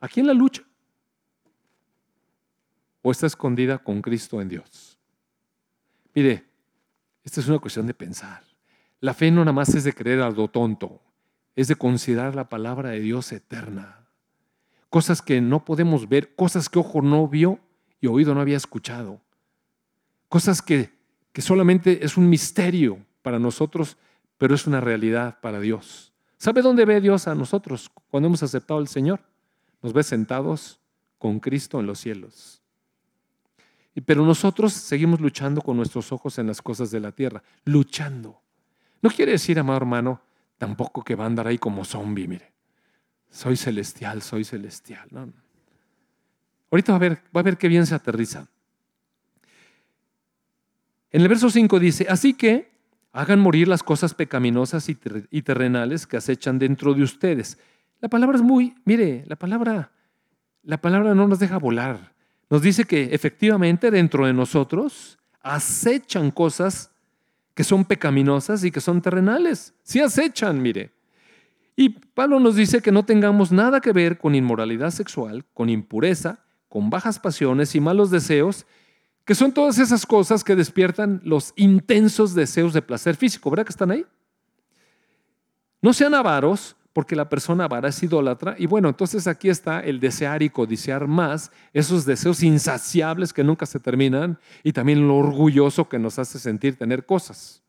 ¿Aquí 0.00 0.20
en 0.20 0.26
la 0.26 0.32
lucha? 0.32 0.62
¿O 3.02 3.10
está 3.10 3.26
escondida 3.26 3.76
con 3.76 4.00
Cristo 4.00 4.40
en 4.40 4.48
Dios? 4.48 4.98
Mire, 6.14 6.46
esta 7.22 7.42
es 7.42 7.48
una 7.48 7.58
cuestión 7.58 7.86
de 7.86 7.92
pensar. 7.92 8.42
La 9.00 9.12
fe 9.12 9.30
no 9.30 9.42
nada 9.42 9.52
más 9.52 9.74
es 9.74 9.84
de 9.84 9.92
creer 9.92 10.22
algo 10.22 10.48
tonto, 10.48 11.02
es 11.56 11.68
de 11.68 11.76
considerar 11.76 12.34
la 12.34 12.48
palabra 12.48 12.88
de 12.88 13.00
Dios 13.00 13.32
eterna. 13.32 14.06
Cosas 14.88 15.20
que 15.20 15.42
no 15.42 15.66
podemos 15.66 16.08
ver, 16.08 16.34
cosas 16.36 16.70
que 16.70 16.78
ojo 16.78 17.02
no 17.02 17.28
vio 17.28 17.60
y 18.00 18.06
oído 18.06 18.34
no 18.34 18.40
había 18.40 18.56
escuchado. 18.56 19.20
Cosas 20.30 20.62
que, 20.62 20.90
que 21.34 21.42
solamente 21.42 22.02
es 22.02 22.16
un 22.16 22.30
misterio 22.30 23.04
para 23.20 23.38
nosotros, 23.38 23.98
pero 24.38 24.54
es 24.54 24.66
una 24.66 24.80
realidad 24.80 25.38
para 25.42 25.60
Dios. 25.60 26.09
¿Sabe 26.40 26.62
dónde 26.62 26.86
ve 26.86 27.02
Dios 27.02 27.28
a 27.28 27.34
nosotros 27.34 27.90
cuando 28.08 28.28
hemos 28.28 28.42
aceptado 28.42 28.80
al 28.80 28.88
Señor? 28.88 29.20
Nos 29.82 29.92
ve 29.92 30.02
sentados 30.02 30.80
con 31.18 31.38
Cristo 31.38 31.78
en 31.78 31.86
los 31.86 32.00
cielos. 32.00 32.62
Pero 34.06 34.24
nosotros 34.24 34.72
seguimos 34.72 35.20
luchando 35.20 35.60
con 35.60 35.76
nuestros 35.76 36.12
ojos 36.12 36.38
en 36.38 36.46
las 36.46 36.62
cosas 36.62 36.90
de 36.90 36.98
la 36.98 37.12
tierra, 37.12 37.42
luchando. 37.66 38.40
No 39.02 39.10
quiere 39.10 39.32
decir, 39.32 39.58
amado 39.58 39.76
hermano, 39.76 40.22
tampoco 40.56 41.04
que 41.04 41.14
va 41.14 41.24
a 41.24 41.26
andar 41.26 41.46
ahí 41.46 41.58
como 41.58 41.84
zombie, 41.84 42.26
mire. 42.26 42.54
Soy 43.28 43.58
celestial, 43.58 44.22
soy 44.22 44.42
celestial. 44.42 45.10
Ahorita 46.70 46.92
va 46.92 46.96
a, 46.96 47.00
ver, 47.00 47.22
va 47.36 47.40
a 47.40 47.44
ver 47.44 47.58
qué 47.58 47.68
bien 47.68 47.84
se 47.84 47.94
aterriza. 47.94 48.48
En 51.10 51.20
el 51.20 51.28
verso 51.28 51.50
5 51.50 51.78
dice, 51.78 52.06
así 52.08 52.32
que 52.32 52.79
hagan 53.12 53.40
morir 53.40 53.68
las 53.68 53.82
cosas 53.82 54.14
pecaminosas 54.14 54.88
y 54.88 55.42
terrenales 55.42 56.06
que 56.06 56.16
acechan 56.16 56.58
dentro 56.58 56.94
de 56.94 57.02
ustedes. 57.02 57.58
La 58.00 58.08
palabra 58.08 58.36
es 58.36 58.42
muy, 58.42 58.74
mire, 58.84 59.24
la 59.26 59.36
palabra, 59.36 59.92
la 60.62 60.80
palabra 60.80 61.14
no 61.14 61.26
nos 61.26 61.38
deja 61.38 61.58
volar. 61.58 62.14
Nos 62.48 62.62
dice 62.62 62.84
que 62.84 63.14
efectivamente 63.14 63.90
dentro 63.90 64.26
de 64.26 64.32
nosotros 64.32 65.18
acechan 65.42 66.30
cosas 66.30 66.90
que 67.54 67.64
son 67.64 67.84
pecaminosas 67.84 68.64
y 68.64 68.70
que 68.70 68.80
son 68.80 69.02
terrenales. 69.02 69.74
Sí 69.82 70.00
acechan, 70.00 70.60
mire. 70.60 70.92
Y 71.76 71.90
Pablo 71.90 72.40
nos 72.40 72.56
dice 72.56 72.82
que 72.82 72.92
no 72.92 73.04
tengamos 73.04 73.52
nada 73.52 73.80
que 73.80 73.92
ver 73.92 74.18
con 74.18 74.34
inmoralidad 74.34 74.90
sexual, 74.90 75.44
con 75.54 75.68
impureza, 75.68 76.40
con 76.68 76.90
bajas 76.90 77.18
pasiones 77.18 77.74
y 77.74 77.80
malos 77.80 78.10
deseos, 78.10 78.66
que 79.30 79.36
son 79.36 79.52
todas 79.52 79.78
esas 79.78 80.04
cosas 80.06 80.42
que 80.42 80.56
despiertan 80.56 81.20
los 81.22 81.52
intensos 81.54 82.34
deseos 82.34 82.72
de 82.72 82.82
placer 82.82 83.14
físico. 83.14 83.48
¿Verdad 83.48 83.64
que 83.64 83.70
están 83.70 83.92
ahí? 83.92 84.04
No 85.80 85.92
sean 85.92 86.16
avaros, 86.16 86.74
porque 86.92 87.14
la 87.14 87.28
persona 87.28 87.66
avara 87.66 87.90
es 87.90 88.02
idólatra. 88.02 88.56
Y 88.58 88.66
bueno, 88.66 88.88
entonces 88.88 89.28
aquí 89.28 89.48
está 89.48 89.78
el 89.82 90.00
desear 90.00 90.42
y 90.42 90.50
codiciar 90.50 91.06
más, 91.06 91.52
esos 91.72 92.04
deseos 92.04 92.42
insaciables 92.42 93.32
que 93.32 93.44
nunca 93.44 93.66
se 93.66 93.78
terminan, 93.78 94.36
y 94.64 94.72
también 94.72 95.06
lo 95.06 95.18
orgulloso 95.18 95.88
que 95.88 96.00
nos 96.00 96.18
hace 96.18 96.40
sentir 96.40 96.76
tener 96.76 97.06
cosas 97.06 97.62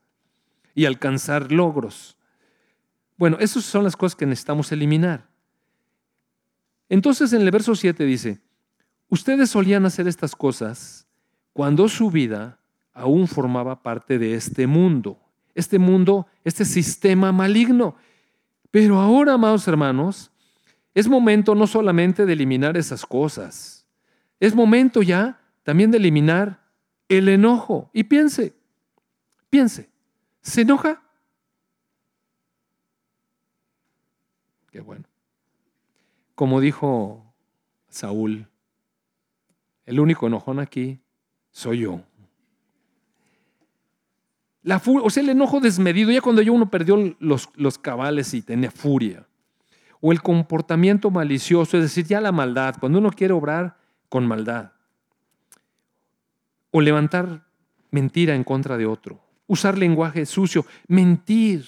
y 0.73 0.85
alcanzar 0.85 1.51
logros. 1.51 2.17
Bueno, 3.17 3.37
esas 3.39 3.65
son 3.65 3.83
las 3.83 3.95
cosas 3.95 4.15
que 4.15 4.25
necesitamos 4.25 4.71
eliminar. 4.71 5.29
Entonces 6.89 7.31
en 7.33 7.43
el 7.43 7.51
verso 7.51 7.75
7 7.75 8.03
dice, 8.03 8.41
ustedes 9.09 9.51
solían 9.51 9.85
hacer 9.85 10.07
estas 10.07 10.35
cosas 10.35 11.00
cuando 11.53 11.89
su 11.89 12.09
vida 12.09 12.59
aún 12.93 13.27
formaba 13.27 13.81
parte 13.81 14.17
de 14.17 14.35
este 14.35 14.67
mundo, 14.67 15.19
este 15.55 15.79
mundo, 15.79 16.27
este 16.43 16.65
sistema 16.65 17.31
maligno. 17.31 17.95
Pero 18.69 18.99
ahora, 18.99 19.33
amados 19.33 19.67
hermanos, 19.67 20.31
es 20.93 21.07
momento 21.07 21.55
no 21.55 21.67
solamente 21.67 22.25
de 22.25 22.33
eliminar 22.33 22.77
esas 22.77 23.05
cosas, 23.05 23.85
es 24.39 24.55
momento 24.55 25.01
ya 25.01 25.39
también 25.63 25.91
de 25.91 25.97
eliminar 25.97 26.61
el 27.07 27.29
enojo. 27.29 27.89
Y 27.93 28.03
piense, 28.03 28.55
piense, 29.49 29.89
¿se 30.41 30.61
enoja? 30.61 31.01
Qué 34.71 34.79
bueno. 34.79 35.05
Como 36.33 36.61
dijo 36.61 37.25
Saúl, 37.89 38.47
el 39.85 39.99
único 39.99 40.27
enojón 40.27 40.59
aquí 40.59 41.00
soy 41.51 41.79
yo. 41.79 42.01
La 44.63 44.81
o 44.85 45.09
sea, 45.09 45.23
el 45.23 45.29
enojo 45.29 45.59
desmedido, 45.59 46.11
ya 46.11 46.21
cuando 46.21 46.41
yo 46.41 46.53
uno 46.53 46.69
perdió 46.69 47.15
los, 47.19 47.49
los 47.55 47.77
cabales 47.77 48.33
y 48.33 48.41
tenía 48.41 48.69
furia. 48.69 49.25
O 49.99 50.11
el 50.11 50.21
comportamiento 50.21 51.09
malicioso, 51.11 51.77
es 51.77 51.83
decir, 51.83 52.05
ya 52.05 52.21
la 52.21 52.31
maldad, 52.31 52.75
cuando 52.79 52.99
uno 52.99 53.11
quiere 53.11 53.33
obrar 53.33 53.77
con 54.09 54.27
maldad. 54.27 54.71
O 56.71 56.81
levantar 56.81 57.45
mentira 57.89 58.35
en 58.35 58.43
contra 58.43 58.77
de 58.77 58.85
otro. 58.85 59.21
Usar 59.47 59.77
lenguaje 59.77 60.25
sucio, 60.25 60.65
mentir. 60.87 61.65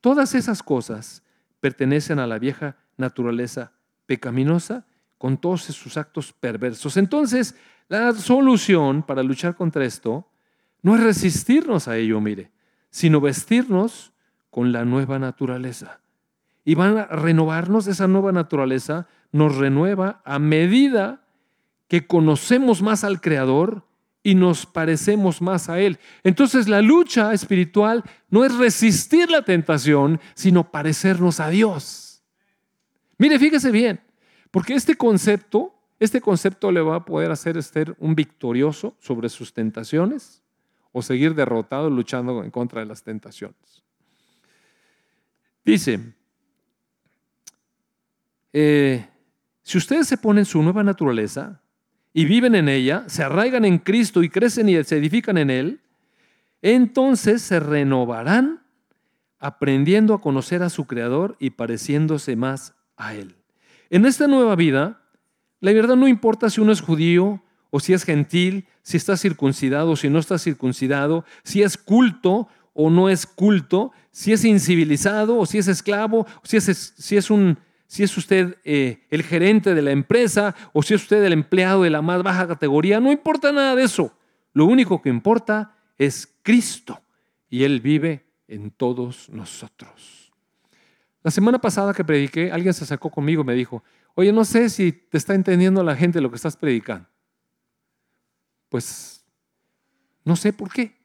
Todas 0.00 0.34
esas 0.34 0.62
cosas 0.62 1.22
pertenecen 1.60 2.18
a 2.18 2.26
la 2.26 2.38
vieja 2.38 2.76
naturaleza 2.96 3.72
pecaminosa 4.06 4.86
con 5.18 5.36
todos 5.36 5.62
sus 5.62 5.96
actos 5.96 6.32
perversos. 6.32 6.96
Entonces, 6.96 7.54
la 7.88 8.12
solución 8.12 9.02
para 9.02 9.22
luchar 9.22 9.54
contra 9.54 9.84
esto 9.84 10.28
no 10.82 10.94
es 10.96 11.02
resistirnos 11.02 11.88
a 11.88 11.96
ello, 11.96 12.20
mire, 12.20 12.50
sino 12.90 13.20
vestirnos 13.20 14.12
con 14.50 14.72
la 14.72 14.84
nueva 14.84 15.18
naturaleza. 15.18 16.00
Y 16.64 16.74
van 16.74 16.98
a 16.98 17.06
renovarnos, 17.06 17.86
esa 17.86 18.06
nueva 18.06 18.32
naturaleza 18.32 19.06
nos 19.32 19.56
renueva 19.56 20.20
a 20.24 20.38
medida 20.38 21.22
que 21.88 22.06
conocemos 22.06 22.82
más 22.82 23.04
al 23.04 23.20
Creador 23.20 23.84
y 24.22 24.34
nos 24.34 24.66
parecemos 24.66 25.42
más 25.42 25.68
a 25.68 25.80
Él. 25.80 25.98
Entonces 26.22 26.68
la 26.68 26.80
lucha 26.80 27.32
espiritual 27.32 28.04
no 28.30 28.44
es 28.44 28.56
resistir 28.56 29.30
la 29.30 29.42
tentación, 29.42 30.20
sino 30.34 30.70
parecernos 30.70 31.40
a 31.40 31.48
Dios. 31.48 32.22
Mire, 33.18 33.38
fíjese 33.38 33.70
bien, 33.70 34.00
porque 34.50 34.74
este 34.74 34.96
concepto, 34.96 35.74
este 36.02 36.20
concepto 36.20 36.72
le 36.72 36.80
va 36.80 36.96
a 36.96 37.04
poder 37.04 37.30
hacer 37.30 37.56
Esther 37.56 37.94
un 38.00 38.16
victorioso 38.16 38.96
sobre 38.98 39.28
sus 39.28 39.54
tentaciones 39.54 40.42
o 40.90 41.00
seguir 41.00 41.36
derrotado 41.36 41.88
luchando 41.88 42.42
en 42.42 42.50
contra 42.50 42.80
de 42.80 42.86
las 42.86 43.04
tentaciones. 43.04 43.84
Dice, 45.64 46.00
eh, 48.52 49.06
si 49.62 49.78
ustedes 49.78 50.08
se 50.08 50.18
ponen 50.18 50.44
su 50.44 50.60
nueva 50.60 50.82
naturaleza 50.82 51.62
y 52.12 52.24
viven 52.24 52.56
en 52.56 52.68
ella, 52.68 53.04
se 53.06 53.22
arraigan 53.22 53.64
en 53.64 53.78
Cristo 53.78 54.24
y 54.24 54.28
crecen 54.28 54.68
y 54.68 54.82
se 54.82 54.98
edifican 54.98 55.38
en 55.38 55.50
Él, 55.50 55.80
entonces 56.62 57.42
se 57.42 57.60
renovarán 57.60 58.64
aprendiendo 59.38 60.14
a 60.14 60.20
conocer 60.20 60.64
a 60.64 60.68
su 60.68 60.88
Creador 60.88 61.36
y 61.38 61.50
pareciéndose 61.50 62.34
más 62.34 62.74
a 62.96 63.14
Él. 63.14 63.36
En 63.88 64.04
esta 64.04 64.26
nueva 64.26 64.56
vida, 64.56 65.01
la 65.62 65.72
verdad 65.72 65.94
no 65.94 66.08
importa 66.08 66.50
si 66.50 66.60
uno 66.60 66.72
es 66.72 66.80
judío 66.80 67.40
o 67.70 67.78
si 67.78 67.92
es 67.92 68.02
gentil, 68.02 68.66
si 68.82 68.96
está 68.96 69.16
circuncidado 69.16 69.92
o 69.92 69.96
si 69.96 70.10
no 70.10 70.18
está 70.18 70.36
circuncidado, 70.36 71.24
si 71.44 71.62
es 71.62 71.78
culto 71.78 72.48
o 72.74 72.90
no 72.90 73.08
es 73.08 73.26
culto, 73.26 73.92
si 74.10 74.32
es 74.32 74.44
incivilizado 74.44 75.38
o 75.38 75.46
si 75.46 75.58
es 75.58 75.68
esclavo, 75.68 76.26
si 76.42 76.56
es, 76.56 76.94
si 76.98 77.16
es, 77.16 77.30
un, 77.30 77.58
si 77.86 78.02
es 78.02 78.16
usted 78.18 78.58
eh, 78.64 79.06
el 79.08 79.22
gerente 79.22 79.72
de 79.72 79.82
la 79.82 79.92
empresa 79.92 80.56
o 80.72 80.82
si 80.82 80.94
es 80.94 81.02
usted 81.02 81.22
el 81.22 81.32
empleado 81.32 81.84
de 81.84 81.90
la 81.90 82.02
más 82.02 82.24
baja 82.24 82.48
categoría, 82.48 82.98
no 82.98 83.12
importa 83.12 83.52
nada 83.52 83.76
de 83.76 83.84
eso. 83.84 84.12
Lo 84.52 84.64
único 84.64 85.00
que 85.00 85.10
importa 85.10 85.76
es 85.96 86.28
Cristo 86.42 87.00
y 87.48 87.62
Él 87.62 87.80
vive 87.80 88.26
en 88.48 88.72
todos 88.72 89.28
nosotros. 89.30 90.32
La 91.22 91.30
semana 91.30 91.60
pasada 91.60 91.94
que 91.94 92.02
prediqué, 92.02 92.50
alguien 92.50 92.74
se 92.74 92.82
acercó 92.82 93.08
conmigo 93.08 93.42
y 93.42 93.46
me 93.46 93.54
dijo, 93.54 93.84
oye, 94.14 94.32
no 94.32 94.44
sé 94.44 94.68
si 94.70 94.92
te 94.92 95.18
está 95.18 95.34
entendiendo 95.34 95.82
la 95.82 95.96
gente 95.96 96.20
lo 96.20 96.30
que 96.30 96.36
estás 96.36 96.56
predicando. 96.56 97.08
Pues 98.68 99.24
no 100.24 100.36
sé 100.36 100.52
por 100.52 100.72
qué. 100.72 100.96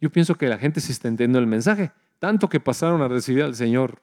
Yo 0.00 0.10
pienso 0.10 0.34
que 0.34 0.48
la 0.48 0.58
gente 0.58 0.80
se 0.80 0.92
está 0.92 1.08
entendiendo 1.08 1.38
el 1.38 1.46
mensaje, 1.46 1.92
tanto 2.18 2.48
que 2.48 2.60
pasaron 2.60 3.02
a 3.02 3.08
recibir 3.08 3.42
al 3.42 3.54
Señor 3.54 4.02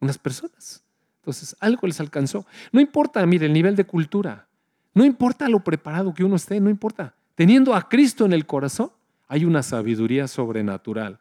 unas 0.00 0.18
personas. 0.18 0.82
Entonces, 1.20 1.56
algo 1.60 1.86
les 1.86 2.00
alcanzó. 2.00 2.44
No 2.72 2.80
importa, 2.80 3.24
mire, 3.26 3.46
el 3.46 3.52
nivel 3.52 3.76
de 3.76 3.84
cultura. 3.84 4.48
No 4.94 5.04
importa 5.04 5.48
lo 5.48 5.60
preparado 5.60 6.12
que 6.12 6.24
uno 6.24 6.36
esté, 6.36 6.60
no 6.60 6.68
importa. 6.68 7.14
Teniendo 7.36 7.74
a 7.74 7.88
Cristo 7.88 8.26
en 8.26 8.32
el 8.32 8.46
corazón, 8.46 8.90
hay 9.28 9.44
una 9.44 9.62
sabiduría 9.62 10.26
sobrenatural 10.26 11.20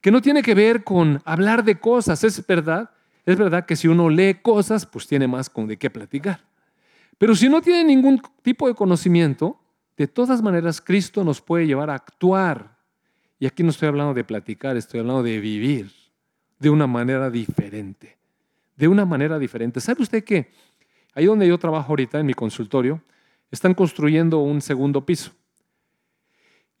que 0.00 0.10
no 0.10 0.22
tiene 0.22 0.42
que 0.42 0.54
ver 0.54 0.84
con 0.84 1.20
hablar 1.24 1.64
de 1.64 1.78
cosas. 1.78 2.22
Es 2.24 2.46
verdad, 2.46 2.90
es 3.32 3.36
verdad 3.38 3.66
que 3.66 3.76
si 3.76 3.88
uno 3.88 4.08
lee 4.08 4.38
cosas, 4.42 4.86
pues 4.86 5.06
tiene 5.06 5.26
más 5.26 5.50
con 5.50 5.66
de 5.66 5.76
qué 5.76 5.90
platicar. 5.90 6.44
Pero 7.18 7.34
si 7.34 7.48
no 7.48 7.60
tiene 7.60 7.84
ningún 7.84 8.22
tipo 8.42 8.68
de 8.68 8.74
conocimiento, 8.74 9.60
de 9.96 10.06
todas 10.06 10.40
maneras, 10.40 10.80
Cristo 10.80 11.24
nos 11.24 11.40
puede 11.40 11.66
llevar 11.66 11.90
a 11.90 11.94
actuar. 11.94 12.76
Y 13.38 13.46
aquí 13.46 13.62
no 13.62 13.70
estoy 13.70 13.88
hablando 13.88 14.14
de 14.14 14.24
platicar, 14.24 14.76
estoy 14.76 15.00
hablando 15.00 15.22
de 15.22 15.40
vivir 15.40 15.90
de 16.58 16.70
una 16.70 16.86
manera 16.86 17.30
diferente. 17.30 18.16
De 18.76 18.88
una 18.88 19.04
manera 19.04 19.38
diferente. 19.38 19.80
¿Sabe 19.80 20.02
usted 20.02 20.24
que 20.24 20.50
ahí 21.14 21.26
donde 21.26 21.48
yo 21.48 21.58
trabajo 21.58 21.90
ahorita, 21.92 22.20
en 22.20 22.26
mi 22.26 22.34
consultorio, 22.34 23.02
están 23.50 23.74
construyendo 23.74 24.38
un 24.38 24.62
segundo 24.62 25.04
piso? 25.04 25.32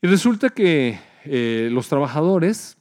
Y 0.00 0.06
resulta 0.06 0.50
que 0.50 0.98
eh, 1.24 1.68
los 1.72 1.88
trabajadores 1.88 2.78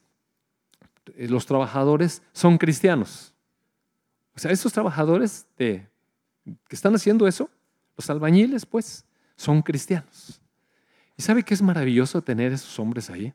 eh, 1.16 1.28
los 1.28 1.46
trabajadores 1.46 2.22
son 2.34 2.58
cristianos. 2.58 3.34
O 4.38 4.40
sea, 4.40 4.52
esos 4.52 4.72
trabajadores 4.72 5.48
que 5.58 5.90
están 6.70 6.94
haciendo 6.94 7.28
eso, 7.28 7.50
los 7.98 8.08
albañiles, 8.08 8.68
pues, 8.68 9.04
son 9.36 9.64
cristianos. 9.64 10.40
¿Y 11.18 11.24
sabe 11.24 11.42
qué 11.42 11.56
es 11.56 11.62
maravilloso 11.64 12.22
tener 12.22 12.54
esos 12.54 12.78
hombres 12.78 13.10
ahí? 13.10 13.34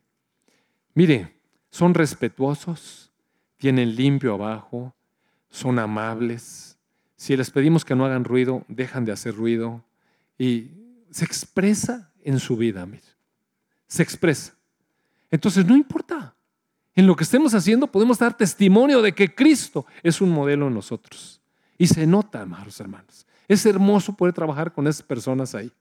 Mire, 0.95 1.35
son 1.71 1.93
respetuosos, 1.93 3.11
tienen 3.57 3.97
limpio 3.97 4.35
abajo, 4.35 4.95
son 5.51 5.81
amables. 5.81 6.79
Si 7.17 7.37
les 7.37 7.51
pedimos 7.51 7.85
que 7.85 7.97
no 7.97 8.05
hagan 8.05 8.23
ruido, 8.23 8.65
dejan 8.69 9.05
de 9.05 9.11
hacer 9.11 9.35
ruido. 9.35 9.85
Y 10.39 10.71
se 11.11 11.25
expresa 11.25 12.13
en 12.23 12.39
su 12.39 12.57
vida, 12.57 12.87
mire. 12.87 13.03
Se 13.89 14.05
expresa. 14.05 14.55
Entonces, 15.33 15.67
no 15.67 15.77
importa. 15.77 16.37
En 16.95 17.07
lo 17.07 17.17
que 17.17 17.25
estemos 17.25 17.55
haciendo 17.55 17.87
podemos 17.87 18.19
dar 18.19 18.37
testimonio 18.37 19.01
de 19.01 19.13
que 19.13 19.35
Cristo 19.35 19.87
es 20.03 20.21
un 20.21 20.31
modelo 20.31 20.69
en 20.69 20.75
nosotros. 20.75 21.41
Y 21.79 21.87
se 21.87 22.07
nota, 22.07 22.43
amados 22.43 22.79
hermanos. 22.81 23.27
Es 23.49 23.65
hermoso 23.67 24.15
poder 24.15 24.35
trabajar 24.35 24.73
con 24.73 24.87
esas 24.87 25.03
personas 25.03 25.55
ahí. 25.55 25.73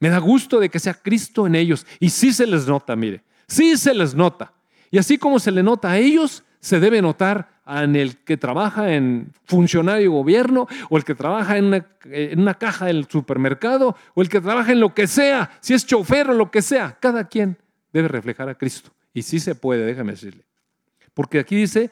Me 0.00 0.08
da 0.08 0.18
gusto 0.18 0.58
de 0.58 0.68
que 0.68 0.78
sea 0.78 0.94
Cristo 0.94 1.46
en 1.46 1.54
ellos. 1.54 1.86
Y 2.00 2.10
sí 2.10 2.32
se 2.32 2.46
les 2.46 2.66
nota, 2.66 2.96
mire. 2.96 3.22
Sí 3.46 3.76
se 3.76 3.94
les 3.94 4.14
nota. 4.14 4.52
Y 4.90 4.98
así 4.98 5.18
como 5.18 5.38
se 5.38 5.50
le 5.50 5.62
nota 5.62 5.90
a 5.90 5.98
ellos, 5.98 6.42
se 6.60 6.80
debe 6.80 7.02
notar 7.02 7.48
en 7.66 7.96
el 7.96 8.18
que 8.18 8.36
trabaja 8.36 8.92
en 8.92 9.32
funcionario 9.44 10.02
de 10.02 10.16
gobierno 10.16 10.68
o 10.88 10.96
el 10.96 11.04
que 11.04 11.14
trabaja 11.14 11.58
en 11.58 11.66
una, 11.66 11.86
en 12.04 12.40
una, 12.40 12.54
caja 12.54 12.86
del 12.86 13.06
supermercado 13.06 13.96
o 14.14 14.22
el 14.22 14.28
que 14.28 14.40
trabaja 14.40 14.72
en 14.72 14.80
lo 14.80 14.94
que 14.94 15.06
sea, 15.06 15.50
si 15.60 15.74
es 15.74 15.84
chofer 15.84 16.30
o 16.30 16.34
lo 16.34 16.50
que 16.50 16.62
sea. 16.62 16.96
Cada 17.00 17.24
quien 17.24 17.58
debe 17.92 18.08
reflejar 18.08 18.48
a 18.48 18.54
Cristo. 18.54 18.90
Y 19.16 19.22
sí 19.22 19.40
se 19.40 19.54
puede, 19.54 19.86
déjame 19.86 20.12
decirle. 20.12 20.44
Porque 21.14 21.38
aquí 21.38 21.56
dice, 21.56 21.90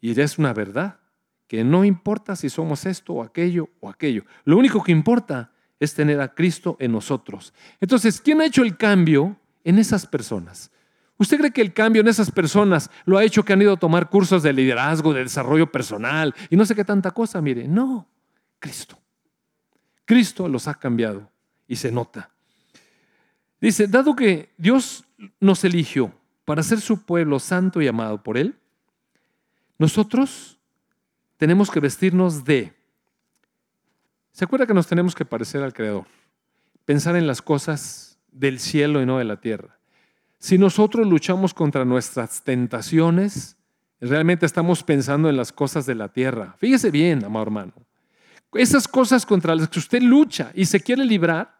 y 0.00 0.18
es 0.18 0.38
una 0.38 0.54
verdad, 0.54 0.98
que 1.46 1.62
no 1.62 1.84
importa 1.84 2.36
si 2.36 2.48
somos 2.48 2.86
esto 2.86 3.12
o 3.12 3.22
aquello 3.22 3.68
o 3.80 3.90
aquello. 3.90 4.24
Lo 4.46 4.56
único 4.56 4.82
que 4.82 4.90
importa 4.90 5.52
es 5.78 5.92
tener 5.92 6.22
a 6.22 6.32
Cristo 6.34 6.78
en 6.80 6.92
nosotros. 6.92 7.52
Entonces, 7.82 8.18
¿quién 8.22 8.40
ha 8.40 8.46
hecho 8.46 8.62
el 8.62 8.78
cambio 8.78 9.36
en 9.62 9.78
esas 9.78 10.06
personas? 10.06 10.70
¿Usted 11.18 11.36
cree 11.36 11.50
que 11.50 11.60
el 11.60 11.74
cambio 11.74 12.00
en 12.00 12.08
esas 12.08 12.30
personas 12.30 12.90
lo 13.04 13.18
ha 13.18 13.24
hecho 13.24 13.44
que 13.44 13.52
han 13.52 13.60
ido 13.60 13.74
a 13.74 13.78
tomar 13.78 14.08
cursos 14.08 14.42
de 14.42 14.54
liderazgo, 14.54 15.12
de 15.12 15.24
desarrollo 15.24 15.70
personal 15.70 16.34
y 16.48 16.56
no 16.56 16.64
sé 16.64 16.74
qué 16.74 16.82
tanta 16.82 17.10
cosa? 17.10 17.42
Mire, 17.42 17.68
no, 17.68 18.08
Cristo. 18.58 18.98
Cristo 20.06 20.48
los 20.48 20.66
ha 20.66 20.76
cambiado 20.76 21.30
y 21.66 21.76
se 21.76 21.92
nota. 21.92 22.30
Dice, 23.60 23.86
dado 23.86 24.16
que 24.16 24.54
Dios 24.56 25.04
nos 25.40 25.62
eligió 25.64 26.14
para 26.48 26.62
ser 26.62 26.80
su 26.80 27.02
pueblo 27.02 27.38
santo 27.38 27.82
y 27.82 27.88
amado 27.88 28.22
por 28.22 28.38
Él, 28.38 28.58
nosotros 29.76 30.58
tenemos 31.36 31.70
que 31.70 31.78
vestirnos 31.78 32.42
de 32.42 32.72
¿Se 34.32 34.46
acuerda 34.46 34.66
que 34.66 34.72
nos 34.72 34.86
tenemos 34.86 35.14
que 35.14 35.26
parecer 35.26 35.62
al 35.62 35.74
Creador? 35.74 36.06
Pensar 36.86 37.16
en 37.16 37.26
las 37.26 37.42
cosas 37.42 38.18
del 38.32 38.60
cielo 38.60 39.02
y 39.02 39.04
no 39.04 39.18
de 39.18 39.24
la 39.24 39.42
tierra. 39.42 39.78
Si 40.38 40.56
nosotros 40.56 41.06
luchamos 41.06 41.52
contra 41.52 41.84
nuestras 41.84 42.40
tentaciones, 42.42 43.58
realmente 44.00 44.46
estamos 44.46 44.82
pensando 44.82 45.28
en 45.28 45.36
las 45.36 45.52
cosas 45.52 45.84
de 45.84 45.96
la 45.96 46.08
tierra. 46.08 46.56
Fíjese 46.56 46.90
bien, 46.90 47.26
amado 47.26 47.42
hermano. 47.42 47.74
Esas 48.54 48.88
cosas 48.88 49.26
contra 49.26 49.54
las 49.54 49.68
que 49.68 49.80
usted 49.80 50.00
lucha 50.00 50.50
y 50.54 50.64
se 50.64 50.80
quiere 50.80 51.04
librar, 51.04 51.54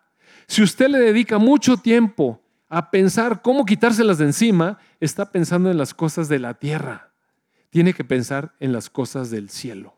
si 0.46 0.62
usted 0.62 0.88
le 0.88 0.98
dedica 0.98 1.36
mucho 1.36 1.76
tiempo 1.76 2.40
a 2.68 2.90
pensar 2.90 3.42
cómo 3.42 3.64
quitárselas 3.64 4.18
de 4.18 4.26
encima, 4.26 4.78
está 5.00 5.32
pensando 5.32 5.70
en 5.70 5.78
las 5.78 5.94
cosas 5.94 6.28
de 6.28 6.38
la 6.38 6.54
tierra. 6.54 7.12
Tiene 7.70 7.94
que 7.94 8.04
pensar 8.04 8.54
en 8.60 8.72
las 8.72 8.90
cosas 8.90 9.30
del 9.30 9.48
cielo. 9.48 9.94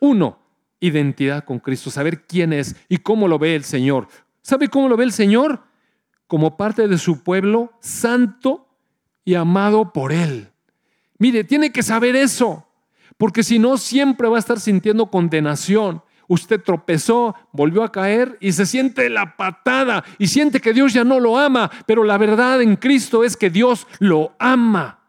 Uno, 0.00 0.38
identidad 0.80 1.44
con 1.44 1.58
Cristo, 1.58 1.90
saber 1.90 2.26
quién 2.26 2.52
es 2.52 2.76
y 2.88 2.98
cómo 2.98 3.28
lo 3.28 3.38
ve 3.38 3.54
el 3.54 3.64
Señor. 3.64 4.08
¿Sabe 4.42 4.68
cómo 4.68 4.88
lo 4.88 4.96
ve 4.96 5.04
el 5.04 5.12
Señor? 5.12 5.62
Como 6.26 6.56
parte 6.56 6.88
de 6.88 6.98
su 6.98 7.22
pueblo 7.22 7.72
santo 7.80 8.68
y 9.24 9.34
amado 9.34 9.92
por 9.92 10.12
Él. 10.12 10.50
Mire, 11.18 11.44
tiene 11.44 11.72
que 11.72 11.82
saber 11.82 12.16
eso, 12.16 12.66
porque 13.16 13.42
si 13.42 13.58
no, 13.58 13.76
siempre 13.76 14.28
va 14.28 14.36
a 14.36 14.40
estar 14.40 14.60
sintiendo 14.60 15.10
condenación. 15.10 16.02
Usted 16.28 16.62
tropezó, 16.62 17.34
volvió 17.52 17.82
a 17.82 17.90
caer 17.90 18.36
y 18.40 18.52
se 18.52 18.66
siente 18.66 19.10
la 19.10 19.36
patada 19.36 20.04
y 20.18 20.28
siente 20.28 20.60
que 20.60 20.72
Dios 20.72 20.92
ya 20.92 21.02
no 21.02 21.18
lo 21.18 21.38
ama, 21.38 21.70
pero 21.86 22.04
la 22.04 22.18
verdad 22.18 22.62
en 22.62 22.76
Cristo 22.76 23.24
es 23.24 23.36
que 23.36 23.50
Dios 23.50 23.86
lo 23.98 24.34
ama 24.38 25.00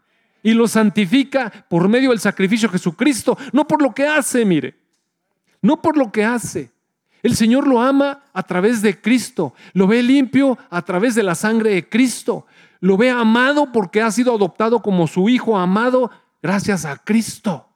y 0.42 0.54
lo 0.54 0.68
santifica 0.68 1.52
por 1.70 1.88
medio 1.88 2.10
del 2.10 2.20
sacrificio 2.20 2.70
de 2.70 2.74
Jesucristo, 2.74 3.38
no 3.52 3.68
por 3.68 3.82
lo 3.82 3.94
que 3.94 4.08
hace, 4.08 4.46
mire 4.46 4.80
no 5.62 5.82
por 5.82 5.98
lo 5.98 6.12
que 6.12 6.24
hace. 6.24 6.72
El 7.22 7.36
Señor 7.36 7.68
lo 7.68 7.82
ama 7.82 8.24
a 8.34 8.44
través 8.44 8.82
de 8.82 9.00
Cristo, 9.00 9.54
lo 9.74 9.88
ve 9.88 10.02
limpio 10.02 10.58
a 10.70 10.82
través 10.84 11.16
de 11.16 11.24
la 11.24 11.36
sangre 11.36 11.72
de 11.72 11.90
Cristo, 11.90 12.46
lo 12.80 12.96
ve 12.96 13.10
amado 13.10 13.72
porque 13.74 14.02
ha 14.02 14.10
sido 14.12 14.36
adoptado 14.36 14.82
como 14.82 15.06
su 15.06 15.28
hijo 15.28 15.58
amado 15.58 16.12
gracias 16.42 16.86
a 16.86 16.98
Cristo. 16.98 17.69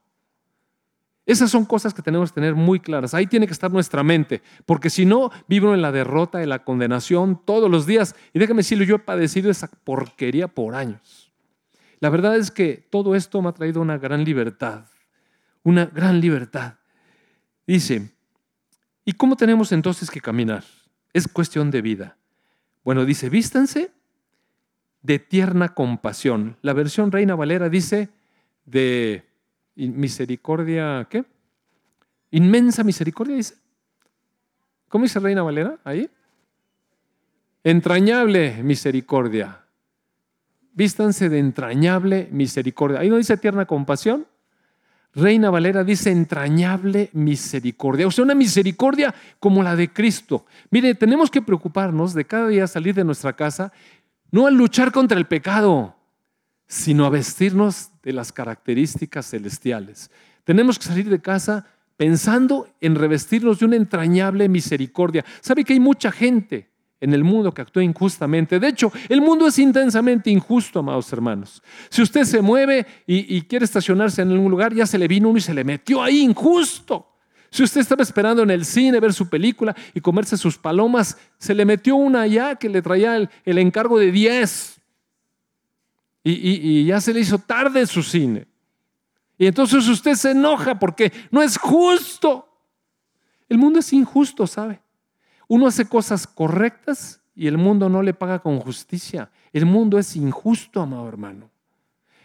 Esas 1.26 1.50
son 1.50 1.64
cosas 1.66 1.94
que 1.94 2.02
tenemos 2.02 2.32
que 2.32 2.36
tener 2.36 2.54
muy 2.54 2.80
claras. 2.80 3.14
Ahí 3.14 3.28
tiene 3.28 3.48
que 3.48 3.54
estar 3.54 3.72
nuestra 3.72 4.04
mente, 4.04 4.42
porque 4.66 4.90
si 4.90 5.06
no, 5.06 5.32
vivo 5.48 5.74
en 5.74 5.82
la 5.82 5.92
derrota, 5.92 6.44
en 6.44 6.50
la 6.50 6.64
condenación 6.66 7.42
todos 7.46 7.72
los 7.72 7.86
días. 7.86 8.16
Y 8.34 8.40
déjame 8.40 8.60
decirlo, 8.60 8.84
yo 8.84 8.96
he 8.96 9.00
padecido 9.00 9.50
esa 9.50 9.68
porquería 9.68 10.50
por 10.50 10.76
años. 10.76 11.32
La 12.02 12.10
verdad 12.10 12.36
es 12.36 12.52
que 12.52 12.86
todo 12.90 13.16
esto 13.16 13.42
me 13.42 13.50
ha 13.50 13.54
traído 13.54 13.80
una 13.80 13.98
gran 13.98 14.26
libertad, 14.26 14.86
una 15.64 15.86
gran 15.86 16.20
libertad. 16.20 16.76
Dice, 17.66 18.12
¿y 19.06 19.14
cómo 19.14 19.38
tenemos 19.38 19.72
entonces 19.72 20.12
que 20.12 20.20
caminar? 20.20 20.66
Es 21.14 21.30
cuestión 21.30 21.72
de 21.72 21.82
vida. 21.82 22.18
Bueno, 22.84 23.06
dice, 23.06 23.30
vístanse 23.30 23.92
de 25.02 25.20
tierna 25.20 25.70
compasión. 25.70 26.58
La 26.62 26.74
versión 26.74 27.12
Reina 27.12 27.36
Valera 27.36 27.70
dice 27.70 28.10
de 28.66 29.26
misericordia, 29.76 31.08
¿qué? 31.10 31.26
Inmensa 32.32 32.84
misericordia, 32.84 33.36
dice. 33.36 33.56
¿Cómo 34.90 35.04
dice 35.04 35.20
Reina 35.20 35.42
Valera 35.42 35.80
ahí? 35.84 36.10
Entrañable 37.64 38.62
misericordia. 38.64 39.60
Vístanse 40.74 41.30
de 41.30 41.40
entrañable 41.40 42.28
misericordia. 42.32 43.00
Ahí 43.00 43.10
no 43.10 43.18
dice 43.18 43.38
tierna 43.38 43.66
compasión. 43.66 44.28
Reina 45.16 45.52
Valera 45.52 45.84
dice 45.84 46.10
entrañable 46.10 47.10
misericordia, 47.14 48.08
o 48.08 48.12
sea, 48.12 48.24
una 48.24 48.34
misericordia 48.34 49.14
como 49.40 49.62
la 49.62 49.76
de 49.76 49.94
Cristo. 49.94 50.46
Mire, 50.72 50.96
tenemos 50.96 51.30
que 51.30 51.42
preocuparnos 51.42 52.16
de 52.16 52.26
cada 52.26 52.48
día 52.48 52.66
salir 52.66 52.96
de 52.96 53.04
nuestra 53.04 53.34
casa, 53.34 53.72
no 54.32 54.48
a 54.48 54.52
luchar 54.52 54.92
contra 54.92 55.18
el 55.18 55.26
pecado, 55.26 55.96
sino 56.68 57.06
a 57.06 57.10
vestirnos 57.10 57.92
de 58.02 58.14
las 58.14 58.32
características 58.32 59.30
celestiales. 59.30 60.10
Tenemos 60.44 60.78
que 60.78 60.86
salir 60.86 61.10
de 61.10 61.22
casa 61.22 61.68
pensando 61.98 62.68
en 62.82 62.96
revestirnos 62.96 63.60
de 63.60 63.66
una 63.66 63.76
entrañable 63.76 64.50
misericordia. 64.50 65.24
¿Sabe 65.42 65.64
que 65.64 65.74
hay 65.74 65.80
mucha 65.80 66.12
gente 66.12 66.74
en 67.04 67.14
el 67.14 67.26
mundo 67.26 67.54
que 67.54 67.62
actúa 67.62 67.84
injustamente. 67.84 68.62
De 68.62 68.70
hecho, 68.70 68.90
el 69.10 69.20
mundo 69.20 69.46
es 69.46 69.60
intensamente 69.60 70.30
injusto, 70.30 70.80
amados 70.80 71.12
hermanos. 71.12 71.62
Si 71.90 72.02
usted 72.02 72.24
se 72.24 72.42
mueve 72.42 72.86
y, 73.06 73.42
quiere 73.42 73.66
estacionarse 73.66 74.22
en 74.22 74.32
algún 74.32 74.50
lugar, 74.50 74.74
ya 74.74 74.86
se 74.86 74.98
le 74.98 75.10
vino 75.10 75.28
uno 75.28 75.38
y 75.38 75.42
se 75.42 75.54
le 75.54 75.66
metió 75.66 76.02
ahí 76.02 76.22
injusto. 76.22 77.10
Si 77.50 77.62
usted 77.62 77.82
estaba 77.82 78.04
esperando 78.04 78.42
en 78.42 78.52
el 78.52 78.64
cine 78.64 79.02
ver 79.02 79.12
su 79.12 79.28
película 79.28 79.76
y 79.94 80.00
comerse 80.00 80.38
sus 80.38 80.58
palomas, 80.58 81.18
se 81.38 81.54
le 81.54 81.66
metió 81.66 81.98
una 81.98 82.22
allá 82.22 82.56
que 82.56 82.70
le 82.70 82.82
traía 82.82 83.18
el, 83.18 83.58
encargo 83.58 84.00
de 84.00 84.10
10. 84.10 84.80
Y, 86.24 86.86
ya 86.86 87.02
se 87.02 87.14
le 87.14 87.20
hizo 87.20 87.38
tarde 87.38 87.86
su 87.86 88.02
cine. 88.02 88.48
Y 89.38 89.48
entonces 89.48 89.88
usted 89.88 90.14
se 90.14 90.32
enoja 90.32 90.80
porque 90.80 91.12
no 91.32 91.42
es 91.42 91.58
justo. 91.58 92.48
El 93.50 93.58
mundo 93.58 93.80
es 93.80 93.92
injusto, 93.92 94.48
¿sabe? 94.48 94.80
Uno 95.48 95.68
hace 95.68 95.86
cosas 95.86 96.26
correctas 96.26 97.22
y 97.36 97.48
el 97.48 97.58
mundo 97.58 97.90
no 97.90 98.02
le 98.02 98.14
paga 98.14 98.40
con 98.40 98.60
justicia. 98.60 99.30
El 99.52 99.66
mundo 99.66 100.00
es 100.00 100.16
injusto, 100.16 100.82
amado 100.82 101.08
hermano. 101.08 101.50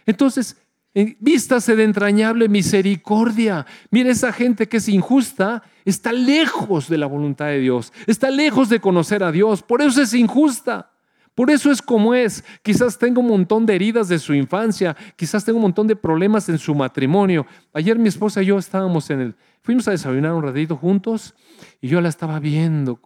Entonces, 0.06 0.56
eh, 0.94 1.16
vístase 1.20 1.76
de 1.76 1.84
entrañable 1.84 2.48
misericordia. 2.48 3.66
Mire, 3.90 4.10
esa 4.10 4.32
gente 4.32 4.68
que 4.68 4.78
es 4.78 4.88
injusta 4.88 5.62
está 5.84 6.12
lejos 6.12 6.88
de 6.88 6.98
la 6.98 7.06
voluntad 7.06 7.46
de 7.46 7.60
Dios, 7.60 7.92
está 8.06 8.30
lejos 8.30 8.68
de 8.68 8.80
conocer 8.80 9.22
a 9.22 9.30
Dios, 9.30 9.62
por 9.62 9.82
eso 9.82 10.00
es 10.02 10.14
injusta. 10.14 10.90
Por 11.38 11.52
eso 11.52 11.70
es 11.70 11.80
como 11.80 12.14
es. 12.14 12.42
Quizás 12.64 12.98
tenga 12.98 13.20
un 13.20 13.28
montón 13.28 13.64
de 13.64 13.76
heridas 13.76 14.08
de 14.08 14.18
su 14.18 14.34
infancia, 14.34 14.96
quizás 15.14 15.44
tenga 15.44 15.58
un 15.58 15.62
montón 15.62 15.86
de 15.86 15.94
problemas 15.94 16.48
en 16.48 16.58
su 16.58 16.74
matrimonio. 16.74 17.46
Ayer 17.72 17.96
mi 17.96 18.08
esposa 18.08 18.42
y 18.42 18.46
yo 18.46 18.58
estábamos 18.58 19.08
en 19.10 19.20
el, 19.20 19.36
fuimos 19.62 19.86
a 19.86 19.92
desayunar 19.92 20.32
un 20.32 20.42
ratito 20.42 20.76
juntos 20.76 21.36
y 21.80 21.86
yo 21.86 22.00
la 22.00 22.08
estaba 22.08 22.40
viendo. 22.40 23.00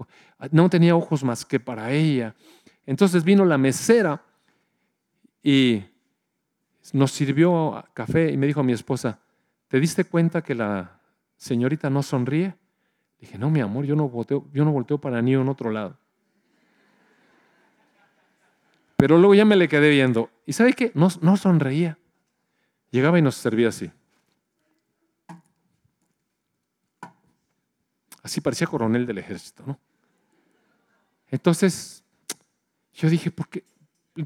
No 0.51 0.71
tenía 0.71 0.97
ojos 0.97 1.23
más 1.25 1.45
que 1.45 1.61
para 1.61 1.93
ella. 1.93 2.35
Entonces 2.87 3.23
vino 3.23 3.45
la 3.45 3.59
mesera 3.59 4.25
y 5.43 5.83
nos 6.95 7.13
sirvió 7.13 7.85
café 7.93 8.33
y 8.33 8.39
me 8.39 8.47
dijo 8.47 8.61
a 8.61 8.65
mi 8.65 8.73
esposa, 8.73 9.21
¿te 9.69 9.79
diste 9.79 10.05
cuenta 10.05 10.41
que 10.41 10.55
la 10.55 11.03
señorita 11.37 11.91
no 11.91 12.03
sonríe? 12.03 12.55
Dije, 13.21 13.37
no, 13.37 13.51
mi 13.51 13.61
amor, 13.61 13.85
yo 13.85 13.95
no 13.95 14.09
volteo, 14.09 14.49
yo 14.55 14.65
no 14.65 14.73
volteo 14.73 14.97
para 14.97 15.21
ni 15.21 15.35
en 15.35 15.51
otro 15.51 15.71
lado. 15.71 15.99
Pero 19.03 19.19
luego 19.19 19.35
ya 19.35 19.45
me 19.45 19.57
le 19.57 19.67
quedé 19.67 19.91
viendo. 19.91 20.31
¿Y 20.47 20.53
sabe 20.53 20.75
qué? 20.75 20.93
No, 20.95 21.09
no 21.23 21.37
sonreía. 21.37 21.99
Llegaba 22.93 23.19
y 23.19 23.23
nos 23.23 23.35
servía 23.35 23.71
así. 23.71 23.91
Así 28.23 28.41
parecía 28.41 28.69
coronel 28.69 29.05
del 29.05 29.19
ejército, 29.19 29.65
¿no? 29.67 29.81
Entonces, 31.33 32.05
yo 32.95 33.11
dije, 33.11 33.33
¿por 33.33 33.49
qué? 33.49 33.65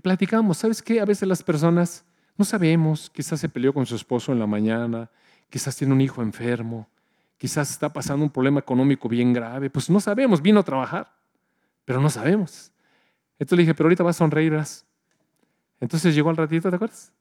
platicamos, 0.03 0.59
¿sabes 0.59 0.83
qué? 0.83 1.01
A 1.01 1.07
veces 1.07 1.27
las 1.27 1.43
personas 1.43 2.05
no 2.37 2.45
sabemos, 2.45 3.09
quizás 3.09 3.41
se 3.41 3.49
peleó 3.49 3.73
con 3.73 3.87
su 3.87 3.97
esposo 3.97 4.31
en 4.33 4.39
la 4.39 4.47
mañana, 4.47 5.11
quizás 5.49 5.75
tiene 5.75 5.95
un 5.95 6.03
hijo 6.03 6.21
enfermo, 6.21 6.87
quizás 7.39 7.71
está 7.71 7.91
pasando 7.91 8.27
un 8.27 8.31
problema 8.31 8.61
económico 8.61 9.09
bien 9.09 9.33
grave, 9.33 9.71
pues 9.71 9.89
no 9.89 10.01
sabemos, 10.01 10.43
vino 10.43 10.61
a 10.61 10.65
trabajar, 10.65 11.15
pero 11.87 11.99
no 11.99 12.11
sabemos. 12.11 12.73
Entonces 13.39 13.57
le 13.57 13.63
dije, 13.63 13.75
pero 13.75 13.87
ahorita 13.87 14.03
vas 14.03 14.17
a 14.17 14.19
sonreír, 14.19 14.59
Entonces 15.81 16.15
llegó 16.15 16.31
al 16.31 16.37
ratito, 16.37 16.71
¿te 16.71 16.77
acuerdas? 16.77 17.13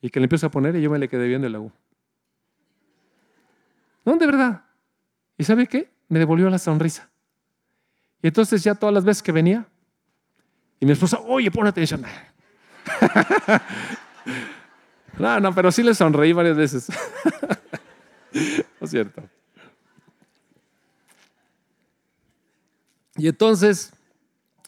Y 0.00 0.10
que 0.10 0.18
le 0.18 0.24
empiezo 0.24 0.46
a 0.46 0.50
poner 0.50 0.74
y 0.76 0.82
yo 0.82 0.90
me 0.90 0.98
le 0.98 1.08
quedé 1.08 1.28
viendo 1.28 1.46
el 1.46 1.54
agua. 1.54 1.72
No, 4.04 4.16
de 4.16 4.26
verdad. 4.26 4.64
¿Y 5.38 5.44
sabe 5.44 5.66
qué? 5.66 5.90
Me 6.08 6.18
devolvió 6.18 6.50
la 6.50 6.58
sonrisa. 6.58 7.08
Y 8.20 8.28
entonces 8.28 8.62
ya 8.64 8.74
todas 8.74 8.92
las 8.92 9.04
veces 9.04 9.22
que 9.22 9.32
venía, 9.32 9.66
y 10.80 10.86
mi 10.86 10.92
esposa, 10.92 11.20
oye, 11.20 11.50
pon 11.50 11.66
atención. 11.66 12.02
no, 15.18 15.38
no, 15.38 15.54
pero 15.54 15.70
sí 15.70 15.84
le 15.84 15.94
sonreí 15.94 16.32
varias 16.32 16.56
veces. 16.56 16.88
¿No 18.32 18.84
es 18.84 18.90
cierto? 18.90 19.22
Y 23.16 23.28
entonces 23.28 23.92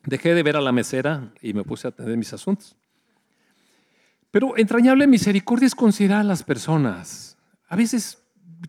dejé 0.04 0.34
de 0.34 0.42
ver 0.42 0.56
a 0.56 0.60
la 0.60 0.72
mesera 0.72 1.32
y 1.40 1.52
me 1.52 1.64
puse 1.64 1.86
a 1.86 1.90
atender 1.90 2.16
mis 2.16 2.32
asuntos. 2.32 2.76
Pero 4.30 4.56
entrañable 4.56 5.06
misericordia 5.06 5.66
es 5.66 5.74
considerar 5.74 6.20
a 6.20 6.24
las 6.24 6.42
personas. 6.42 7.36
A 7.68 7.76
veces 7.76 8.18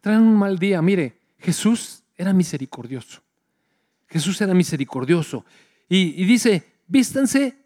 traen 0.01 0.21
un 0.21 0.35
mal 0.35 0.59
día. 0.59 0.81
Mire, 0.81 1.17
Jesús 1.39 2.03
era 2.15 2.33
misericordioso. 2.33 3.21
Jesús 4.07 4.39
era 4.41 4.53
misericordioso. 4.53 5.45
Y, 5.89 6.23
dice, 6.25 6.63
vístanse 6.87 7.57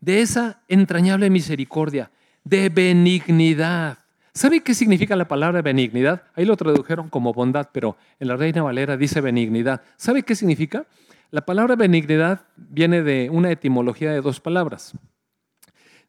de 0.00 0.20
esa 0.20 0.62
entrañable 0.68 1.30
misericordia, 1.30 2.10
de 2.44 2.68
benignidad. 2.68 3.98
¿Sabe 4.34 4.60
qué 4.60 4.74
significa 4.74 5.14
la 5.14 5.28
palabra 5.28 5.62
benignidad? 5.62 6.24
Ahí 6.34 6.44
lo 6.44 6.56
tradujeron 6.56 7.08
como 7.08 7.32
bondad, 7.32 7.68
pero 7.72 7.96
en 8.18 8.28
la 8.28 8.36
Reina 8.36 8.62
Valera 8.62 8.96
dice 8.96 9.20
benignidad. 9.20 9.82
¿Sabe 9.96 10.22
qué 10.22 10.34
significa? 10.34 10.86
La 11.32 11.46
palabra 11.46 11.76
benignidad 11.76 12.42
viene 12.58 13.02
de 13.02 13.30
una 13.30 13.50
etimología 13.50 14.12
de 14.12 14.20
dos 14.20 14.38
palabras. 14.38 14.92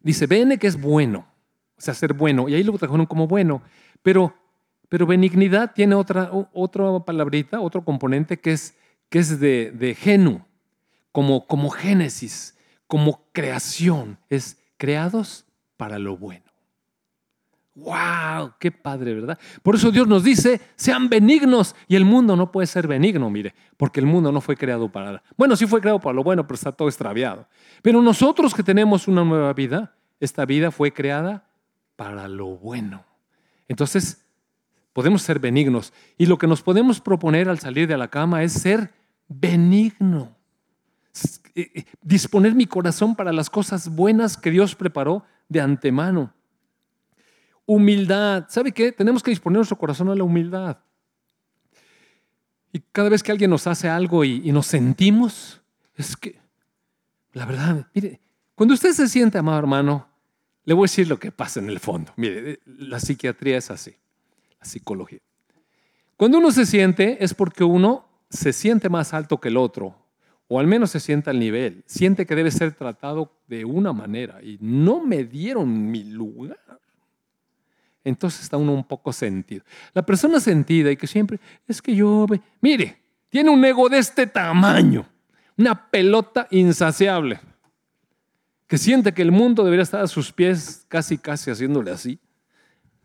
Dice 0.02 0.26
bene, 0.26 0.58
que 0.58 0.66
es 0.66 0.78
bueno, 0.78 1.26
o 1.78 1.80
sea, 1.80 1.94
ser 1.94 2.12
bueno, 2.12 2.46
y 2.46 2.54
ahí 2.54 2.62
lo 2.62 2.76
tradujeron 2.76 3.06
como 3.06 3.26
bueno, 3.26 3.62
pero, 4.02 4.34
pero 4.90 5.06
benignidad 5.06 5.72
tiene 5.72 5.94
otra, 5.94 6.30
otra 6.52 7.00
palabrita, 7.06 7.58
otro 7.60 7.82
componente 7.86 8.38
que 8.38 8.52
es, 8.52 8.76
que 9.08 9.20
es 9.20 9.40
de, 9.40 9.70
de 9.70 9.94
genu, 9.94 10.44
como, 11.10 11.46
como 11.46 11.70
génesis, 11.70 12.58
como 12.86 13.24
creación. 13.32 14.18
Es 14.28 14.62
creados 14.76 15.46
para 15.78 15.98
lo 15.98 16.18
bueno. 16.18 16.43
¡Wow! 17.74 18.52
¡Qué 18.58 18.70
padre, 18.70 19.14
¿verdad? 19.14 19.38
Por 19.62 19.74
eso 19.74 19.90
Dios 19.90 20.06
nos 20.06 20.22
dice, 20.22 20.60
sean 20.76 21.08
benignos. 21.08 21.74
Y 21.88 21.96
el 21.96 22.04
mundo 22.04 22.36
no 22.36 22.52
puede 22.52 22.66
ser 22.66 22.86
benigno, 22.86 23.28
mire, 23.30 23.54
porque 23.76 24.00
el 24.00 24.06
mundo 24.06 24.30
no 24.30 24.40
fue 24.40 24.56
creado 24.56 24.90
para... 24.90 25.22
Bueno, 25.36 25.56
sí 25.56 25.66
fue 25.66 25.80
creado 25.80 26.00
para 26.00 26.14
lo 26.14 26.22
bueno, 26.22 26.46
pero 26.46 26.54
está 26.54 26.70
todo 26.70 26.88
extraviado. 26.88 27.48
Pero 27.82 28.00
nosotros 28.00 28.54
que 28.54 28.62
tenemos 28.62 29.08
una 29.08 29.24
nueva 29.24 29.52
vida, 29.52 29.96
esta 30.20 30.44
vida 30.44 30.70
fue 30.70 30.92
creada 30.92 31.48
para 31.96 32.28
lo 32.28 32.46
bueno. 32.46 33.04
Entonces, 33.66 34.24
podemos 34.92 35.22
ser 35.22 35.40
benignos. 35.40 35.92
Y 36.16 36.26
lo 36.26 36.38
que 36.38 36.46
nos 36.46 36.62
podemos 36.62 37.00
proponer 37.00 37.48
al 37.48 37.58
salir 37.58 37.88
de 37.88 37.98
la 37.98 38.08
cama 38.08 38.44
es 38.44 38.52
ser 38.52 38.92
benigno. 39.28 40.36
Eh, 41.56 41.70
eh, 41.74 41.84
disponer 42.02 42.54
mi 42.54 42.66
corazón 42.66 43.14
para 43.16 43.32
las 43.32 43.50
cosas 43.50 43.88
buenas 43.88 44.36
que 44.36 44.50
Dios 44.50 44.74
preparó 44.74 45.24
de 45.48 45.60
antemano. 45.60 46.32
Humildad. 47.66 48.46
¿Sabe 48.48 48.72
qué? 48.72 48.92
Tenemos 48.92 49.22
que 49.22 49.30
disponer 49.30 49.56
nuestro 49.56 49.78
corazón 49.78 50.08
a 50.10 50.14
la 50.14 50.24
humildad. 50.24 50.78
Y 52.72 52.80
cada 52.92 53.08
vez 53.08 53.22
que 53.22 53.30
alguien 53.30 53.50
nos 53.50 53.66
hace 53.66 53.88
algo 53.88 54.24
y, 54.24 54.50
nos 54.50 54.66
sentimos, 54.66 55.62
es 55.94 56.16
que, 56.16 56.40
la 57.32 57.46
verdad, 57.46 57.86
mire, 57.94 58.20
cuando 58.56 58.74
usted 58.74 58.92
se 58.92 59.08
siente 59.08 59.38
amado 59.38 59.60
hermano, 59.60 60.08
le 60.64 60.74
voy 60.74 60.82
a 60.82 60.90
decir 60.90 61.06
lo 61.06 61.18
que 61.18 61.30
pasa 61.30 61.60
en 61.60 61.68
el 61.68 61.78
fondo. 61.78 62.12
Mire, 62.16 62.50
eh, 62.50 62.60
la 62.64 62.98
psiquiatría 62.98 63.58
es 63.58 63.70
así, 63.70 63.94
la 64.58 64.66
psicología. 64.66 65.20
Cuando 66.16 66.38
uno 66.38 66.50
se 66.50 66.66
siente 66.66 67.22
es 67.22 67.32
porque 67.34 67.62
uno 67.62 68.08
se 68.28 68.52
siente 68.52 68.88
más 68.88 69.14
alto 69.14 69.40
que 69.40 69.48
el 69.48 69.56
otro, 69.56 69.96
o 70.48 70.58
al 70.60 70.66
menos 70.66 70.90
se 70.90 71.00
sienta 71.00 71.30
al 71.30 71.38
nivel, 71.38 71.84
siente 71.86 72.26
que 72.26 72.34
debe 72.34 72.50
ser 72.50 72.72
tratado 72.72 73.32
de 73.46 73.64
una 73.64 73.92
manera 73.92 74.42
y 74.42 74.58
no 74.60 75.04
me 75.04 75.24
dieron 75.24 75.90
mi 75.90 76.04
lugar. 76.04 76.58
Entonces 78.04 78.42
está 78.42 78.56
uno 78.56 78.72
un 78.72 78.84
poco 78.84 79.12
sentido. 79.12 79.64
La 79.94 80.04
persona 80.04 80.38
sentida 80.38 80.90
y 80.90 80.96
que 80.96 81.06
siempre, 81.06 81.40
es 81.66 81.80
que 81.80 81.96
yo, 81.96 82.26
mire, 82.60 83.02
tiene 83.30 83.50
un 83.50 83.64
ego 83.64 83.88
de 83.88 83.98
este 83.98 84.26
tamaño, 84.26 85.06
una 85.56 85.90
pelota 85.90 86.46
insaciable, 86.50 87.40
que 88.66 88.78
siente 88.78 89.12
que 89.12 89.22
el 89.22 89.32
mundo 89.32 89.64
debería 89.64 89.82
estar 89.82 90.02
a 90.02 90.06
sus 90.06 90.32
pies 90.32 90.84
casi, 90.88 91.16
casi 91.18 91.50
haciéndole 91.50 91.90
así, 91.90 92.18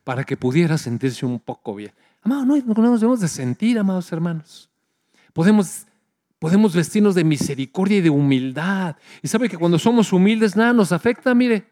para 0.03 0.23
que 0.23 0.35
pudiera 0.35 0.77
sentirse 0.77 1.25
un 1.25 1.39
poco 1.39 1.75
bien. 1.75 1.91
Amado, 2.21 2.45
no, 2.45 2.57
no 2.57 2.73
nos 2.73 2.99
debemos 2.99 3.21
de 3.21 3.27
sentir, 3.27 3.79
amados 3.79 4.11
hermanos. 4.11 4.69
Podemos 5.31 5.85
Podemos 6.39 6.73
vestirnos 6.73 7.15
de 7.15 7.25
misericordia 7.25 7.97
y 7.97 8.01
de 8.01 8.09
humildad. 8.09 8.95
Y 9.21 9.27
sabe 9.27 9.49
que 9.49 9.57
cuando 9.57 9.77
somos 9.77 10.13
humildes 10.13 10.55
nada 10.55 10.71
nos 10.71 10.93
afecta, 10.93 11.35
mire, 11.35 11.68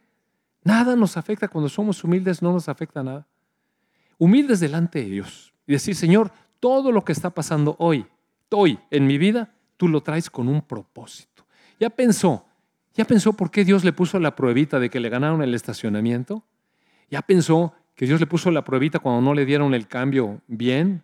nada 0.67 0.97
nos 0.97 1.15
afecta. 1.15 1.47
Cuando 1.47 1.69
somos 1.69 2.03
humildes 2.03 2.41
no 2.41 2.51
nos 2.51 2.67
afecta 2.67 3.01
nada. 3.01 3.25
Humildes 4.17 4.59
delante 4.59 4.99
de 4.99 5.09
Dios. 5.09 5.53
Y 5.65 5.71
decir, 5.71 5.95
Señor, 5.95 6.31
todo 6.59 6.91
lo 6.91 7.05
que 7.05 7.13
está 7.13 7.29
pasando 7.29 7.75
hoy, 7.79 8.05
hoy 8.51 8.77
en 8.91 9.07
mi 9.07 9.17
vida, 9.17 9.53
tú 9.77 9.87
lo 9.87 10.01
traes 10.01 10.29
con 10.29 10.49
un 10.49 10.61
propósito. 10.61 11.45
Ya 11.79 11.89
pensó, 11.89 12.45
ya 12.93 13.05
pensó 13.05 13.33
por 13.33 13.49
qué 13.49 13.63
Dios 13.63 13.85
le 13.85 13.93
puso 13.93 14.19
la 14.19 14.35
pruebita 14.35 14.79
de 14.79 14.89
que 14.89 14.99
le 14.99 15.09
ganaron 15.09 15.41
el 15.41 15.53
estacionamiento. 15.53 16.43
Ya 17.09 17.21
pensó 17.21 17.73
que 17.95 18.05
Dios 18.05 18.19
le 18.19 18.27
puso 18.27 18.51
la 18.51 18.63
pruebita 18.63 18.99
cuando 18.99 19.21
no 19.21 19.33
le 19.33 19.45
dieron 19.45 19.73
el 19.73 19.87
cambio 19.87 20.41
bien 20.47 21.03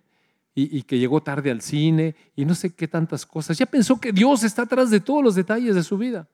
y, 0.56 0.84
que 0.84 1.00
llegó 1.00 1.24
tarde 1.24 1.50
al 1.50 1.62
cine 1.62 2.16
y 2.36 2.46
no 2.46 2.54
sé 2.54 2.76
qué 2.76 2.88
tantas 2.88 3.26
cosas. 3.26 3.58
Ya 3.58 3.66
pensó 3.66 4.00
que 4.00 4.12
Dios 4.12 4.44
está 4.44 4.64
atrás 4.64 4.90
de 4.90 5.00
todos 5.00 5.24
los 5.24 5.36
detalles 5.36 5.74
de 5.74 5.84
su 5.84 5.98
vida 5.98 6.28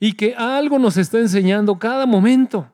y 0.00 0.12
que 0.12 0.34
algo 0.34 0.78
nos 0.78 0.96
está 0.96 1.18
enseñando 1.18 1.78
cada 1.78 2.06
momento. 2.06 2.70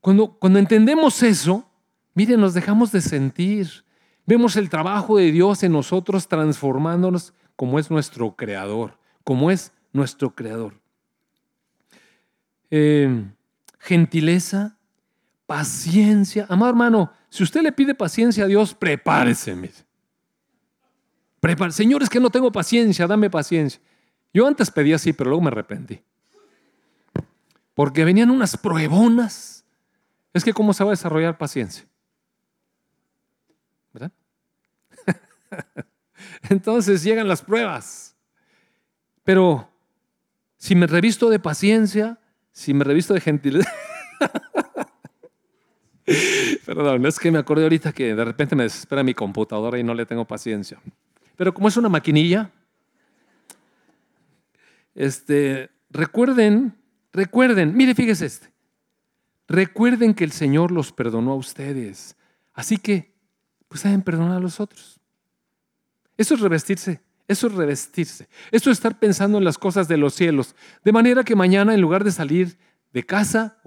Cuando, 0.00 0.28
cuando 0.28 0.58
entendemos 0.58 1.22
eso, 1.22 1.68
miren, 2.14 2.40
nos 2.40 2.54
dejamos 2.54 2.92
de 2.92 3.00
sentir. 3.00 3.84
Vemos 4.26 4.56
el 4.56 4.68
trabajo 4.68 5.16
de 5.16 5.32
Dios 5.32 5.62
en 5.62 5.72
nosotros 5.72 6.28
transformándonos 6.28 7.32
como 7.56 7.78
es 7.78 7.90
nuestro 7.90 8.36
creador, 8.36 8.98
como 9.24 9.50
es 9.50 9.72
nuestro 9.92 10.34
creador. 10.34 10.80
Eh, 12.70 13.24
gentileza, 13.78 14.76
paciencia. 15.46 16.46
Amado 16.48 16.70
hermano, 16.70 17.12
si 17.30 17.42
usted 17.42 17.62
le 17.62 17.72
pide 17.72 17.94
paciencia 17.94 18.44
a 18.44 18.46
Dios, 18.48 18.74
prepárese. 18.74 19.56
Prepárese. 21.40 21.76
Señor, 21.78 22.02
es 22.02 22.10
que 22.10 22.20
no 22.20 22.30
tengo 22.30 22.50
paciencia, 22.52 23.06
dame 23.06 23.30
paciencia. 23.30 23.80
Yo 24.34 24.46
antes 24.46 24.70
pedía 24.70 24.96
así, 24.96 25.12
pero 25.12 25.30
luego 25.30 25.42
me 25.42 25.48
arrepentí. 25.48 26.02
Porque 27.76 28.04
venían 28.06 28.30
unas 28.30 28.56
pruebonas. 28.56 29.66
Es 30.32 30.42
que 30.42 30.54
cómo 30.54 30.72
se 30.72 30.82
va 30.82 30.90
a 30.90 30.94
desarrollar 30.94 31.36
paciencia. 31.36 31.86
¿Verdad? 33.92 34.10
Entonces 36.48 37.02
llegan 37.02 37.28
las 37.28 37.42
pruebas. 37.42 38.16
Pero 39.24 39.68
si 40.56 40.74
me 40.74 40.86
revisto 40.86 41.28
de 41.28 41.38
paciencia, 41.38 42.18
si 42.50 42.72
me 42.72 42.82
revisto 42.82 43.12
de 43.12 43.20
gentileza, 43.20 43.70
Perdón, 46.64 47.04
es 47.04 47.18
que 47.18 47.30
me 47.30 47.38
acordé 47.38 47.64
ahorita 47.64 47.92
que 47.92 48.14
de 48.14 48.24
repente 48.24 48.56
me 48.56 48.62
desespera 48.62 49.02
mi 49.02 49.12
computadora 49.12 49.78
y 49.78 49.84
no 49.84 49.92
le 49.92 50.06
tengo 50.06 50.24
paciencia. 50.24 50.80
Pero 51.36 51.52
como 51.52 51.68
es 51.68 51.76
una 51.76 51.90
maquinilla, 51.90 52.50
este, 54.94 55.68
recuerden, 55.90 56.74
recuerden, 57.16 57.76
mire, 57.76 57.94
fíjese 57.94 58.26
este. 58.26 58.52
recuerden 59.48 60.14
que 60.14 60.24
el 60.24 60.32
Señor 60.32 60.70
los 60.70 60.92
perdonó 60.92 61.32
a 61.32 61.36
ustedes. 61.36 62.16
Así 62.52 62.76
que, 62.78 63.14
pues 63.68 63.80
saben 63.80 64.02
perdonar 64.02 64.36
a 64.36 64.40
los 64.40 64.60
otros. 64.60 65.00
Eso 66.16 66.34
es 66.34 66.40
revestirse, 66.40 67.00
eso 67.26 67.46
es 67.48 67.54
revestirse. 67.54 68.28
Eso 68.50 68.70
es 68.70 68.78
estar 68.78 68.98
pensando 68.98 69.38
en 69.38 69.44
las 69.44 69.58
cosas 69.58 69.88
de 69.88 69.96
los 69.96 70.14
cielos. 70.14 70.54
De 70.84 70.92
manera 70.92 71.24
que 71.24 71.34
mañana, 71.34 71.74
en 71.74 71.80
lugar 71.80 72.04
de 72.04 72.12
salir 72.12 72.56
de 72.92 73.04
casa 73.04 73.58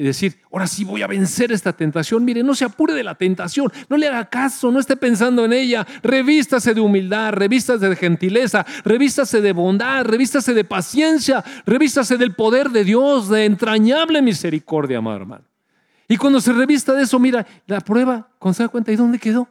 y 0.00 0.02
decir, 0.02 0.38
ahora 0.50 0.66
sí 0.66 0.82
voy 0.82 1.02
a 1.02 1.06
vencer 1.06 1.52
esta 1.52 1.74
tentación. 1.74 2.24
Mire, 2.24 2.42
no 2.42 2.54
se 2.54 2.64
apure 2.64 2.94
de 2.94 3.04
la 3.04 3.16
tentación, 3.16 3.70
no 3.90 3.98
le 3.98 4.08
haga 4.08 4.30
caso, 4.30 4.72
no 4.72 4.80
esté 4.80 4.96
pensando 4.96 5.44
en 5.44 5.52
ella. 5.52 5.86
Revístase 6.02 6.72
de 6.72 6.80
humildad, 6.80 7.34
revístase 7.34 7.86
de 7.86 7.96
gentileza, 7.96 8.64
revístase 8.82 9.42
de 9.42 9.52
bondad, 9.52 10.06
revístase 10.06 10.54
de 10.54 10.64
paciencia, 10.64 11.44
revístase 11.66 12.16
del 12.16 12.34
poder 12.34 12.70
de 12.70 12.84
Dios, 12.84 13.28
de 13.28 13.44
entrañable 13.44 14.22
misericordia, 14.22 14.96
amado 14.96 15.18
hermano. 15.18 15.44
Y 16.08 16.16
cuando 16.16 16.40
se 16.40 16.54
revista 16.54 16.94
de 16.94 17.02
eso, 17.02 17.18
mira, 17.18 17.46
la 17.66 17.82
prueba, 17.82 18.30
cuando 18.38 18.54
se 18.54 18.62
da 18.62 18.70
cuenta, 18.70 18.92
¿y 18.92 18.96
dónde 18.96 19.18
quedó? 19.18 19.50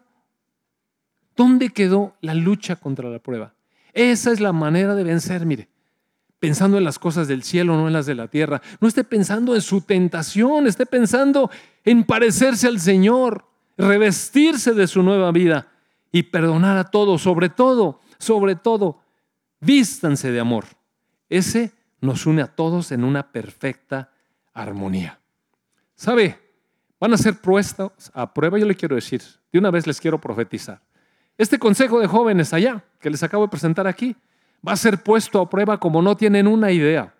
¿Dónde 1.36 1.70
quedó 1.70 2.16
la 2.22 2.34
lucha 2.34 2.76
contra 2.76 3.08
la 3.08 3.20
prueba? 3.20 3.54
Esa 3.94 4.32
es 4.32 4.40
la 4.40 4.52
manera 4.52 4.96
de 4.96 5.04
vencer, 5.04 5.46
mire 5.46 5.70
pensando 6.40 6.78
en 6.78 6.84
las 6.84 7.00
cosas 7.00 7.28
del 7.28 7.44
cielo, 7.44 7.76
no 7.76 7.88
en 7.88 7.94
las 7.94 8.06
de 8.06 8.16
la 8.16 8.28
tierra. 8.28 8.62
No 8.80 8.88
esté 8.88 9.04
pensando 9.04 9.56
en 9.56 9.62
su 9.62 9.82
tentación, 9.82 10.68
esté 10.68 10.86
pensando 10.86 11.52
en 11.84 12.04
parecerse 12.04 12.68
al 12.68 12.80
Señor, 12.80 13.46
revestirse 13.78 14.74
de 14.74 14.88
su 14.88 15.04
nueva 15.04 15.32
vida 15.32 15.68
y 16.12 16.24
perdonar 16.24 16.78
a 16.78 16.86
todos, 16.86 17.22
sobre 17.22 17.50
todo, 17.50 18.02
sobre 18.18 18.56
todo, 18.56 19.02
vístanse 19.60 20.32
de 20.32 20.40
amor. 20.40 20.66
Ese 21.30 21.74
nos 22.02 22.26
une 22.26 22.42
a 22.42 22.48
todos 22.48 22.92
en 22.92 23.04
una 23.04 23.32
perfecta 23.32 24.12
armonía. 24.54 25.20
¿Sabe? 25.96 26.40
Van 27.00 27.14
a 27.14 27.18
ser 27.18 27.40
puestos 27.40 27.92
a 28.14 28.34
prueba, 28.34 28.58
yo 28.58 28.66
le 28.66 28.76
quiero 28.76 28.96
decir, 28.96 29.22
de 29.52 29.60
una 29.60 29.72
vez 29.72 29.86
les 29.86 30.00
quiero 30.00 30.20
profetizar. 30.20 30.82
Este 31.38 31.60
consejo 31.60 32.00
de 32.00 32.08
jóvenes 32.08 32.54
allá, 32.54 32.84
que 33.00 33.10
les 33.10 33.24
acabo 33.24 33.44
de 33.46 33.50
presentar 33.50 33.88
aquí, 33.88 34.16
va 34.68 34.74
a 34.74 34.78
ser 34.78 35.04
puesto 35.04 35.40
a 35.40 35.50
prueba 35.50 35.80
como 35.80 36.02
no 36.02 36.16
tienen 36.16 36.48
una 36.48 36.72
idea. 36.72 37.14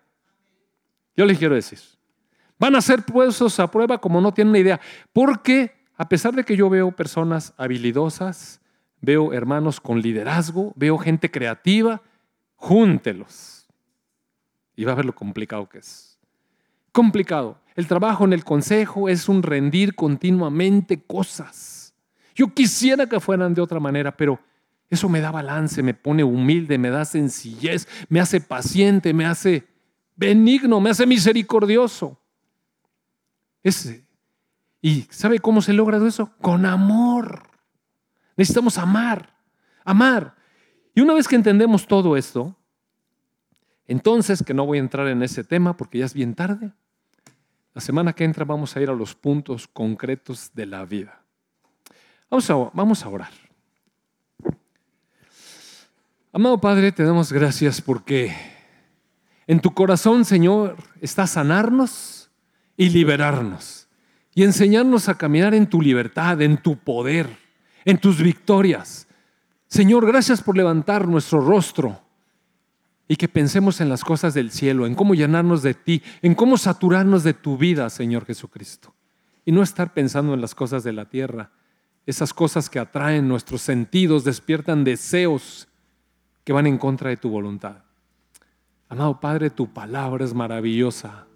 Yo 1.16 1.24
les 1.24 1.38
quiero 1.38 1.54
decir, 1.54 1.78
van 2.58 2.76
a 2.76 2.80
ser 2.80 3.02
puestos 3.02 3.58
a 3.60 3.70
prueba 3.70 3.98
como 3.98 4.20
no 4.20 4.32
tienen 4.32 4.50
una 4.50 4.58
idea, 4.58 4.80
porque 5.12 5.72
a 5.96 6.08
pesar 6.08 6.34
de 6.34 6.44
que 6.44 6.56
yo 6.56 6.70
veo 6.70 6.92
personas 6.92 7.52
habilidosas, 7.56 8.60
veo 9.00 9.32
hermanos 9.32 9.80
con 9.80 10.00
liderazgo, 10.00 10.72
veo 10.76 10.98
gente 10.98 11.30
creativa, 11.30 12.02
júntelos. 12.56 13.68
Y 14.76 14.84
va 14.84 14.92
a 14.92 14.94
ver 14.94 15.04
lo 15.04 15.14
complicado 15.14 15.68
que 15.68 15.78
es. 15.78 16.18
Complicado. 16.92 17.58
El 17.76 17.86
trabajo 17.86 18.24
en 18.24 18.32
el 18.32 18.44
consejo 18.44 19.08
es 19.08 19.28
un 19.28 19.42
rendir 19.42 19.94
continuamente 19.94 21.02
cosas. 21.02 21.94
Yo 22.34 22.52
quisiera 22.54 23.06
que 23.06 23.20
fueran 23.20 23.54
de 23.54 23.60
otra 23.60 23.80
manera, 23.80 24.16
pero 24.16 24.40
eso 24.90 25.08
me 25.08 25.20
da 25.20 25.30
balance, 25.30 25.82
me 25.82 25.94
pone 25.94 26.24
humilde, 26.24 26.76
me 26.76 26.90
da 26.90 27.04
sencillez, 27.04 27.86
me 28.08 28.20
hace 28.20 28.40
paciente, 28.40 29.14
me 29.14 29.24
hace 29.24 29.68
benigno, 30.16 30.80
me 30.80 30.90
hace 30.90 31.06
misericordioso. 31.06 32.20
Ese. 33.62 34.04
¿Y 34.82 35.02
sabe 35.10 35.38
cómo 35.38 35.62
se 35.62 35.72
logra 35.72 36.04
eso? 36.06 36.32
Con 36.40 36.66
amor. 36.66 37.44
Necesitamos 38.36 38.78
amar, 38.78 39.36
amar. 39.84 40.34
Y 40.94 41.00
una 41.00 41.14
vez 41.14 41.28
que 41.28 41.36
entendemos 41.36 41.86
todo 41.86 42.16
esto, 42.16 42.56
entonces, 43.86 44.42
que 44.42 44.54
no 44.54 44.66
voy 44.66 44.78
a 44.78 44.80
entrar 44.80 45.08
en 45.08 45.22
ese 45.22 45.44
tema 45.44 45.76
porque 45.76 45.98
ya 45.98 46.04
es 46.04 46.14
bien 46.14 46.34
tarde, 46.34 46.72
la 47.74 47.80
semana 47.80 48.12
que 48.12 48.24
entra 48.24 48.44
vamos 48.44 48.76
a 48.76 48.80
ir 48.80 48.88
a 48.88 48.94
los 48.94 49.14
puntos 49.14 49.68
concretos 49.68 50.52
de 50.54 50.66
la 50.66 50.84
vida. 50.84 51.22
Vamos 52.28 52.48
a, 52.50 52.54
vamos 52.72 53.04
a 53.04 53.08
orar. 53.08 53.49
Amado 56.32 56.60
Padre, 56.60 56.92
te 56.92 57.02
damos 57.02 57.32
gracias 57.32 57.80
porque 57.80 58.32
en 59.48 59.58
tu 59.58 59.74
corazón, 59.74 60.24
Señor, 60.24 60.76
está 61.00 61.26
sanarnos 61.26 62.30
y 62.76 62.88
liberarnos 62.90 63.88
y 64.32 64.44
enseñarnos 64.44 65.08
a 65.08 65.18
caminar 65.18 65.54
en 65.54 65.66
tu 65.66 65.82
libertad, 65.82 66.40
en 66.40 66.56
tu 66.56 66.76
poder, 66.76 67.28
en 67.84 67.98
tus 67.98 68.22
victorias. 68.22 69.08
Señor, 69.66 70.06
gracias 70.06 70.40
por 70.40 70.56
levantar 70.56 71.08
nuestro 71.08 71.40
rostro 71.40 72.00
y 73.08 73.16
que 73.16 73.26
pensemos 73.26 73.80
en 73.80 73.88
las 73.88 74.04
cosas 74.04 74.32
del 74.32 74.52
cielo, 74.52 74.86
en 74.86 74.94
cómo 74.94 75.16
llenarnos 75.16 75.64
de 75.64 75.74
ti, 75.74 76.00
en 76.22 76.36
cómo 76.36 76.56
saturarnos 76.58 77.24
de 77.24 77.34
tu 77.34 77.58
vida, 77.58 77.90
Señor 77.90 78.24
Jesucristo, 78.24 78.94
y 79.44 79.50
no 79.50 79.64
estar 79.64 79.92
pensando 79.92 80.32
en 80.34 80.40
las 80.40 80.54
cosas 80.54 80.84
de 80.84 80.92
la 80.92 81.06
tierra, 81.06 81.50
esas 82.06 82.32
cosas 82.32 82.70
que 82.70 82.78
atraen 82.78 83.26
nuestros 83.26 83.62
sentidos, 83.62 84.22
despiertan 84.22 84.84
deseos 84.84 85.66
que 86.50 86.54
van 86.54 86.66
en 86.66 86.78
contra 86.78 87.10
de 87.10 87.16
tu 87.16 87.30
voluntad. 87.30 87.76
Amado 88.88 89.20
Padre, 89.20 89.50
tu 89.50 89.72
palabra 89.72 90.24
es 90.24 90.34
maravillosa. 90.34 91.28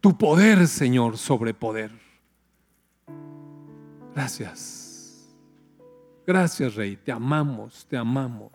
Tu 0.00 0.16
poder, 0.16 0.66
Señor, 0.66 1.18
sobre 1.18 1.52
poder. 1.52 1.90
Gracias. 4.14 5.28
Gracias, 6.26 6.76
Rey. 6.76 6.96
Te 6.96 7.12
amamos, 7.12 7.84
te 7.84 7.98
amamos. 7.98 8.52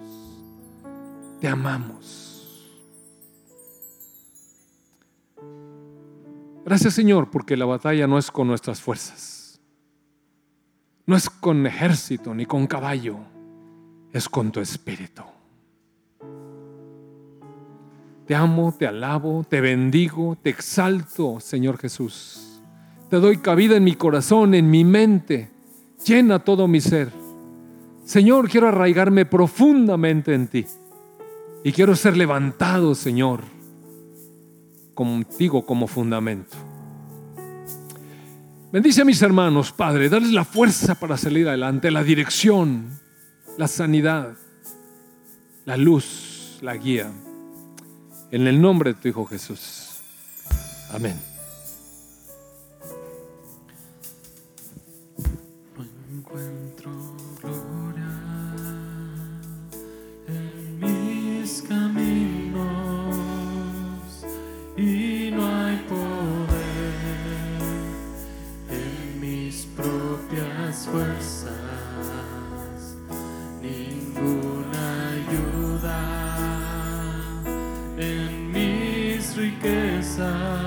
Te 1.40 1.48
amamos. 1.48 2.74
Gracias, 6.66 6.96
Señor, 6.96 7.30
porque 7.30 7.56
la 7.56 7.66
batalla 7.66 8.08
no 8.08 8.18
es 8.18 8.32
con 8.32 8.48
nuestras 8.48 8.82
fuerzas. 8.82 9.62
No 11.06 11.16
es 11.16 11.30
con 11.30 11.68
ejército 11.68 12.34
ni 12.34 12.48
con 12.48 12.66
caballo 12.66 13.32
es 14.14 14.30
con 14.30 14.52
tu 14.52 14.60
espíritu. 14.60 15.24
Te 18.28 18.36
amo, 18.36 18.74
te 18.78 18.88
alabo, 18.88 19.44
te 19.50 19.60
bendigo, 19.60 20.38
te 20.42 20.52
exalto, 20.52 21.40
Señor 21.42 21.78
Jesús. 21.78 22.62
Te 23.10 23.18
doy 23.18 23.38
cabida 23.38 23.76
en 23.76 23.84
mi 23.84 23.96
corazón, 23.96 24.54
en 24.54 24.70
mi 24.70 24.86
mente. 24.86 25.50
Llena 26.06 26.40
todo 26.40 26.68
mi 26.68 26.80
ser. 26.80 27.12
Señor, 28.06 28.50
quiero 28.50 28.68
arraigarme 28.68 29.26
profundamente 29.26 30.34
en 30.34 30.48
ti. 30.48 30.66
Y 31.64 31.72
quiero 31.72 31.96
ser 31.96 32.16
levantado, 32.16 32.96
Señor, 32.96 33.42
contigo 34.94 35.66
como 35.66 35.88
fundamento. 35.88 36.56
Bendice 38.72 39.02
a 39.02 39.06
mis 39.06 39.22
hermanos, 39.22 39.72
Padre. 39.72 40.10
Darles 40.10 40.32
la 40.32 40.46
fuerza 40.46 40.96
para 40.96 41.18
salir 41.18 41.48
adelante, 41.48 41.92
la 41.92 42.04
dirección, 42.04 43.00
la 43.58 43.68
sanidad, 43.68 44.36
la 45.66 45.78
luz, 45.78 46.60
la 46.62 46.76
guía. 46.76 47.12
En 48.32 48.48
el 48.48 48.62
nombre 48.62 48.94
de 48.94 49.00
tu 49.00 49.08
Hijo 49.08 49.26
Jesús. 49.26 50.02
Amén. 50.92 51.20
Yo 80.18 80.63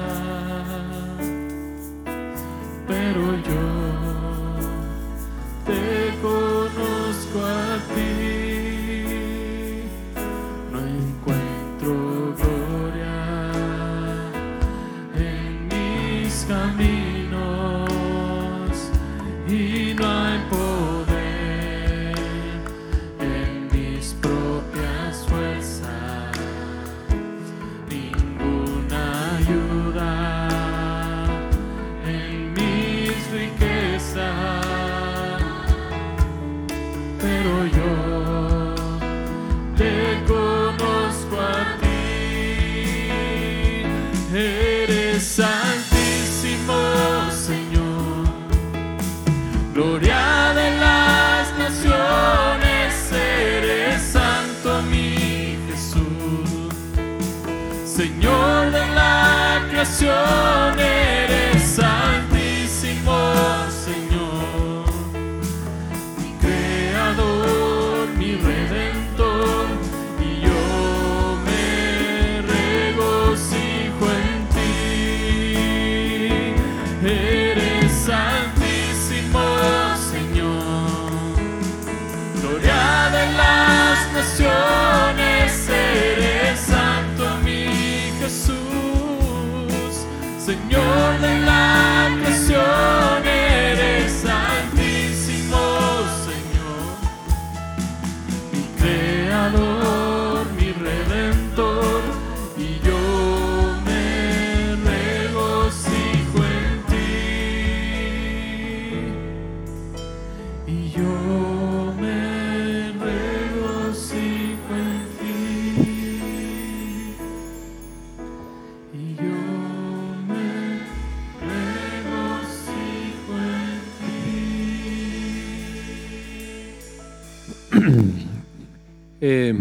Eh, 129.29 129.53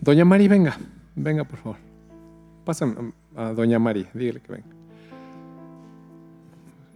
doña 0.00 0.24
Mari, 0.24 0.46
venga, 0.46 0.78
venga 1.16 1.42
por 1.42 1.58
favor. 1.58 1.78
Pásame 2.64 3.12
a 3.34 3.52
Doña 3.52 3.80
Mari, 3.80 4.06
dígale 4.14 4.40
que 4.40 4.52
venga. 4.52 4.68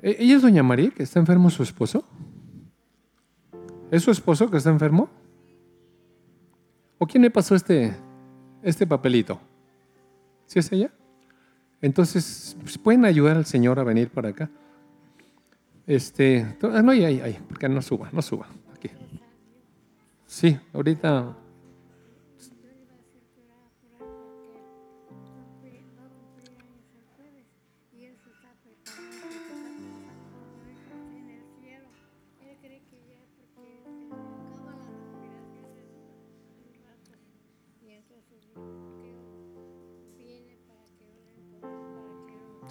¿E- 0.03 0.17
¿Ella 0.21 0.37
es 0.37 0.43
Doña 0.43 0.63
Mari, 0.63 0.93
que 0.93 1.03
está 1.03 1.19
enfermo 1.19 1.51
su 1.51 1.65
esposo? 1.65 2.05
¿Es 3.91 4.05
su 4.05 4.13
esposo 4.13 4.49
que 4.49 4.59
está 4.59 4.71
enfermo? 4.71 5.09
¿O 6.99 7.09
quién 7.09 7.25
le 7.25 7.31
pasó 7.33 7.57
este, 7.57 7.93
este 8.63 8.87
papelito? 8.87 9.41
¿Sí 10.47 10.61
es 10.61 10.71
ella? 10.71 10.93
Entonces, 11.81 12.57
¿pueden 12.85 13.05
ayudar 13.05 13.37
al 13.37 13.47
Señor 13.47 13.81
a 13.81 13.83
venir 13.83 14.11
para 14.11 14.29
acá? 14.29 14.49
Este, 15.89 16.47
ah, 16.63 16.83
no, 16.83 16.93
ahí, 16.93 17.05
ahí, 17.05 17.21
ahí, 17.21 17.39
porque 17.49 17.69
no 17.69 17.83
suba, 17.83 18.11
no 18.13 18.23
suba. 18.23 18.47
Aquí. 18.77 18.91
Sí, 20.25 20.57
ahorita 20.73 21.37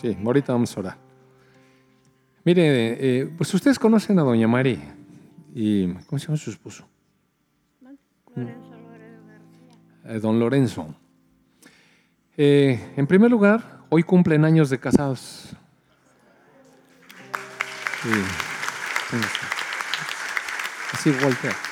Sí, 0.02 0.18
ahorita 0.26 0.54
vamos 0.54 0.76
a 0.76 0.80
orar. 0.80 0.98
Mire, 2.44 3.20
eh, 3.22 3.32
pues 3.38 3.54
ustedes 3.54 3.78
conocen 3.78 4.18
a 4.18 4.24
Doña 4.24 4.48
Mari 4.48 4.82
y 5.54 5.94
¿cómo 6.08 6.18
se 6.18 6.26
llama 6.26 6.38
su 6.38 6.50
esposo? 6.50 6.88
Lorenzo 8.36 8.72
Lorenzo 8.78 9.28
García. 9.28 10.16
Eh, 10.16 10.20
don 10.20 10.40
Lorenzo. 10.40 10.96
Eh, 12.36 12.94
en 12.98 13.06
primer 13.06 13.30
lugar, 13.30 13.82
hoy 13.90 14.02
cumplen 14.02 14.44
años 14.44 14.72
de 14.72 14.80
casados. 14.80 15.56
Sí. 18.02 18.10
Así 20.94 21.12
voltea. 21.12 21.71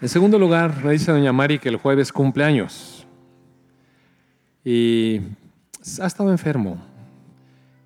En 0.00 0.08
segundo 0.08 0.38
lugar, 0.38 0.84
me 0.84 0.92
dice 0.92 1.12
doña 1.12 1.32
Mari 1.32 1.58
que 1.58 1.68
el 1.68 1.76
jueves 1.76 2.12
cumple 2.12 2.44
años. 2.44 3.06
Y 4.64 5.20
ha 6.00 6.06
estado 6.06 6.30
enfermo. 6.30 6.82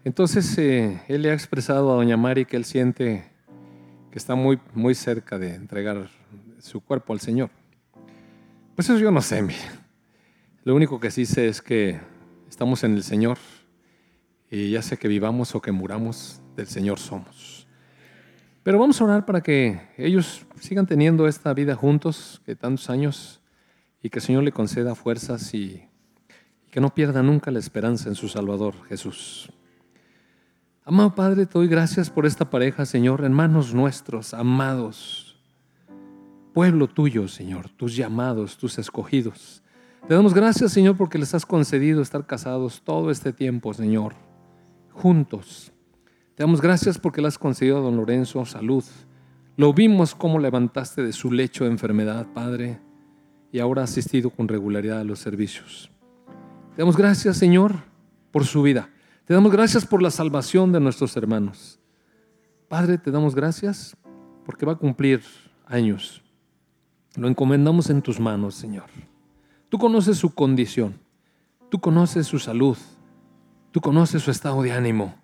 Entonces, 0.04 0.56
eh, 0.58 1.00
él 1.08 1.22
le 1.22 1.30
ha 1.30 1.34
expresado 1.34 1.92
a 1.92 1.96
doña 1.96 2.16
Mari 2.16 2.44
que 2.44 2.56
él 2.56 2.64
siente 2.64 3.24
que 4.10 4.18
está 4.18 4.34
muy, 4.34 4.58
muy 4.74 4.94
cerca 4.94 5.38
de 5.38 5.54
entregar 5.54 6.08
su 6.60 6.80
cuerpo 6.80 7.12
al 7.12 7.20
Señor. 7.20 7.50
Pues 8.74 8.88
eso 8.88 8.98
yo 8.98 9.10
no 9.10 9.20
sé, 9.20 9.42
mire. 9.42 9.58
Lo 10.64 10.74
único 10.74 10.98
que 11.00 11.10
sí 11.10 11.26
sé 11.26 11.48
es 11.48 11.60
que 11.60 12.00
estamos 12.48 12.84
en 12.84 12.94
el 12.94 13.02
Señor 13.02 13.38
y 14.50 14.70
ya 14.70 14.82
sea 14.82 14.96
que 14.96 15.08
vivamos 15.08 15.54
o 15.54 15.60
que 15.60 15.72
muramos, 15.72 16.40
del 16.56 16.66
Señor 16.66 16.98
somos. 16.98 17.57
Pero 18.62 18.78
vamos 18.78 19.00
a 19.00 19.04
orar 19.04 19.24
para 19.24 19.40
que 19.40 19.80
ellos 19.96 20.46
sigan 20.60 20.86
teniendo 20.86 21.26
esta 21.26 21.54
vida 21.54 21.74
juntos, 21.74 22.42
que 22.44 22.54
tantos 22.56 22.90
años, 22.90 23.40
y 24.02 24.10
que 24.10 24.18
el 24.18 24.24
Señor 24.24 24.42
le 24.42 24.52
conceda 24.52 24.94
fuerzas 24.94 25.54
y, 25.54 25.88
y 26.66 26.70
que 26.70 26.80
no 26.80 26.94
pierda 26.94 27.22
nunca 27.22 27.50
la 27.50 27.58
esperanza 27.58 28.08
en 28.08 28.14
su 28.14 28.28
Salvador, 28.28 28.74
Jesús. 28.88 29.50
Amado 30.84 31.14
Padre, 31.14 31.44
te 31.44 31.52
doy 31.52 31.68
gracias 31.68 32.08
por 32.08 32.24
esta 32.24 32.48
pareja, 32.48 32.86
Señor, 32.86 33.22
hermanos 33.22 33.74
nuestros, 33.74 34.32
amados, 34.32 35.38
pueblo 36.54 36.88
tuyo, 36.88 37.28
Señor, 37.28 37.68
tus 37.68 37.94
llamados, 37.94 38.56
tus 38.56 38.78
escogidos. 38.78 39.62
Te 40.06 40.14
damos 40.14 40.32
gracias, 40.32 40.72
Señor, 40.72 40.96
porque 40.96 41.18
les 41.18 41.34
has 41.34 41.44
concedido 41.44 42.00
estar 42.00 42.24
casados 42.24 42.80
todo 42.82 43.10
este 43.10 43.34
tiempo, 43.34 43.74
Señor, 43.74 44.14
juntos. 44.90 45.72
Te 46.38 46.44
damos 46.44 46.60
gracias 46.60 46.98
porque 46.98 47.20
le 47.20 47.26
has 47.26 47.36
concedido 47.36 47.78
a 47.78 47.80
don 47.80 47.96
Lorenzo 47.96 48.44
salud. 48.44 48.84
Lo 49.56 49.72
vimos 49.72 50.14
cómo 50.14 50.38
levantaste 50.38 51.02
de 51.02 51.12
su 51.12 51.32
lecho 51.32 51.64
de 51.64 51.70
enfermedad, 51.72 52.28
Padre, 52.32 52.78
y 53.50 53.58
ahora 53.58 53.82
ha 53.82 53.86
asistido 53.86 54.30
con 54.30 54.46
regularidad 54.46 55.00
a 55.00 55.04
los 55.04 55.18
servicios. 55.18 55.90
Te 56.76 56.82
damos 56.82 56.96
gracias, 56.96 57.38
Señor, 57.38 57.74
por 58.30 58.44
su 58.44 58.62
vida. 58.62 58.88
Te 59.24 59.34
damos 59.34 59.50
gracias 59.50 59.84
por 59.84 60.00
la 60.00 60.12
salvación 60.12 60.70
de 60.70 60.78
nuestros 60.78 61.16
hermanos. 61.16 61.80
Padre, 62.68 62.98
te 62.98 63.10
damos 63.10 63.34
gracias 63.34 63.96
porque 64.46 64.64
va 64.64 64.74
a 64.74 64.78
cumplir 64.78 65.22
años. 65.66 66.22
Lo 67.16 67.26
encomendamos 67.26 67.90
en 67.90 68.00
tus 68.00 68.20
manos, 68.20 68.54
Señor. 68.54 68.86
Tú 69.68 69.76
conoces 69.76 70.18
su 70.18 70.32
condición, 70.32 71.00
tú 71.68 71.80
conoces 71.80 72.28
su 72.28 72.38
salud, 72.38 72.78
tú 73.72 73.80
conoces 73.80 74.22
su 74.22 74.30
estado 74.30 74.62
de 74.62 74.70
ánimo, 74.70 75.16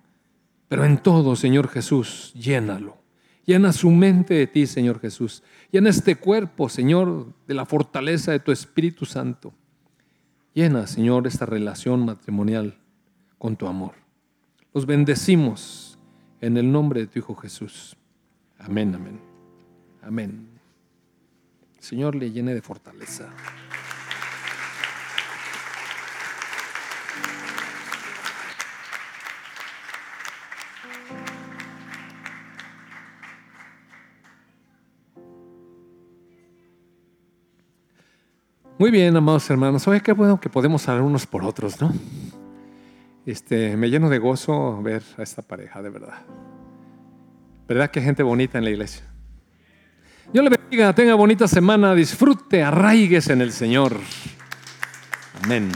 pero 0.67 0.85
en 0.85 0.97
todo, 0.97 1.35
Señor 1.35 1.67
Jesús, 1.67 2.33
llénalo. 2.33 2.97
Llena 3.45 3.71
su 3.73 3.91
mente 3.91 4.33
de 4.33 4.47
ti, 4.47 4.65
Señor 4.65 4.99
Jesús. 4.99 5.43
Llena 5.71 5.89
este 5.89 6.15
cuerpo, 6.15 6.67
Señor, 6.67 7.33
de 7.47 7.53
la 7.53 7.65
fortaleza 7.65 8.31
de 8.31 8.39
tu 8.39 8.51
Espíritu 8.51 9.05
Santo. 9.05 9.53
Llena, 10.53 10.87
Señor, 10.87 11.27
esta 11.27 11.45
relación 11.45 12.05
matrimonial 12.05 12.77
con 13.37 13.55
tu 13.55 13.67
amor. 13.67 13.93
Los 14.73 14.85
bendecimos 14.85 15.99
en 16.41 16.57
el 16.57 16.71
nombre 16.71 17.01
de 17.01 17.07
tu 17.07 17.19
Hijo 17.19 17.35
Jesús. 17.35 17.95
Amén, 18.57 18.95
amén. 18.95 19.19
Amén. 20.01 20.49
Señor 21.79 22.15
le 22.15 22.31
llene 22.31 22.55
de 22.55 22.61
fortaleza. 22.61 23.29
Muy 38.77 38.91
bien, 38.91 39.15
amados 39.15 39.49
hermanos. 39.49 39.87
Oye, 39.87 40.01
qué 40.01 40.11
bueno 40.11 40.39
que 40.39 40.49
podemos 40.49 40.87
hablar 40.89 41.05
unos 41.05 41.25
por 41.25 41.45
otros, 41.45 41.79
¿no? 41.79 41.93
Este, 43.25 43.77
me 43.77 43.89
lleno 43.89 44.09
de 44.09 44.19
gozo 44.19 44.81
ver 44.81 45.01
a 45.17 45.23
esta 45.23 45.41
pareja, 45.41 45.81
de 45.81 45.89
verdad. 45.89 46.25
¿Verdad 47.69 47.89
que 47.89 48.01
gente 48.01 48.21
bonita 48.21 48.57
en 48.57 48.65
la 48.65 48.71
iglesia? 48.71 49.03
Dios 50.33 50.43
le 50.43 50.49
bendiga, 50.49 50.93
tenga 50.93 51.15
bonita 51.15 51.47
semana, 51.47 51.95
disfrute, 51.95 52.63
arraigues 52.63 53.29
en 53.29 53.41
el 53.41 53.53
Señor. 53.53 53.97
Amén. 55.41 55.71